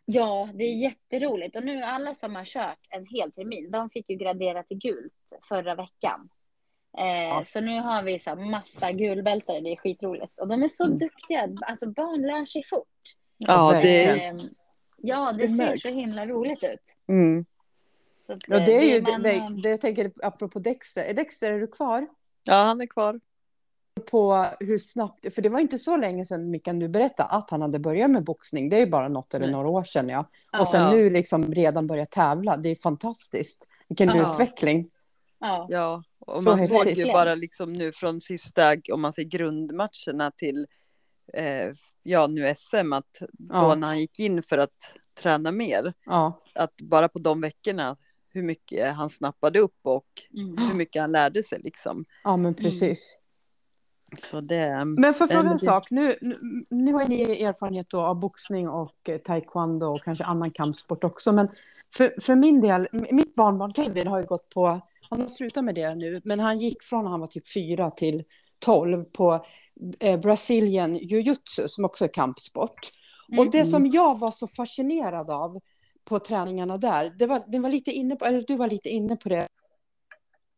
[0.06, 1.56] Ja, det är jätteroligt.
[1.56, 5.34] Och nu alla som har kört en hel termin, de fick ju gradera till gult
[5.50, 6.30] förra veckan.
[6.98, 7.44] Eh, ja.
[7.46, 10.40] Så nu har vi så massa gulbältare, det är skitroligt.
[10.40, 10.98] Och de är så mm.
[10.98, 12.88] duktiga, alltså barn lär sig fort.
[13.38, 14.34] Ja, det, eh,
[14.98, 16.82] ja, det, det ser så himla roligt ut.
[17.08, 17.46] Mm.
[18.26, 19.22] Så att, ja, det är ju, man...
[19.22, 22.08] det, det, jag tänker apropå Dexter, är Dexter, är du kvar?
[22.44, 23.20] Ja, han är kvar.
[24.12, 27.62] På hur snabbt, för det var inte så länge sedan Mikael du berättade att han
[27.62, 28.70] hade börjat med boxning.
[28.70, 30.26] Det är ju bara något eller några år sedan ja.
[30.60, 30.92] Och sen ja.
[30.92, 32.58] nu liksom redan börjat tävla.
[32.58, 33.68] Det är fantastiskt.
[33.88, 34.32] Vilken ja.
[34.32, 34.90] utveckling.
[35.40, 36.04] Ja, ja.
[36.30, 40.68] Och man såg ju bara liksom nu från sista, om man säger grundmatcherna till
[41.34, 41.72] eh,
[42.04, 43.76] ja, nu SM, att då ja.
[43.76, 46.44] när han gick in för att träna mer, ja.
[46.56, 47.98] att bara på de veckorna
[48.30, 50.08] hur mycket han snappade upp och
[50.38, 50.58] mm.
[50.58, 52.06] hur mycket han lärde sig liksom.
[52.24, 53.16] Ja, men precis.
[53.16, 54.18] Mm.
[54.18, 56.18] Så det, men för fråga en sak, nu,
[56.70, 61.32] nu har ni erfarenhet då av boxning och eh, taekwondo och kanske annan kampsport också,
[61.32, 61.50] men
[61.94, 65.76] för, för min del, mitt barnbarn Kevin har ju gått på, han har slutat med
[65.76, 68.24] det nu, men han gick från när han var typ fyra till
[68.60, 69.46] tolv på
[70.00, 72.80] eh, Brazilian jiu-jitsu som också är kampsport.
[73.32, 73.40] Mm.
[73.40, 75.60] Och det som jag var så fascinerad av
[76.06, 79.16] på träningarna där, det var, det var lite inne på, eller du var lite inne
[79.16, 79.48] på det,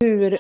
[0.02, 0.40] hur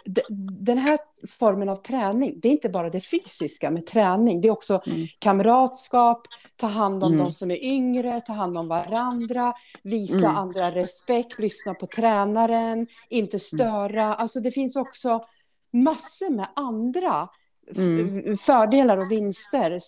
[0.63, 4.51] den här formen av träning, det är inte bara det fysiska med träning, det är
[4.51, 5.07] också mm.
[5.19, 6.21] kamratskap,
[6.55, 7.25] ta hand om mm.
[7.25, 9.53] de som är yngre, ta hand om varandra,
[9.83, 10.35] visa mm.
[10.35, 13.39] andra respekt, lyssna på tränaren, inte mm.
[13.39, 14.15] störa.
[14.15, 15.25] Alltså det finns också
[15.73, 17.29] massor med andra
[17.77, 18.37] mm.
[18.37, 19.79] fördelar och vinster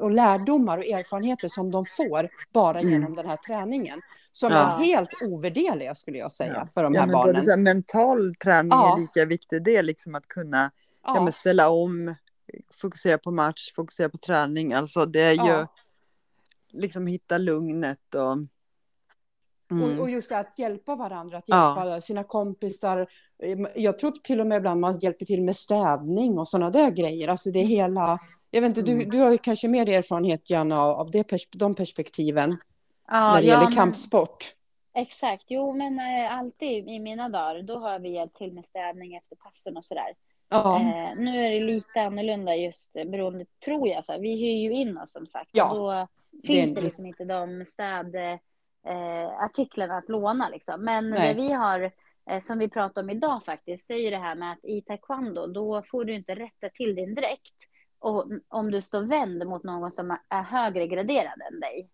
[0.00, 2.92] och lärdomar och erfarenheter som de får bara mm.
[2.92, 4.00] genom den här träningen.
[4.32, 4.58] Som ja.
[4.58, 6.68] är helt ovärderliga skulle jag säga ja.
[6.74, 7.44] för de här ja, barnen.
[7.44, 10.70] Både mental träning är lika viktig, det är liksom att kunna
[11.04, 11.32] ja.
[11.32, 12.14] ställa om,
[12.74, 15.66] fokusera på match, fokusera på träning, alltså det är ju
[16.72, 18.36] liksom hitta lugnet och
[19.70, 19.84] Mm.
[19.84, 22.00] Och, och, just det att hjälpa varandra, att hjälpa ja.
[22.00, 23.06] sina kompisar.
[23.74, 27.28] Jag tror till och med ibland man hjälper till med städning och sådana där grejer.
[27.28, 28.18] Alltså det hela...
[28.50, 28.98] Jag vet inte, mm.
[28.98, 32.56] du, du har ju kanske mer erfarenhet, Janna, av det pers de perspektiven.
[33.08, 34.54] Ja, när det ja, gäller kampsport.
[34.94, 39.14] exakt, jo men äh, alltid i mina dagar, då har vi hjälpt till med städning
[39.14, 40.14] efter passen och sådär.
[40.48, 40.76] Ja.
[40.76, 44.72] Eh, nu är det lite annorlunda just beroende, tror jag, så här, vi hyr ju
[44.72, 45.50] in oss som sagt.
[45.52, 45.74] Ja.
[45.74, 46.08] Då
[46.46, 48.16] finns det, det liksom inte de städ
[48.86, 50.48] eh, artiklarna att låna.
[50.48, 50.84] Liksom.
[50.84, 51.34] Men Nej.
[51.34, 51.92] det vi har,
[52.30, 54.82] eh, som vi pratar om idag faktiskt, det är ju det här med att i
[54.82, 57.56] taekwondo, då får du inte rätta till din dräkt
[57.98, 61.90] och, om du står vänd mot någon som är högre graderad än dig.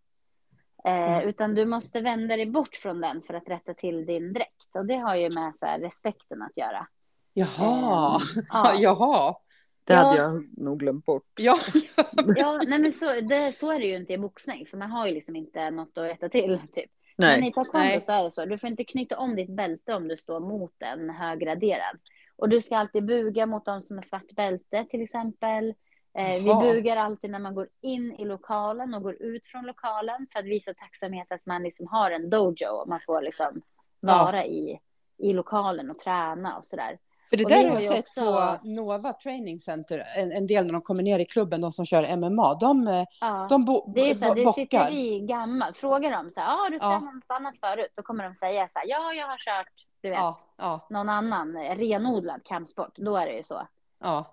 [0.85, 1.29] Eh, mm.
[1.29, 4.77] Utan du måste vända dig bort från den för att rätta till din dräkt.
[4.77, 6.87] Och det har ju med så här, respekten att göra.
[7.33, 8.75] Jaha, eh, ja.
[8.79, 9.35] jaha.
[9.85, 11.27] Det hade jag nog glömt bort.
[11.37, 11.57] Ja,
[12.37, 15.07] ja nej men så, det, så är det ju inte i boxning, för man har
[15.07, 16.61] ju liksom inte något att rätta till.
[16.73, 16.91] Typ.
[17.17, 17.41] Nej.
[17.41, 20.09] Men i taekwondo så är det så, du får inte knyta om ditt bälte om
[20.09, 21.99] du står mot en höggraderad.
[22.37, 25.75] Och du ska alltid buga mot de som är svart bälte till exempel.
[26.19, 30.27] Eh, vi bugar alltid när man går in i lokalen och går ut från lokalen
[30.33, 33.63] för att visa tacksamhet att man liksom har en dojo och man får liksom
[34.01, 34.45] vara ja.
[34.45, 34.81] i,
[35.19, 36.99] i lokalen och träna och sådär.
[37.33, 38.21] För det där har jag sett också...
[38.21, 41.85] på Nova Training Center, en, en, del när de kommer ner i klubben, de som
[41.85, 43.47] kör MMA, de, ja.
[43.51, 45.75] de bo, det är så här, det sitter i gammal.
[45.75, 47.11] Frågar de så här, ah, har du tränat ja.
[47.11, 47.93] något annat förut?
[47.95, 50.39] Då kommer de säga så här, ja, jag har kört, du vet, ja.
[50.59, 50.87] Ja.
[50.91, 52.97] någon annan renodlad kampsport.
[52.97, 53.67] Då är det ju så.
[54.01, 54.25] Ja.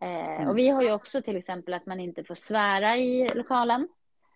[0.00, 3.88] Eh, och vi har ju också till exempel att man inte får svära i lokalen.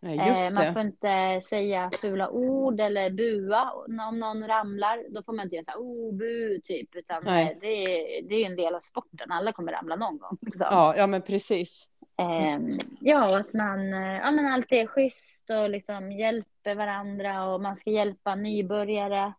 [0.03, 5.05] Eh, man får inte säga fula ord eller bua om någon ramlar.
[5.11, 6.97] Då får man inte göra så här, oh, bu, typ.
[6.97, 7.31] Utan det,
[7.67, 9.33] är, det är en del av sporten.
[9.33, 10.39] Alla kommer ramla någon gång.
[10.41, 10.67] Liksom.
[10.71, 11.91] Ja, ja, men precis.
[12.19, 12.59] Eh,
[13.01, 17.77] ja, att man eh, ja, men alltid är schysst och liksom hjälper varandra och man
[17.77, 19.33] ska hjälpa nybörjare.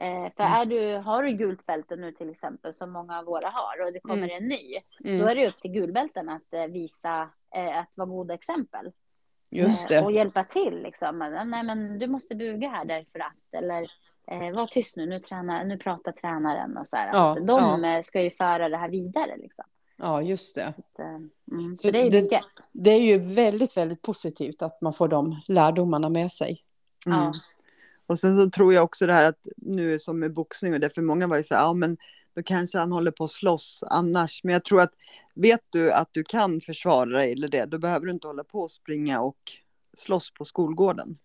[0.00, 0.52] Eh, för mm.
[0.52, 3.92] är du, har du gult bälte nu till exempel, som många av våra har, och
[3.92, 4.42] det kommer mm.
[4.42, 4.74] en ny,
[5.04, 5.18] mm.
[5.18, 8.92] då är det upp till gulbälten att eh, visa, eh, att vara goda exempel.
[9.50, 10.02] Just det.
[10.02, 11.18] Och hjälpa till liksom.
[11.46, 13.82] Nej men du måste buga här därför att, eller
[14.30, 17.10] eh, var tyst nu, nu, tränar, nu pratar tränaren och så här.
[17.12, 18.02] Ja, de ja.
[18.02, 19.64] ska ju föra det här vidare liksom.
[19.96, 20.74] Ja, just det.
[20.96, 22.40] Så, mm, så det, är det,
[22.72, 26.64] det, är ju väldigt, väldigt positivt att man får de lärdomarna med sig.
[27.06, 27.18] Mm.
[27.18, 27.32] Ja.
[28.06, 30.94] Och sen så tror jag också det här att nu som med boxning och det
[30.94, 31.96] för många var ju så här, ja men
[32.38, 34.40] då kanske han håller på att slåss annars.
[34.44, 34.92] Men jag tror att
[35.34, 38.60] vet du att du kan försvara dig eller det, då behöver du inte hålla på
[38.60, 39.38] och springa och
[39.96, 41.18] slåss på skolgården.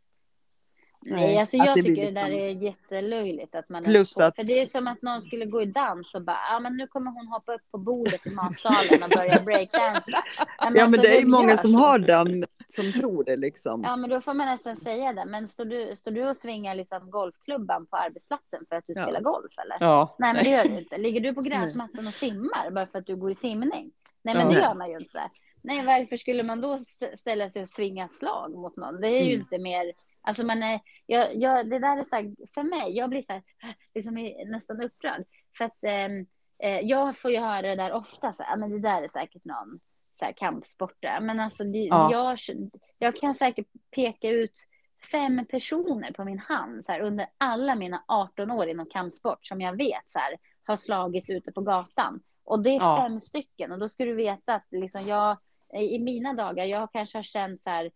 [1.05, 2.13] Nej, alltså jag tycker liksom...
[2.13, 3.55] det där är jättelöjligt.
[3.55, 4.35] Att man Plus att...
[4.35, 6.87] För det är som att någon skulle gå i dans och bara, ja men nu
[6.87, 10.01] kommer hon hoppa upp på bordet i matsalen och börja breakdansa.
[10.57, 13.83] Ja men, alltså, det är många som har den, som tror det liksom.
[13.83, 15.25] Ja men då får man nästan säga det.
[15.25, 19.03] Men står du, står du och svingar liksom golfklubban på arbetsplatsen för att du ja.
[19.03, 19.77] spelar golf eller?
[19.79, 20.15] Ja.
[20.19, 20.97] Nej men det gör du inte.
[20.97, 23.91] Ligger du på gräsmattan och simmar bara för att du går i simning?
[24.21, 24.53] Nej men ja.
[24.53, 25.29] det gör man ju inte.
[25.65, 26.79] Nej, varför skulle man då
[27.17, 29.01] ställa sig och svinga slag mot någon?
[29.01, 29.39] Det är ju mm.
[29.39, 29.91] inte mer,
[30.21, 33.33] alltså man är, jag, jag, det där är så här, för mig, jag blir så
[33.33, 33.43] här,
[33.95, 35.23] liksom nästan upprörd.
[35.57, 36.25] För att ehm,
[36.63, 39.45] eh, jag får ju höra det där ofta, så här, men det där är säkert
[39.45, 39.79] någon
[40.15, 41.21] så här, kampsportare.
[41.21, 42.11] Men alltså, det, ja.
[42.11, 42.37] jag,
[42.97, 44.67] jag kan säkert peka ut
[45.11, 49.61] fem personer på min hand så här, under alla mina 18 år inom kampsport som
[49.61, 52.19] jag vet så här, har slagits ute på gatan.
[52.43, 52.97] Och det är ja.
[53.01, 55.37] fem stycken och då ska du veta att liksom jag
[55.73, 57.91] i mina dagar, jag kanske har känt så här,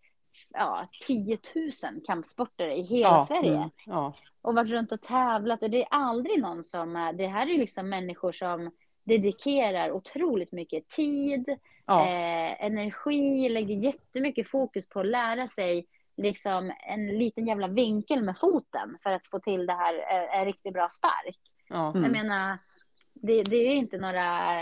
[0.49, 3.57] ja, 10 000 kampsportare i hela ja, Sverige.
[3.57, 4.13] Mm, ja.
[4.41, 7.89] Och varit runt och tävlat och det är aldrig någon som, det här är liksom
[7.89, 8.71] människor som
[9.03, 11.57] dedikerar otroligt mycket tid,
[11.87, 12.07] ja.
[12.07, 15.85] eh, energi, lägger jättemycket fokus på att lära sig
[16.17, 20.45] liksom en liten jävla vinkel med foten för att få till det här, eh, en
[20.45, 21.37] riktigt bra spark.
[21.69, 21.89] Ja.
[21.89, 22.03] Mm.
[22.03, 22.57] Jag menar,
[23.13, 24.61] det, det är inte några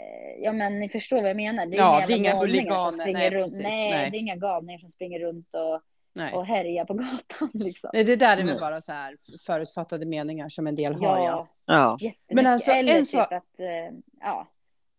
[0.00, 1.66] Eh, ja men ni förstår vad jag menar.
[1.66, 3.12] Det är ja, det är inga huliganer.
[3.12, 3.44] Nej, runt.
[3.44, 5.80] Precis, nej, nej, det är inga galningar som springer runt och,
[6.14, 6.34] nej.
[6.34, 7.50] och härjar på gatan.
[7.52, 7.90] Liksom.
[7.92, 8.60] Nej, det där är väl mm.
[8.60, 9.16] bara så här
[9.46, 11.18] förutfattade meningar som en del har.
[11.18, 11.98] Ja, ja.
[12.32, 14.46] Men alltså, Eller en typ att, eh, ja,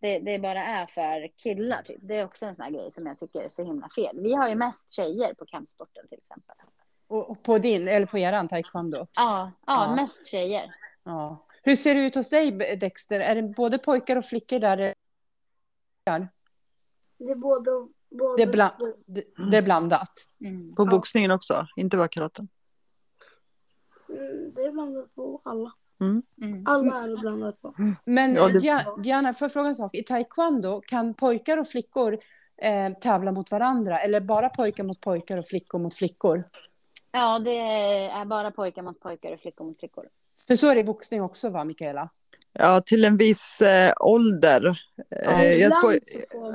[0.01, 1.83] det, det bara är för killar.
[1.83, 1.99] Typ.
[2.01, 4.19] Det är också en sån här grej som jag tycker är så himla fel.
[4.19, 6.55] Vi har ju mest tjejer på kampsporten till exempel.
[7.07, 8.97] Och på din, eller på eran taekwondo?
[8.97, 9.95] Ja, ja, ja.
[9.95, 10.75] mest tjejer.
[11.03, 11.47] Ja.
[11.63, 13.19] Hur ser det ut hos dig, Dexter?
[13.19, 14.77] Är det både pojkar och flickor där?
[17.17, 17.71] Det är både,
[18.09, 18.73] både det, är bland,
[19.05, 20.27] det, det är blandat.
[20.39, 20.75] Mm.
[20.75, 22.47] På boxningen också, inte bara karaten?
[24.09, 25.71] Mm, det är blandat på alla.
[26.01, 26.23] Mm.
[26.41, 26.63] mm.
[26.65, 27.73] Alla är blandat på.
[28.05, 28.85] Men ja, det...
[29.03, 29.95] Diana, får jag fråga en sak?
[29.95, 32.19] I taekwondo, kan pojkar och flickor
[32.61, 33.99] eh, tävla mot varandra?
[33.99, 36.43] Eller bara pojkar mot pojkar och flickor mot flickor?
[37.11, 40.07] Ja, det är bara pojkar mot pojkar och flickor mot flickor.
[40.47, 42.09] För så är det i boxning också, va, Mikaela?
[42.53, 44.79] Ja, till en viss eh, ålder.
[45.09, 45.99] Ja, eh, jag, får,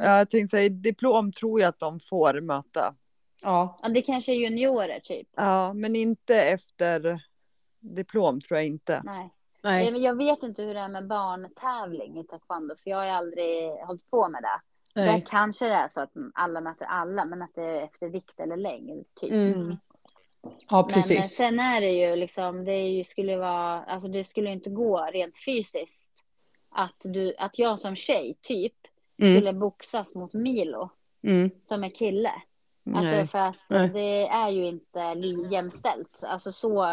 [0.03, 2.95] jag tänkte säga, diplom tror jag att de får möta.
[3.43, 3.79] Ja.
[3.83, 5.29] ja, det kanske är juniorer typ.
[5.37, 7.21] Ja, men inte efter
[7.81, 9.03] diplom tror jag inte.
[9.05, 9.31] Nej.
[9.67, 10.03] Nej.
[10.03, 14.11] Jag vet inte hur det är med barntävling i taekwondo, för jag har aldrig hållit
[14.11, 14.61] på med det.
[15.01, 15.07] Nej.
[15.07, 18.41] Där kanske det är så att alla möter alla, men att det är efter vikt
[18.41, 19.05] eller längd.
[19.15, 19.31] Typ.
[19.31, 19.77] Mm.
[20.71, 21.17] Ja, precis.
[21.17, 25.09] Men sen är det ju liksom, det ju, skulle vara, alltså det skulle inte gå
[25.13, 26.13] rent fysiskt
[26.71, 28.75] att, du, att jag som tjej, typ,
[29.23, 29.37] mm.
[29.37, 30.91] skulle boxas mot Milo,
[31.23, 31.51] mm.
[31.63, 32.33] som är kille.
[32.95, 33.27] Alltså Nej.
[33.27, 33.89] för att Nej.
[33.89, 35.01] det är ju inte
[35.51, 36.21] jämställt.
[36.23, 36.85] Alltså så,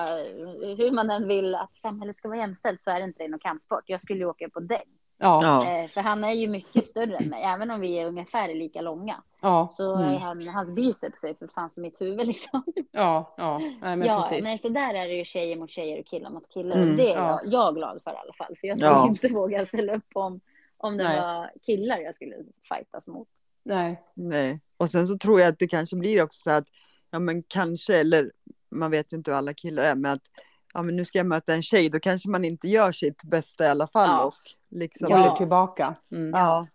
[0.77, 3.83] hur man än vill att samhället ska vara jämställt så är det inte inom kampsport.
[3.85, 4.87] Jag skulle ju åka på däng.
[5.17, 5.65] Ja.
[5.67, 8.81] Eh, för han är ju mycket större än mig, även om vi är ungefär lika
[8.81, 9.23] långa.
[9.41, 9.69] Ja.
[9.73, 10.17] Så mm.
[10.17, 12.63] han, hans biceps är för fan som mitt huvud liksom.
[12.91, 14.45] Ja, ja, nej, men ja, precis.
[14.45, 16.75] Nej, så där är det ju tjejer mot tjejer och killar mot killar.
[16.75, 17.39] Mm, och det är ja.
[17.43, 18.55] jag, jag glad för i alla fall.
[18.59, 19.07] För jag skulle ja.
[19.07, 20.39] inte våga ställa upp om,
[20.77, 21.21] om det nej.
[21.21, 22.35] var killar jag skulle
[22.69, 23.27] fightas mot.
[23.63, 24.03] Nej.
[24.13, 26.65] Nej, och sen så tror jag att det kanske blir också så att,
[27.11, 28.31] ja men kanske, eller
[28.69, 30.21] man vet ju inte hur alla killar är, men att
[30.73, 33.65] ja men nu ska jag möta en tjej, då kanske man inte gör sitt bästa
[33.65, 34.09] i alla fall.
[34.09, 34.25] Ja.
[34.25, 34.33] Och
[34.69, 35.35] liksom, Håller Ja.
[35.37, 35.95] tillbaka.
[36.11, 36.31] Mm.
[36.31, 36.67] ja.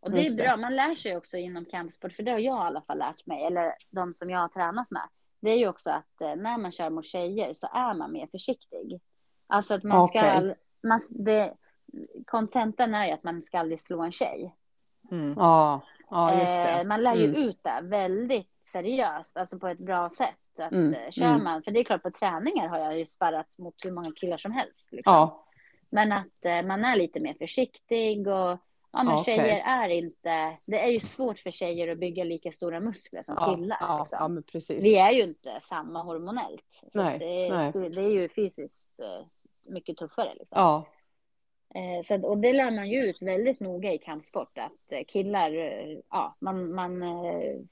[0.00, 2.66] Och det är bra, man lär sig också inom kampsport, för det har jag i
[2.66, 5.08] alla fall lärt mig, eller de som jag har tränat med.
[5.40, 8.26] Det är ju också att eh, när man kör mot tjejer så är man mer
[8.26, 9.00] försiktig.
[9.46, 10.52] Alltså att man ska,
[10.82, 11.54] man, det,
[12.26, 14.54] kontentan är ju att man ska aldrig slå en tjej.
[15.10, 15.34] Mm.
[15.36, 16.40] Ja, ja.
[16.42, 17.36] Eh, man lär ju Mm.
[17.48, 20.34] ut det väldigt seriöst, alltså på ett bra sätt.
[20.58, 21.44] Att, Mm, eh, kör mm.
[21.44, 24.38] man, för det är klart på träningar har jag ju sparrats mot hur många killar
[24.38, 24.92] som helst.
[24.92, 25.12] Liksom.
[25.14, 25.46] Ja,
[25.90, 28.58] Men att eh, man är lite mer försiktig och
[28.92, 29.36] ja, men okej.
[29.36, 33.36] tjejer är inte, det är ju svårt för tjejer att bygga lika stora muskler som
[33.40, 33.78] ja, killar.
[33.80, 34.42] ja, liksom.
[34.52, 34.76] ja.
[34.80, 36.80] Vi är ju inte samma hormonellt.
[36.92, 39.00] Så Nej, det, skulle- det är ju fysiskt
[39.66, 40.34] mycket tuffare.
[40.34, 40.58] Liksom.
[41.76, 44.58] Eh, så, och det lär man ju ut väldigt noga i kampsport.
[44.58, 47.02] Att eh, killar, eh, ja, man, man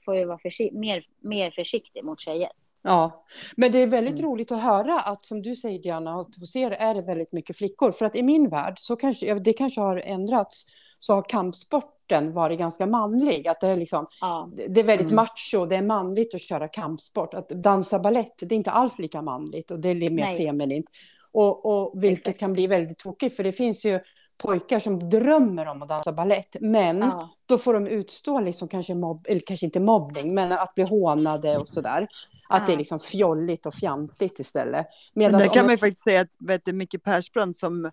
[0.05, 2.49] får ju vara försi- mer, mer försiktig mot tjejer.
[2.81, 3.25] ja.
[3.57, 4.31] Men det är väldigt Mm.
[4.31, 7.57] roligt att höra att som du säger Diana, att hos er är det väldigt mycket
[7.57, 7.91] flickor.
[7.91, 10.65] För att i min värld, så kanske, det kanske har ändrats,
[10.99, 13.47] så har kampsporten varit ganska manlig.
[13.47, 15.15] Att det är liksom Ja, det är väldigt Mm.
[15.15, 17.33] macho, det är manligt att köra kampsport.
[17.33, 20.37] Att dansa ballett, det är inte alls lika manligt och det är mer Nej.
[20.47, 20.85] feminint.
[21.33, 22.39] Och, och vilket Exakt.
[22.39, 23.99] kan bli väldigt tokigt, för det finns ju
[24.37, 28.95] pojkar som drömmer om att dansa ballett, men ja, då får de utstå liksom kanske
[28.95, 32.07] mobb, eller kanske inte mobbning, men att bli hånade och sådär.
[32.49, 32.79] Att det är Ja.
[32.79, 34.87] liksom fjolligt och fjantigt istället.
[35.13, 37.91] Men Medan där om kan man ju faktiskt säga att vet du, Micke Persbrandt som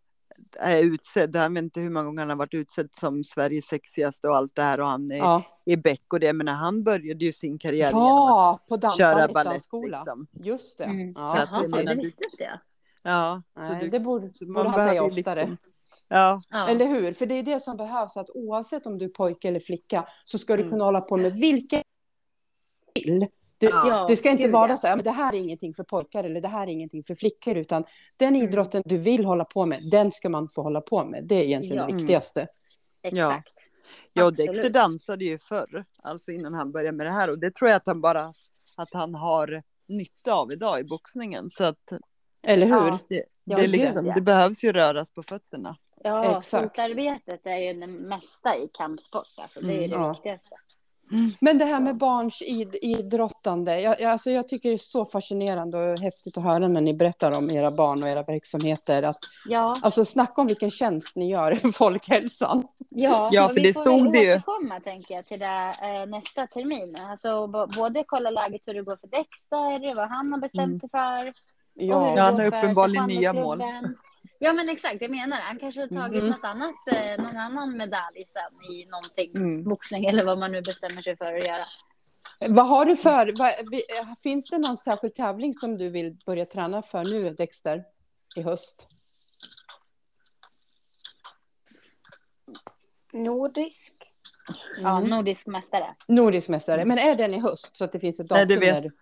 [0.61, 4.29] är utsedd, han vet inte hur många gånger han har varit utsedd som Sveriges sexigaste
[4.29, 7.25] och allt det här och han är ja, i Beck och det, men han började
[7.25, 9.33] ju sin karriär genom ja, på att dans, köra balett.
[9.33, 9.99] balettdansskola.
[9.99, 10.27] Liksom.
[10.33, 10.85] Just det.
[10.85, 11.09] Mm.
[11.09, 12.59] Ja, Så att Jaha, det så menar det du- jag.
[13.03, 15.41] Ja, så Nej, du, det borde, så borde han behöver säga oftare.
[15.41, 15.57] liksom-
[16.09, 16.69] ja, Ja.
[16.69, 17.13] Eller hur?
[17.13, 20.39] För det är det som behövs, att oavsett om du är pojke eller flicka så
[20.39, 20.71] ska du Mm.
[20.71, 21.83] kunna hålla på med vilken
[23.05, 23.27] vill.
[23.59, 24.07] Det, Ja.
[24.09, 26.49] det ska inte vara så här, men det här är ingenting för pojkar eller det
[26.49, 27.85] här är ingenting för flickor, utan
[28.17, 28.49] den Mm.
[28.49, 31.25] idrotten du vill hålla på med, den ska man få hålla på med.
[31.25, 31.83] Det är egentligen Ja.
[31.83, 31.97] det Mm.
[31.97, 32.47] viktigaste.
[33.03, 33.55] Exakt.
[34.13, 34.31] ja.
[34.31, 37.77] Dexter dansade ju förr, alltså innan han började med det här och det tror jag
[37.77, 38.21] att han bara,
[38.77, 41.51] att han har nytta av idag i boxningen.
[41.51, 41.93] Så att
[42.43, 42.73] Eller hur?
[42.89, 42.99] Ja.
[43.09, 45.77] det, det, är liksom, det behövs ju röras på fötterna.
[46.03, 46.77] Ja, Exakt.
[46.77, 49.27] fotarbetet är ju det mesta i kampsport.
[49.37, 50.13] Alltså, det är Mm, det ja.
[50.13, 50.57] viktigaste.
[51.41, 55.05] Men det här med barns id idrottande, jag, jag- alltså jag tycker det är så
[55.05, 59.03] fascinerande och häftigt att höra när ni berättar om era barn och era verksamheter.
[59.03, 62.67] Att, Ja, alltså snacka om vilken tjänst ni gör folkhälsan.
[62.89, 64.33] ja, Ja, för vi det får stod det ju.
[64.35, 66.97] återkomma tänker jag till det eh, nästa termin.
[67.11, 67.47] Alltså
[67.77, 70.79] både kolla läget hur det går för Dexter, vad han har bestämt Mm.
[70.79, 71.51] sig för.
[71.81, 73.63] Ja, Ja, han har uppenbarligen nya mål.
[74.39, 75.37] Ja men exakt, jag menar.
[75.41, 76.31] Han kanske har tagit Mm.
[76.31, 79.65] något annat, eh, någon annan medalj sen i någonting, Mm.
[79.65, 81.65] boxning eller vad man nu bestämmer sig för att göra.
[82.49, 83.83] Vad har du för, vad, vi-
[84.23, 87.85] finns det någon särskild tävling som du vill börja träna för nu, Dexter,
[88.37, 88.89] i höst?
[93.13, 93.95] Nordisk.
[94.83, 95.11] Ja, Mm.
[95.11, 95.95] nordisk mästare.
[96.09, 98.61] Nordisk mästare, men är den i höst så att det finns ett Nej, datum?
[98.61, 98.93] det vet- där-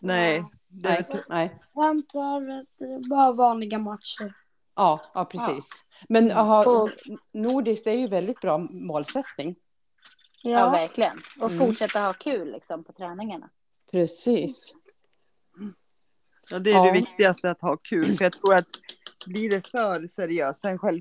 [0.00, 0.44] Nej,
[0.82, 1.58] det, Nej, nej.
[1.74, 2.66] Jag antar
[3.08, 4.34] bara vanliga matcher.
[4.76, 5.66] Ja, ja, precis.
[6.08, 6.90] Men aha, Och-
[7.32, 9.56] nordiskt är ju väldigt bra målsättning.
[10.42, 11.20] Ja, Ja, verkligen.
[11.40, 11.66] Och Mm.
[11.66, 13.50] fortsätta ha kul liksom, på träningarna.
[13.90, 14.74] Precis.
[16.50, 16.84] ja, det är Ja.
[16.84, 18.16] det viktigaste att ha kul.
[18.16, 18.68] För jag tror att
[19.26, 21.00] blir det för seriöst, sen själv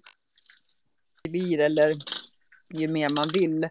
[1.23, 1.95] blir eller
[2.73, 3.69] ju mer man vill,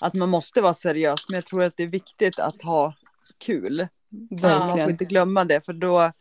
[0.00, 1.20] att man måste vara seriös.
[1.28, 2.94] Men jag tror att det är viktigt att ha
[3.38, 3.88] kul.
[4.12, 4.90] Man får Verkligen.
[4.90, 6.12] inte glömma det, för då,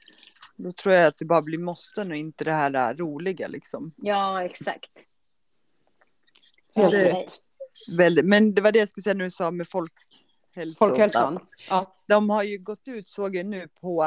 [0.56, 3.94] då tror jag att det bara blir måsten och inte det här där roliga liksom.
[3.98, 4.92] Ja, exakt.
[6.76, 7.32] Helt det- rätt.
[7.98, 10.76] Väldigt, men det var det jag skulle säga nu sa med folkhälsan.
[10.78, 11.40] Folkhälsan.
[11.70, 11.94] Ja.
[12.08, 14.04] De har ju gått ut, såg jag nu på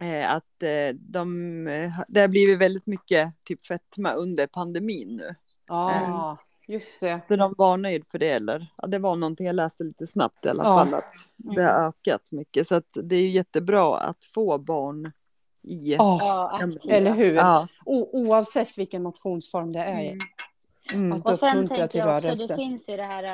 [0.00, 5.34] eh, att eh, de, eh, det har blivit väldigt mycket typ fetma under pandemin nu.
[5.68, 7.20] ja, just det.
[7.28, 8.66] Så de varnar ju för det eller?
[8.76, 10.76] Ja, det var någonting jag läste lite snabbt i alla Ja.
[10.78, 12.68] fall att det har ökat mycket.
[12.68, 15.12] Så att det är ju jättebra att få barn
[15.62, 15.94] i.
[15.94, 17.34] Ja, eller hur?
[17.34, 17.66] Ja.
[17.84, 20.00] O, oavsett vilken motionsform det är.
[20.12, 20.18] Mm.
[20.94, 21.12] Mm.
[21.12, 22.52] Att Och sen tänker jag också, rörelse.
[22.52, 23.24] det finns ju det här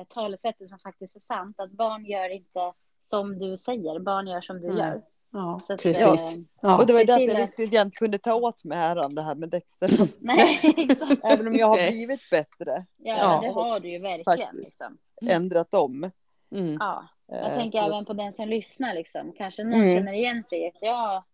[0.00, 4.40] eh, talesättet som faktiskt är sant, att barn gör inte som du säger, barn gör
[4.40, 4.78] som du Nej.
[4.78, 5.02] gör.
[5.32, 6.36] Ja, att, precis.
[6.62, 6.78] Ja.
[6.78, 9.48] Och det var därför jag riktigt inte kunde ta åt mig äran det här med
[9.48, 9.90] Dexter.
[10.20, 11.24] Nej, exakt.
[11.24, 13.40] Även om jag har blivit bättre, Ja, Ja.
[13.42, 14.56] det har du ju verkligen.
[14.56, 14.98] Liksom.
[15.26, 16.10] ändrat om.
[16.54, 16.76] Mm.
[16.80, 17.04] Ja.
[17.26, 19.32] Jag Eh, tänker så- även på den som lyssnar, liksom.
[19.38, 19.96] kanske någon Mm.
[19.98, 21.24] känner igen sig att ja,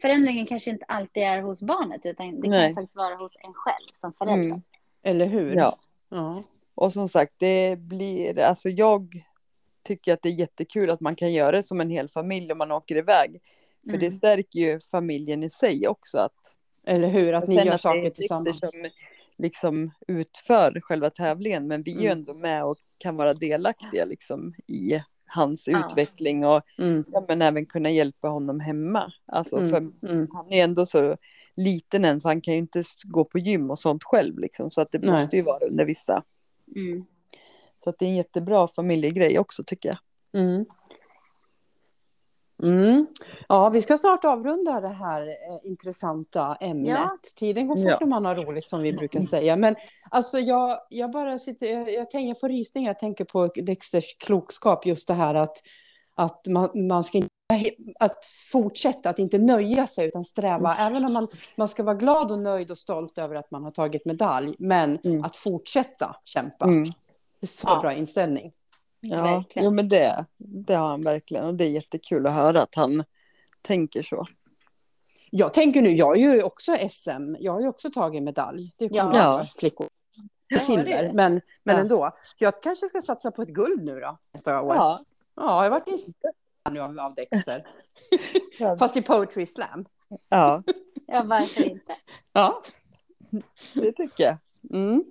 [0.00, 2.68] förändringen kanske inte alltid är hos barnet, utan det Nej.
[2.68, 4.44] kan faktiskt vara hos en själv som förälder.
[4.44, 4.62] Mm.
[5.02, 5.56] Eller hur?
[5.56, 5.76] Ja.
[6.08, 6.42] Ja.
[6.74, 9.24] Och som sagt, det blir, alltså jag
[9.88, 12.58] tycker att det är jättekul att man kan göra det som en hel familj om
[12.58, 13.40] man åker iväg.
[13.82, 14.00] För mm.
[14.00, 16.18] det stärker ju familjen i sig också.
[16.18, 16.54] Att,
[16.86, 18.60] Eller hur, att ni gör att saker tillsammans.
[18.60, 18.90] Som
[19.36, 22.18] liksom utför själva tävlingen, men vi är ju mm.
[22.18, 25.86] ändå med och kan vara delaktiga liksom i hans ja.
[25.86, 27.04] utveckling och mm.
[27.12, 29.12] ja, men även kunna hjälpa honom hemma.
[29.26, 29.70] Alltså, mm.
[29.70, 30.28] för mm.
[30.32, 31.16] han är ändå så
[31.56, 34.80] liten än så han kan ju inte gå på gym och sånt själv liksom, så
[34.80, 35.10] att det Nej.
[35.10, 36.22] måste ju vara under vissa.
[37.78, 37.84] Mm.
[37.84, 39.98] Så att det är en jättebra familjegrej också tycker jag.
[40.42, 40.64] Mm.
[42.62, 43.06] Mm.
[43.48, 46.98] Ja, vi ska snart avrunda det här eh, intressanta ämnet.
[46.98, 47.18] Ja.
[47.36, 47.98] Tiden går fort ja.
[48.00, 49.56] när man har roligt som vi brukar säga.
[49.56, 49.76] Men
[50.10, 54.16] alltså jag, jag bara sitter, jag, jag, tänker, jag får rysningar, jag tänker på Dexters
[54.18, 55.56] klokskap, just det här att,
[56.14, 57.30] att man, man ska inte
[57.98, 60.92] att fortsätta, att inte nöja sig utan sträva, mm.
[60.92, 63.70] även om man, man ska vara glad och nöjd och stolt över att man har
[63.70, 65.24] tagit medalj, men mm.
[65.24, 66.66] att fortsätta kämpa.
[67.46, 67.80] Så ja.
[67.80, 68.52] bra inställning.
[69.00, 72.74] Ja, jo, men det, det har han verkligen och det är jättekul att höra att
[72.74, 73.04] han
[73.62, 74.26] tänker så.
[75.30, 78.72] Jag tänker nu, jag är ju också SM, jag har ju också tagit medalj.
[78.76, 79.46] Det kommer ja.
[79.58, 79.88] flickor.
[80.48, 81.80] Ja, silver, men, men ja.
[81.80, 82.10] ändå.
[82.38, 84.74] Jag kanske ska satsa på ett guld nu då, nästa år.
[84.74, 85.04] Ja,
[85.36, 86.34] ja jag har varit inspirerad
[86.72, 87.66] nu av, av Dexter.
[88.78, 89.86] Fast i Poetry Slam.
[90.28, 90.62] Ja.
[91.06, 91.92] ja, varför inte?
[92.32, 92.62] Ja,
[93.74, 94.36] det tycker jag.
[94.70, 95.04] Mm.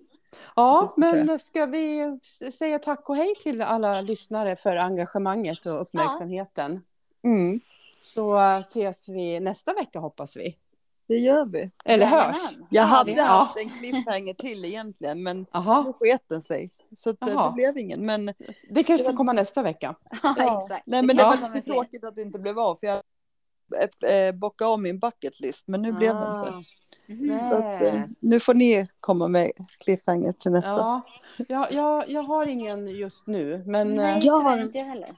[0.55, 2.19] Ja, men ska vi
[2.51, 6.81] säga tack och hej till alla lyssnare för engagemanget och uppmärksamheten.
[7.21, 7.29] Ja.
[7.29, 7.59] Mm.
[7.99, 10.57] Så ses vi nästa vecka hoppas vi.
[11.07, 11.71] Det gör vi.
[11.85, 12.37] Eller hörs.
[12.69, 13.23] Jag hade ja.
[13.23, 15.81] haft en cliffhanger till egentligen, men Aha.
[15.81, 16.71] nu sket den sig.
[16.97, 18.05] Så det, det blev ingen.
[18.05, 18.33] Men
[18.69, 19.95] det kanske får komma nästa vecka.
[20.23, 20.87] Ja, exakt.
[20.87, 22.77] Nej, men det var tråkigt att det inte blev av.
[22.79, 23.01] För jag
[24.11, 25.97] eh, bockade av min bucket list, men nu ah.
[25.97, 26.69] blev det inte.
[27.09, 27.39] Mm.
[27.39, 29.51] Så att, eh, nu får ni komma med
[29.83, 30.69] cliffhanger till nästa.
[30.69, 31.01] Ja,
[31.47, 33.63] jag, jag, jag har ingen just nu.
[33.65, 35.15] Men, Nej, jag har inte heller.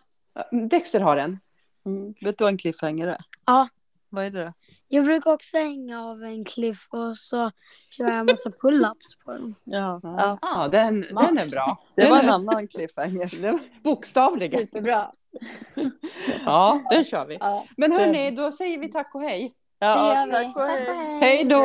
[0.70, 1.40] Dexter har en.
[1.86, 2.14] Mm.
[2.22, 3.18] Vet du vad en cliffhanger är?
[3.46, 3.68] Ja.
[4.10, 4.54] Vad är det?
[4.88, 7.52] Jag brukar också hänga av en cliff och så
[7.90, 9.56] kör jag en massa pull-ups på den.
[9.64, 10.38] Ja, ja.
[10.42, 11.84] ja den, den är bra.
[11.96, 13.60] Det var en annan cliffhanger.
[13.84, 14.60] Bokstavligen.
[14.60, 15.12] Superbra.
[16.46, 17.38] Ja, den kör vi.
[17.40, 19.54] Ja, Men hörni, då säger vi tack och hej.
[19.80, 21.20] Ja, tack och hej.
[21.22, 21.60] Hej då.